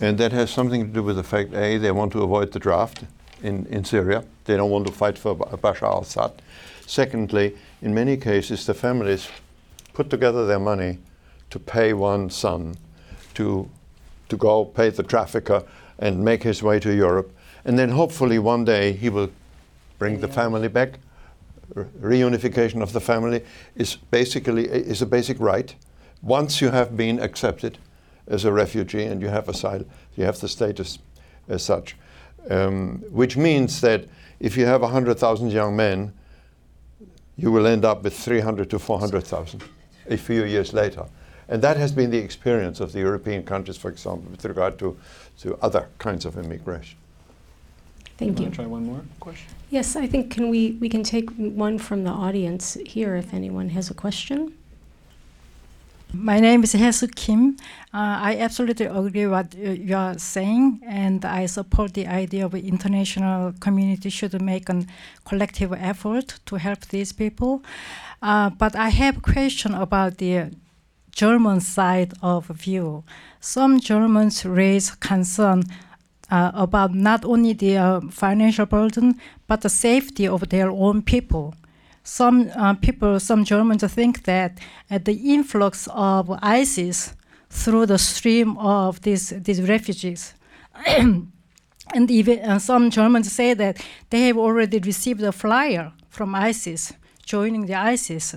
And 0.00 0.18
that 0.18 0.32
has 0.32 0.50
something 0.50 0.88
to 0.88 0.92
do 0.92 1.02
with 1.02 1.16
the 1.16 1.22
fact 1.22 1.54
A, 1.54 1.78
they 1.78 1.92
want 1.92 2.12
to 2.12 2.22
avoid 2.22 2.52
the 2.52 2.58
draft 2.58 3.04
in, 3.42 3.66
in 3.66 3.84
Syria. 3.84 4.24
They 4.44 4.56
don't 4.56 4.70
want 4.70 4.86
to 4.88 4.92
fight 4.92 5.16
for 5.16 5.36
Bashar 5.36 5.84
al 5.84 6.00
Assad. 6.00 6.32
Secondly, 6.86 7.56
in 7.80 7.94
many 7.94 8.16
cases, 8.16 8.66
the 8.66 8.74
families 8.74 9.28
put 9.92 10.10
together 10.10 10.46
their 10.46 10.58
money 10.58 10.98
to 11.50 11.58
pay 11.58 11.92
one 11.92 12.28
son 12.28 12.74
to, 13.34 13.68
to 14.28 14.36
go 14.36 14.64
pay 14.64 14.90
the 14.90 15.02
trafficker 15.02 15.62
and 15.98 16.24
make 16.24 16.42
his 16.42 16.62
way 16.62 16.80
to 16.80 16.92
Europe. 16.92 17.32
And 17.64 17.78
then 17.78 17.90
hopefully 17.90 18.38
one 18.38 18.64
day 18.64 18.92
he 18.92 19.08
will 19.08 19.30
bring 19.98 20.20
the 20.20 20.28
family 20.28 20.68
back. 20.68 20.98
Reunification 21.74 22.82
of 22.82 22.92
the 22.92 23.00
family 23.00 23.42
is 23.74 23.96
basically 24.10 24.66
is 24.66 25.02
a 25.02 25.06
basic 25.06 25.38
right. 25.40 25.74
Once 26.22 26.60
you 26.60 26.70
have 26.70 26.96
been 26.96 27.18
accepted, 27.18 27.78
as 28.26 28.44
a 28.44 28.52
refugee 28.52 29.04
and 29.04 29.20
you 29.20 29.28
have 29.28 29.48
asylum, 29.48 29.86
you 30.16 30.24
have 30.24 30.40
the 30.40 30.48
status 30.48 30.98
as 31.48 31.62
such. 31.62 31.96
Um, 32.50 33.02
which 33.10 33.36
means 33.36 33.80
that 33.80 34.06
if 34.40 34.56
you 34.56 34.66
have 34.66 34.82
100,000 34.82 35.50
young 35.50 35.76
men, 35.76 36.12
you 37.36 37.50
will 37.50 37.66
end 37.66 37.84
up 37.84 38.02
with 38.02 38.16
300 38.16 38.70
to 38.70 38.78
400,000 38.78 39.62
a 40.08 40.16
few 40.16 40.44
years 40.44 40.72
later. 40.72 41.06
And 41.48 41.62
that 41.62 41.76
has 41.76 41.92
been 41.92 42.10
the 42.10 42.18
experience 42.18 42.80
of 42.80 42.92
the 42.92 43.00
European 43.00 43.42
countries, 43.42 43.76
for 43.76 43.90
example, 43.90 44.30
with 44.30 44.44
regard 44.44 44.78
to, 44.78 44.96
to 45.40 45.56
other 45.60 45.88
kinds 45.98 46.24
of 46.24 46.38
immigration. 46.38 46.98
Thank 48.16 48.40
you. 48.40 48.48
Try 48.50 48.66
one 48.66 48.86
more 48.86 49.02
question. 49.18 49.48
Yes, 49.70 49.96
I 49.96 50.06
think 50.06 50.30
can 50.30 50.48
we 50.48 50.78
we 50.80 50.88
can 50.88 51.02
take 51.02 51.30
one 51.36 51.78
from 51.78 52.04
the 52.04 52.10
audience 52.10 52.76
here 52.86 53.16
if 53.16 53.34
anyone 53.34 53.70
has 53.70 53.90
a 53.90 53.94
question. 53.94 54.54
My 56.12 56.38
name 56.38 56.62
is 56.62 56.74
Hesu 56.74 57.12
Kim. 57.12 57.56
Uh, 57.92 58.30
I 58.30 58.36
absolutely 58.38 58.86
agree 58.86 59.26
what 59.26 59.52
you 59.54 59.96
are 59.96 60.16
saying, 60.16 60.80
and 60.86 61.24
I 61.24 61.46
support 61.46 61.94
the 61.94 62.06
idea 62.06 62.46
of 62.46 62.54
international 62.54 63.52
community 63.58 64.10
should 64.10 64.40
make 64.40 64.68
a 64.68 64.86
collective 65.24 65.72
effort 65.72 66.38
to 66.46 66.54
help 66.54 66.86
these 66.86 67.12
people. 67.12 67.64
Uh, 68.22 68.50
but 68.50 68.76
I 68.76 68.90
have 68.90 69.16
a 69.16 69.20
question 69.20 69.74
about 69.74 70.18
the 70.18 70.52
German 71.10 71.60
side 71.60 72.12
of 72.22 72.46
view. 72.46 73.02
Some 73.40 73.80
Germans 73.80 74.44
raise 74.44 74.92
concern 74.94 75.64
uh, 76.34 76.50
about 76.54 76.90
not 76.94 77.24
only 77.24 77.52
the 77.52 77.76
uh, 77.76 78.00
financial 78.10 78.66
burden, 78.66 79.06
but 79.46 79.60
the 79.60 79.68
safety 79.68 80.26
of 80.26 80.40
their 80.48 80.70
own 80.70 81.02
people 81.02 81.54
some 82.04 82.50
uh, 82.54 82.74
people, 82.74 83.18
some 83.18 83.44
Germans 83.44 83.82
think 83.84 84.24
that 84.24 84.58
uh, 84.90 84.98
the 84.98 85.14
influx 85.32 85.88
of 85.90 86.30
ISIS 86.42 87.14
through 87.48 87.86
the 87.86 87.98
stream 87.98 88.58
of 88.58 89.00
these, 89.00 89.30
these 89.30 89.62
refugees. 89.62 90.34
and 90.86 92.10
even 92.10 92.38
uh, 92.40 92.58
some 92.58 92.90
Germans 92.90 93.32
say 93.32 93.54
that 93.54 93.82
they 94.10 94.26
have 94.26 94.36
already 94.36 94.78
received 94.80 95.22
a 95.22 95.32
flyer 95.32 95.92
from 96.10 96.34
ISIS 96.34 96.92
joining 97.24 97.64
the 97.66 97.74
ISIS. 97.74 98.36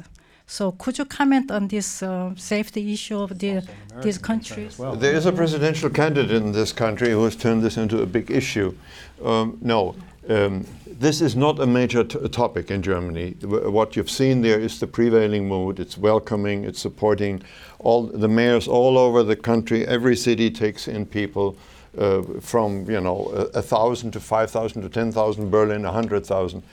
So 0.49 0.71
could 0.71 0.97
you 0.97 1.03
comment 1.03 1.51
on 1.51 1.67
this 1.67 2.01
uh, 2.01 2.33
safety 2.37 2.93
issue 2.93 3.19
of 3.19 3.37
the, 3.37 3.67
these 4.01 4.17
countries? 4.17 4.79
Well. 4.79 4.95
There 4.95 5.13
is 5.13 5.25
a 5.25 5.33
presidential 5.33 5.89
candidate 5.89 6.31
in 6.31 6.53
this 6.53 6.71
country 6.71 7.11
who 7.11 7.25
has 7.25 7.35
turned 7.35 7.61
this 7.63 7.75
into 7.75 8.01
a 8.01 8.05
big 8.05 8.31
issue. 8.31 8.73
Um, 9.21 9.57
no, 9.61 9.93
um, 10.29 10.65
this 10.87 11.19
is 11.19 11.35
not 11.35 11.59
a 11.59 11.67
major 11.67 12.05
topic 12.05 12.71
in 12.71 12.81
Germany. 12.81 13.31
what 13.41 13.97
you've 13.97 14.09
seen 14.09 14.41
there 14.41 14.57
is 14.57 14.79
the 14.79 14.87
prevailing 14.87 15.49
mood. 15.49 15.81
It's 15.81 15.97
welcoming. 15.97 16.63
It's 16.63 16.79
supporting 16.79 17.43
all 17.79 18.03
the 18.03 18.29
mayors 18.29 18.69
all 18.69 18.97
over 18.97 19.23
the 19.23 19.35
country. 19.35 19.85
Every 19.85 20.15
city 20.15 20.49
takes 20.49 20.87
in 20.87 21.05
people 21.05 21.57
uh, 21.97 22.21
from 22.39 22.89
you 22.89 23.01
know 23.01 23.29
a, 23.33 23.59
a 23.59 23.61
thousand 23.61 24.11
to 24.11 24.21
five 24.21 24.49
thousand 24.49 24.81
to 24.83 24.89
ten 24.89 25.11
thousand. 25.11 25.49
Berlin 25.49 25.83
a 25.83 25.91
hundred 25.91 26.25
thousand. 26.25 26.63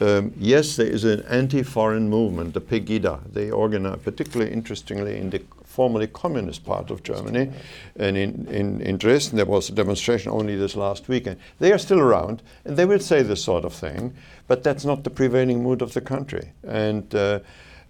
Um, 0.00 0.32
yes, 0.36 0.76
there 0.76 0.86
is 0.86 1.04
an 1.04 1.22
anti-foreign 1.28 2.08
movement, 2.08 2.54
the 2.54 2.60
Pegida. 2.60 3.20
They 3.32 3.50
organize, 3.50 4.00
particularly 4.02 4.52
interestingly, 4.52 5.18
in 5.18 5.30
the 5.30 5.42
formerly 5.64 6.06
communist 6.06 6.64
part 6.64 6.90
of 6.90 7.02
Germany. 7.02 7.50
And 7.96 8.16
in, 8.16 8.46
in, 8.48 8.80
in 8.80 8.96
Dresden, 8.96 9.36
there 9.36 9.46
was 9.46 9.68
a 9.68 9.72
demonstration 9.72 10.32
only 10.32 10.56
this 10.56 10.76
last 10.76 11.08
weekend. 11.08 11.38
They 11.58 11.72
are 11.72 11.78
still 11.78 12.00
around, 12.00 12.42
and 12.64 12.76
they 12.76 12.86
will 12.86 13.00
say 13.00 13.22
this 13.22 13.42
sort 13.42 13.64
of 13.64 13.72
thing, 13.72 14.14
but 14.46 14.62
that's 14.62 14.84
not 14.84 15.04
the 15.04 15.10
prevailing 15.10 15.62
mood 15.62 15.82
of 15.82 15.92
the 15.92 16.00
country. 16.00 16.52
And 16.66 17.12
uh, 17.14 17.40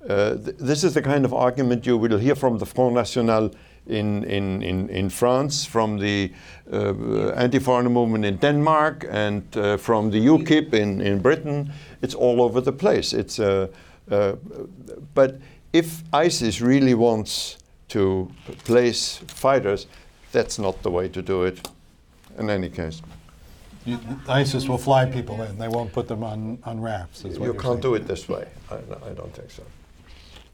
uh, 0.08 0.36
th- 0.36 0.56
this 0.58 0.84
is 0.84 0.94
the 0.94 1.02
kind 1.02 1.24
of 1.24 1.32
argument 1.32 1.86
you 1.86 1.96
will 1.96 2.18
hear 2.18 2.34
from 2.34 2.58
the 2.58 2.66
Front 2.66 2.94
National 2.94 3.50
in, 3.86 4.24
in, 4.24 4.62
in, 4.62 4.88
in 4.88 5.10
France, 5.10 5.64
from 5.64 5.98
the 5.98 6.32
uh, 6.72 7.28
anti-foreign 7.36 7.92
movement 7.92 8.24
in 8.24 8.36
Denmark, 8.36 9.06
and 9.10 9.42
uh, 9.56 9.76
from 9.76 10.10
the 10.10 10.26
UKIP 10.26 10.72
in, 10.72 11.00
in 11.00 11.20
Britain. 11.20 11.72
It's 12.02 12.14
all 12.14 12.40
over 12.40 12.60
the 12.60 12.72
place. 12.72 13.12
It's, 13.12 13.38
uh, 13.38 13.68
uh 14.10 14.36
but 15.14 15.38
if 15.72 16.02
ISIS 16.12 16.60
really 16.60 16.94
wants 16.94 17.58
to 17.88 18.30
place 18.64 19.18
fighters, 19.26 19.86
that's 20.32 20.58
not 20.58 20.82
the 20.82 20.90
way 20.90 21.08
to 21.08 21.22
do 21.22 21.44
it 21.44 21.68
in 22.38 22.50
any 22.50 22.70
case. 22.70 23.02
You, 23.84 23.98
ISIS 24.28 24.66
will 24.68 24.78
fly 24.78 25.04
people 25.04 25.42
in. 25.42 25.58
They 25.58 25.68
won't 25.68 25.92
put 25.92 26.08
them 26.08 26.24
on, 26.24 26.58
on 26.64 26.80
rafts. 26.80 27.22
you 27.24 27.52
can't 27.52 27.62
saying. 27.62 27.80
do 27.80 27.94
it 27.94 28.06
this 28.06 28.28
way. 28.28 28.48
I, 28.70 28.76
I 28.76 29.12
don't 29.12 29.34
think 29.34 29.50
so. 29.50 29.62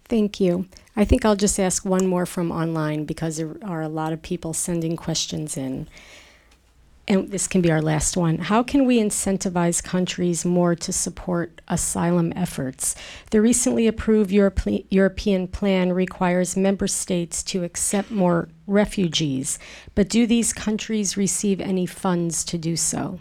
Thank 0.04 0.40
you. 0.40 0.66
I 0.96 1.04
think 1.04 1.24
I'll 1.24 1.36
just 1.36 1.58
ask 1.58 1.84
one 1.84 2.06
more 2.06 2.26
from 2.26 2.50
online 2.50 3.04
because 3.04 3.36
there 3.36 3.56
are 3.64 3.82
a 3.82 3.88
lot 3.88 4.12
of 4.12 4.22
people 4.22 4.52
sending 4.52 4.96
questions 4.96 5.56
in 5.56 5.88
and 7.10 7.28
this 7.32 7.48
can 7.48 7.60
be 7.60 7.72
our 7.72 7.82
last 7.82 8.16
one. 8.16 8.38
How 8.38 8.62
can 8.62 8.86
we 8.86 9.00
incentivize 9.00 9.82
countries 9.82 10.44
more 10.44 10.76
to 10.76 10.92
support 10.92 11.60
asylum 11.66 12.32
efforts? 12.36 12.94
The 13.32 13.40
recently 13.40 13.88
approved 13.88 14.30
Europe- 14.30 14.60
European 14.90 15.48
plan 15.48 15.92
requires 15.92 16.56
member 16.56 16.86
states 16.86 17.42
to 17.44 17.64
accept 17.64 18.12
more 18.12 18.48
refugees, 18.68 19.58
but 19.96 20.08
do 20.08 20.24
these 20.24 20.52
countries 20.52 21.16
receive 21.16 21.60
any 21.60 21.84
funds 21.84 22.44
to 22.44 22.56
do 22.56 22.76
so? 22.76 23.18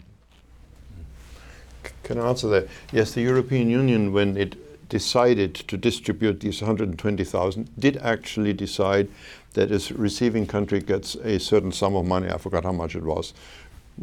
Can 2.04 2.20
I 2.20 2.28
answer 2.28 2.46
that? 2.48 2.68
Yes, 2.92 3.12
the 3.12 3.22
European 3.22 3.68
Union, 3.68 4.12
when 4.12 4.36
it 4.36 4.54
decided 4.90 5.54
to 5.54 5.76
distribute 5.78 6.40
these 6.40 6.60
120,000, 6.60 7.70
did 7.78 7.96
actually 7.98 8.52
decide 8.52 9.08
that 9.54 9.72
a 9.72 9.94
receiving 9.94 10.46
country 10.46 10.80
gets 10.80 11.14
a 11.16 11.38
certain 11.38 11.72
sum 11.72 11.96
of 11.96 12.06
money, 12.06 12.28
I 12.28 12.36
forgot 12.36 12.64
how 12.64 12.72
much 12.72 12.94
it 12.94 13.02
was, 13.02 13.32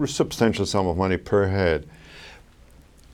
a 0.01 0.07
substantial 0.07 0.65
sum 0.65 0.87
of 0.87 0.97
money 0.97 1.17
per 1.17 1.47
head. 1.47 1.87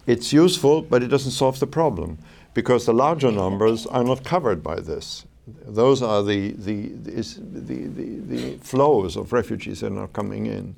It's 0.08 0.32
useful, 0.32 0.82
but 0.82 1.04
it 1.04 1.08
doesn't 1.08 1.32
solve 1.32 1.60
the 1.60 1.68
problem 1.68 2.18
because 2.54 2.86
the 2.86 2.94
larger 2.94 3.32
numbers 3.32 3.86
are 3.88 4.04
not 4.04 4.24
covered 4.24 4.64
by 4.64 4.80
this. 4.80 5.26
Those 5.66 6.02
are 6.02 6.24
the, 6.24 6.52
the, 6.52 6.90
the, 6.90 7.22
the, 7.22 8.18
the 8.20 8.58
flows 8.58 9.18
of 9.18 9.34
refugees 9.34 9.82
that 9.82 9.92
are 9.94 10.08
coming 10.08 10.46
in. 10.46 10.76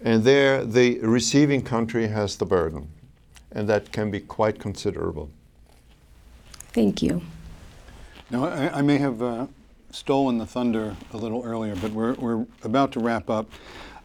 And 0.00 0.24
there, 0.24 0.64
the 0.64 0.98
receiving 1.00 1.62
country 1.62 2.08
has 2.08 2.36
the 2.36 2.46
burden, 2.46 2.88
and 3.52 3.68
that 3.68 3.92
can 3.92 4.10
be 4.10 4.20
quite 4.20 4.58
considerable. 4.58 5.30
Thank 6.72 7.02
you. 7.02 7.20
Now, 8.30 8.44
I, 8.44 8.78
I 8.78 8.82
may 8.82 8.98
have 8.98 9.22
uh, 9.22 9.46
stolen 9.90 10.38
the 10.38 10.46
thunder 10.46 10.96
a 11.12 11.16
little 11.16 11.42
earlier, 11.44 11.74
but 11.76 11.90
we're, 11.90 12.14
we're 12.14 12.46
about 12.62 12.92
to 12.92 13.00
wrap 13.00 13.28
up. 13.28 13.50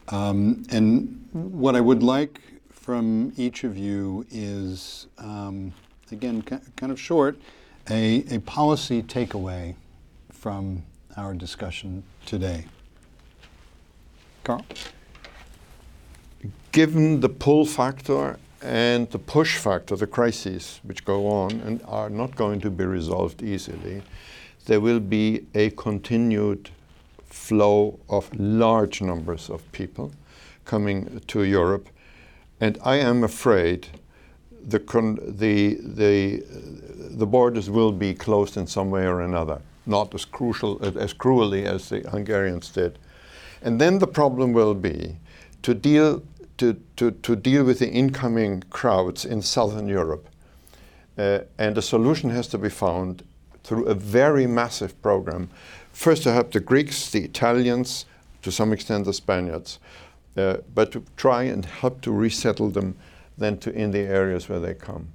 Um, 0.09 0.63
and 0.69 1.27
what 1.31 1.75
I 1.75 1.81
would 1.81 2.01
like 2.01 2.39
from 2.71 3.33
each 3.37 3.63
of 3.63 3.77
you 3.77 4.25
is, 4.31 5.07
um, 5.17 5.73
again, 6.11 6.41
kind 6.41 6.91
of 6.91 6.99
short, 6.99 7.37
a, 7.89 8.23
a 8.31 8.39
policy 8.39 9.03
takeaway 9.03 9.75
from 10.31 10.83
our 11.17 11.33
discussion 11.33 12.03
today. 12.25 12.65
Karl? 14.43 14.65
Given 16.71 17.21
the 17.21 17.29
pull 17.29 17.65
factor 17.65 18.39
and 18.65 19.07
the 19.11 19.19
push 19.19 19.57
factor, 19.57 19.95
the 19.95 20.07
crises 20.07 20.79
which 20.83 21.05
go 21.05 21.27
on 21.27 21.51
and 21.61 21.81
are 21.87 22.09
not 22.09 22.35
going 22.35 22.59
to 22.61 22.71
be 22.71 22.83
resolved 22.83 23.43
easily, 23.43 24.01
there 24.65 24.79
will 24.79 24.99
be 24.99 25.45
a 25.53 25.69
continued 25.71 26.71
flow 27.25 27.99
of 28.09 28.27
large 28.39 29.01
numbers 29.01 29.51
of 29.51 29.71
people 29.71 30.11
coming 30.65 31.21
to 31.27 31.43
Europe. 31.43 31.87
And 32.59 32.79
I 32.83 32.95
am 32.95 33.23
afraid 33.23 33.87
the, 34.67 34.79
the, 34.79 35.77
the, 35.79 36.43
the 37.17 37.27
borders 37.27 37.69
will 37.69 37.91
be 37.91 38.15
closed 38.15 38.57
in 38.57 38.65
some 38.65 38.89
way 38.89 39.05
or 39.05 39.21
another, 39.21 39.61
not 39.85 40.15
as, 40.15 40.25
crucial, 40.25 40.83
as 40.83 41.13
cruelly 41.13 41.65
as 41.65 41.89
the 41.89 41.99
Hungarians 42.09 42.69
did. 42.69 42.97
And 43.61 43.79
then 43.79 43.99
the 43.99 44.07
problem 44.07 44.53
will 44.53 44.73
be 44.73 45.17
to 45.61 45.75
deal 45.75 46.23
to, 46.57 46.81
to, 46.95 47.11
to 47.11 47.35
deal 47.35 47.63
with 47.63 47.79
the 47.79 47.89
incoming 47.89 48.63
crowds 48.69 49.25
in 49.25 49.41
southern 49.41 49.87
Europe. 49.87 50.27
Uh, 51.17 51.39
and 51.57 51.77
a 51.77 51.81
solution 51.81 52.29
has 52.29 52.47
to 52.49 52.57
be 52.57 52.69
found 52.69 53.23
through 53.63 53.85
a 53.85 53.93
very 53.93 54.47
massive 54.47 55.01
program. 55.01 55.49
First, 55.91 56.23
to 56.23 56.31
help 56.31 56.51
the 56.51 56.59
Greeks, 56.59 57.09
the 57.09 57.23
Italians, 57.23 58.05
to 58.41 58.51
some 58.51 58.73
extent 58.73 59.05
the 59.05 59.13
Spaniards, 59.13 59.79
uh, 60.37 60.57
but 60.73 60.91
to 60.91 61.03
try 61.17 61.43
and 61.43 61.65
help 61.65 62.01
to 62.01 62.11
resettle 62.11 62.69
them 62.69 62.95
then 63.37 63.57
to 63.57 63.71
in 63.71 63.91
the 63.91 63.99
areas 63.99 64.47
where 64.47 64.59
they 64.59 64.73
come. 64.73 65.07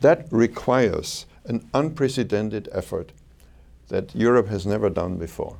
That 0.00 0.26
requires 0.30 1.26
an 1.44 1.68
unprecedented 1.72 2.68
effort 2.72 3.12
that 3.88 4.14
Europe 4.14 4.48
has 4.48 4.66
never 4.66 4.90
done 4.90 5.16
before. 5.16 5.56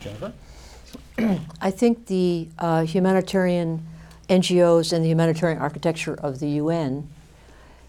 Jennifer? 0.00 0.32
I 1.60 1.70
think 1.70 2.06
the 2.06 2.48
uh, 2.58 2.84
humanitarian 2.84 3.86
NGOs 4.28 4.92
and 4.92 5.04
the 5.04 5.08
humanitarian 5.08 5.58
architecture 5.58 6.14
of 6.14 6.38
the 6.38 6.48
UN 6.50 7.08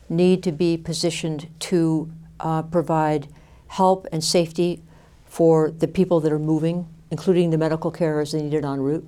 need 0.08 0.42
to 0.44 0.52
be 0.52 0.78
positioned 0.78 1.48
to 1.60 2.10
uh, 2.40 2.64
provide 2.64 3.28
help 3.68 4.08
and 4.12 4.24
safety 4.24 4.82
for 5.26 5.70
the 5.70 5.88
people 5.88 6.20
that 6.22 6.32
are 6.32 6.40
moving, 6.40 6.88
including 7.12 7.52
the 7.52 7.58
medical 7.58 7.92
care 7.92 8.20
as 8.20 8.32
they 8.32 8.42
need 8.42 8.54
it 8.54 8.66
en 8.66 8.80
route, 8.80 9.08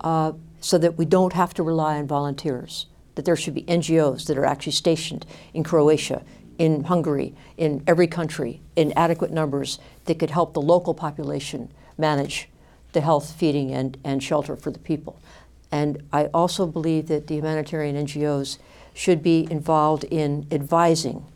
uh, 0.00 0.32
so 0.60 0.78
that 0.78 0.96
we 0.96 1.04
don't 1.04 1.34
have 1.34 1.52
to 1.52 1.62
rely 1.62 1.98
on 1.98 2.06
volunteers, 2.06 2.86
that 3.16 3.26
there 3.26 3.36
should 3.36 3.54
be 3.54 3.64
NGOs 3.64 4.26
that 4.26 4.38
are 4.38 4.46
actually 4.46 4.72
stationed 4.72 5.26
in 5.52 5.62
Croatia, 5.62 6.22
in 6.58 6.84
Hungary, 6.84 7.34
in 7.58 7.82
every 7.86 8.06
country, 8.06 8.62
in 8.76 8.94
adequate 8.96 9.30
numbers 9.30 9.78
that 10.06 10.18
could 10.18 10.30
help 10.30 10.54
the 10.54 10.62
local 10.62 10.94
population 10.94 11.70
manage 11.98 12.48
the 12.96 13.02
health, 13.02 13.34
feeding, 13.38 13.74
and, 13.74 13.98
and 14.04 14.22
shelter 14.22 14.56
for 14.56 14.70
the 14.70 14.78
people. 14.78 15.20
And 15.70 16.02
I 16.14 16.26
also 16.32 16.66
believe 16.66 17.08
that 17.08 17.26
the 17.26 17.34
humanitarian 17.34 17.94
NGOs 17.94 18.56
should 18.94 19.22
be 19.22 19.46
involved 19.50 20.04
in 20.04 20.46
advising 20.50 21.26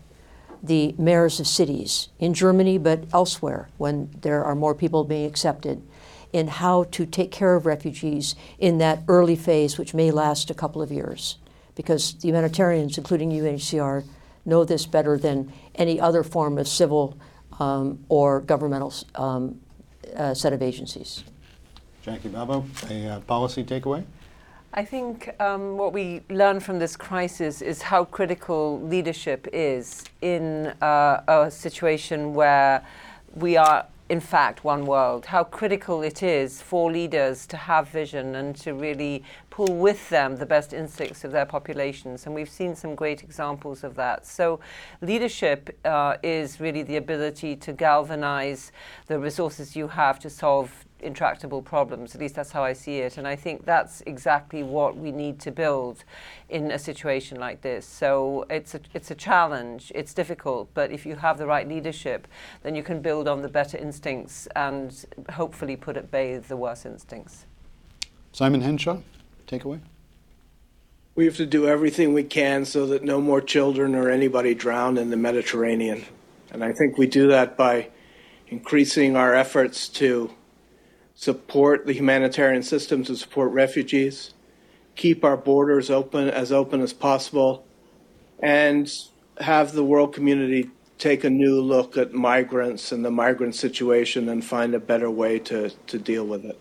the 0.62 0.94
mayors 0.96 1.38
of 1.38 1.46
cities 1.46 2.08
in 2.18 2.32
Germany, 2.32 2.78
but 2.78 3.04
elsewhere, 3.12 3.68
when 3.76 4.08
there 4.22 4.42
are 4.42 4.54
more 4.54 4.74
people 4.74 5.04
being 5.04 5.26
accepted, 5.26 5.82
in 6.32 6.48
how 6.48 6.84
to 6.84 7.04
take 7.04 7.30
care 7.30 7.56
of 7.56 7.66
refugees 7.66 8.34
in 8.58 8.78
that 8.78 9.02
early 9.06 9.36
phase, 9.36 9.76
which 9.76 9.92
may 9.92 10.10
last 10.10 10.48
a 10.48 10.54
couple 10.54 10.80
of 10.80 10.90
years. 10.90 11.36
Because 11.74 12.14
the 12.14 12.28
humanitarians, 12.28 12.96
including 12.96 13.32
UNHCR, 13.32 14.04
know 14.46 14.64
this 14.64 14.86
better 14.86 15.18
than 15.18 15.52
any 15.74 16.00
other 16.00 16.22
form 16.22 16.56
of 16.56 16.66
civil 16.66 17.18
um, 17.58 18.02
or 18.08 18.40
governmental 18.40 18.94
um, 19.16 19.60
uh, 20.16 20.34
set 20.34 20.52
of 20.52 20.62
agencies. 20.62 21.24
Jackie 22.02 22.30
Bhabha, 22.30 22.64
a 22.90 23.08
uh, 23.08 23.20
policy 23.20 23.62
takeaway? 23.62 24.04
I 24.72 24.84
think 24.84 25.34
um, 25.40 25.76
what 25.76 25.92
we 25.92 26.22
learn 26.30 26.60
from 26.60 26.78
this 26.78 26.96
crisis 26.96 27.60
is 27.60 27.82
how 27.82 28.04
critical 28.04 28.80
leadership 28.80 29.48
is 29.52 30.04
in 30.22 30.68
uh, 30.80 31.22
a 31.26 31.50
situation 31.50 32.32
where 32.32 32.86
we 33.34 33.56
are, 33.56 33.84
in 34.08 34.20
fact, 34.20 34.64
one 34.64 34.86
world. 34.86 35.26
How 35.26 35.44
critical 35.44 36.02
it 36.02 36.22
is 36.22 36.62
for 36.62 36.90
leaders 36.90 37.46
to 37.48 37.56
have 37.56 37.88
vision 37.88 38.36
and 38.36 38.56
to 38.56 38.72
really 38.72 39.24
pull 39.50 39.76
with 39.76 40.08
them 40.08 40.36
the 40.36 40.46
best 40.46 40.72
instincts 40.72 41.24
of 41.24 41.32
their 41.32 41.46
populations. 41.46 42.24
And 42.24 42.34
we've 42.34 42.48
seen 42.48 42.74
some 42.74 42.94
great 42.94 43.22
examples 43.22 43.84
of 43.84 43.94
that. 43.96 44.24
So, 44.24 44.60
leadership 45.02 45.76
uh, 45.84 46.16
is 46.22 46.60
really 46.60 46.82
the 46.82 46.96
ability 46.96 47.56
to 47.56 47.72
galvanize 47.72 48.72
the 49.06 49.18
resources 49.18 49.76
you 49.76 49.88
have 49.88 50.18
to 50.20 50.30
solve 50.30 50.86
intractable 51.02 51.62
problems. 51.62 52.14
At 52.14 52.20
least 52.20 52.34
that's 52.34 52.52
how 52.52 52.62
I 52.62 52.72
see 52.72 52.98
it. 52.98 53.18
And 53.18 53.26
I 53.26 53.36
think 53.36 53.64
that's 53.64 54.02
exactly 54.06 54.62
what 54.62 54.96
we 54.96 55.12
need 55.12 55.40
to 55.40 55.50
build 55.50 56.04
in 56.48 56.70
a 56.70 56.78
situation 56.78 57.38
like 57.38 57.62
this. 57.62 57.86
So 57.86 58.46
it's 58.50 58.74
a, 58.74 58.80
it's 58.94 59.10
a 59.10 59.14
challenge, 59.14 59.92
it's 59.94 60.14
difficult, 60.14 60.68
but 60.74 60.90
if 60.90 61.06
you 61.06 61.16
have 61.16 61.38
the 61.38 61.46
right 61.46 61.68
leadership, 61.68 62.26
then 62.62 62.74
you 62.74 62.82
can 62.82 63.00
build 63.00 63.28
on 63.28 63.42
the 63.42 63.48
better 63.48 63.76
instincts 63.76 64.48
and 64.56 65.04
hopefully 65.32 65.76
put 65.76 65.96
at 65.96 66.10
bay 66.10 66.36
the 66.38 66.56
worse 66.56 66.84
instincts. 66.84 67.46
Simon 68.32 68.60
Henshaw, 68.60 68.98
takeaway? 69.46 69.80
We 71.14 71.24
have 71.26 71.36
to 71.36 71.46
do 71.46 71.66
everything 71.66 72.14
we 72.14 72.22
can 72.22 72.64
so 72.64 72.86
that 72.86 73.02
no 73.02 73.20
more 73.20 73.40
children 73.40 73.94
or 73.94 74.08
anybody 74.08 74.54
drown 74.54 74.96
in 74.96 75.10
the 75.10 75.16
Mediterranean. 75.16 76.04
And 76.52 76.64
I 76.64 76.72
think 76.72 76.96
we 76.96 77.06
do 77.06 77.28
that 77.28 77.56
by 77.56 77.88
increasing 78.48 79.16
our 79.16 79.34
efforts 79.34 79.88
to 79.88 80.30
support 81.20 81.84
the 81.84 81.92
humanitarian 81.92 82.62
system 82.62 83.04
to 83.04 83.14
support 83.14 83.52
refugees, 83.52 84.32
keep 84.96 85.22
our 85.22 85.36
borders 85.36 85.90
open 85.90 86.30
as 86.30 86.50
open 86.50 86.80
as 86.80 86.94
possible, 86.94 87.62
and 88.42 88.90
have 89.38 89.72
the 89.72 89.84
world 89.84 90.14
community 90.14 90.70
take 90.96 91.22
a 91.22 91.28
new 91.28 91.60
look 91.60 91.98
at 91.98 92.14
migrants 92.14 92.90
and 92.90 93.04
the 93.04 93.10
migrant 93.10 93.54
situation 93.54 94.30
and 94.30 94.42
find 94.42 94.74
a 94.74 94.80
better 94.80 95.10
way 95.10 95.38
to, 95.38 95.68
to 95.86 95.98
deal 95.98 96.26
with 96.26 96.46
it. 96.46 96.58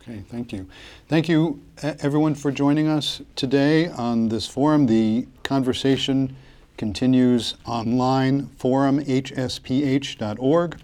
Okay, 0.00 0.24
thank 0.30 0.54
you. 0.54 0.66
Thank 1.08 1.28
you, 1.28 1.60
everyone, 1.82 2.34
for 2.34 2.50
joining 2.50 2.88
us 2.88 3.20
today 3.34 3.88
on 3.88 4.30
this 4.30 4.46
forum. 4.46 4.86
The 4.86 5.28
conversation 5.42 6.34
continues 6.78 7.56
online, 7.66 8.46
forumhsph.org. 8.58 10.80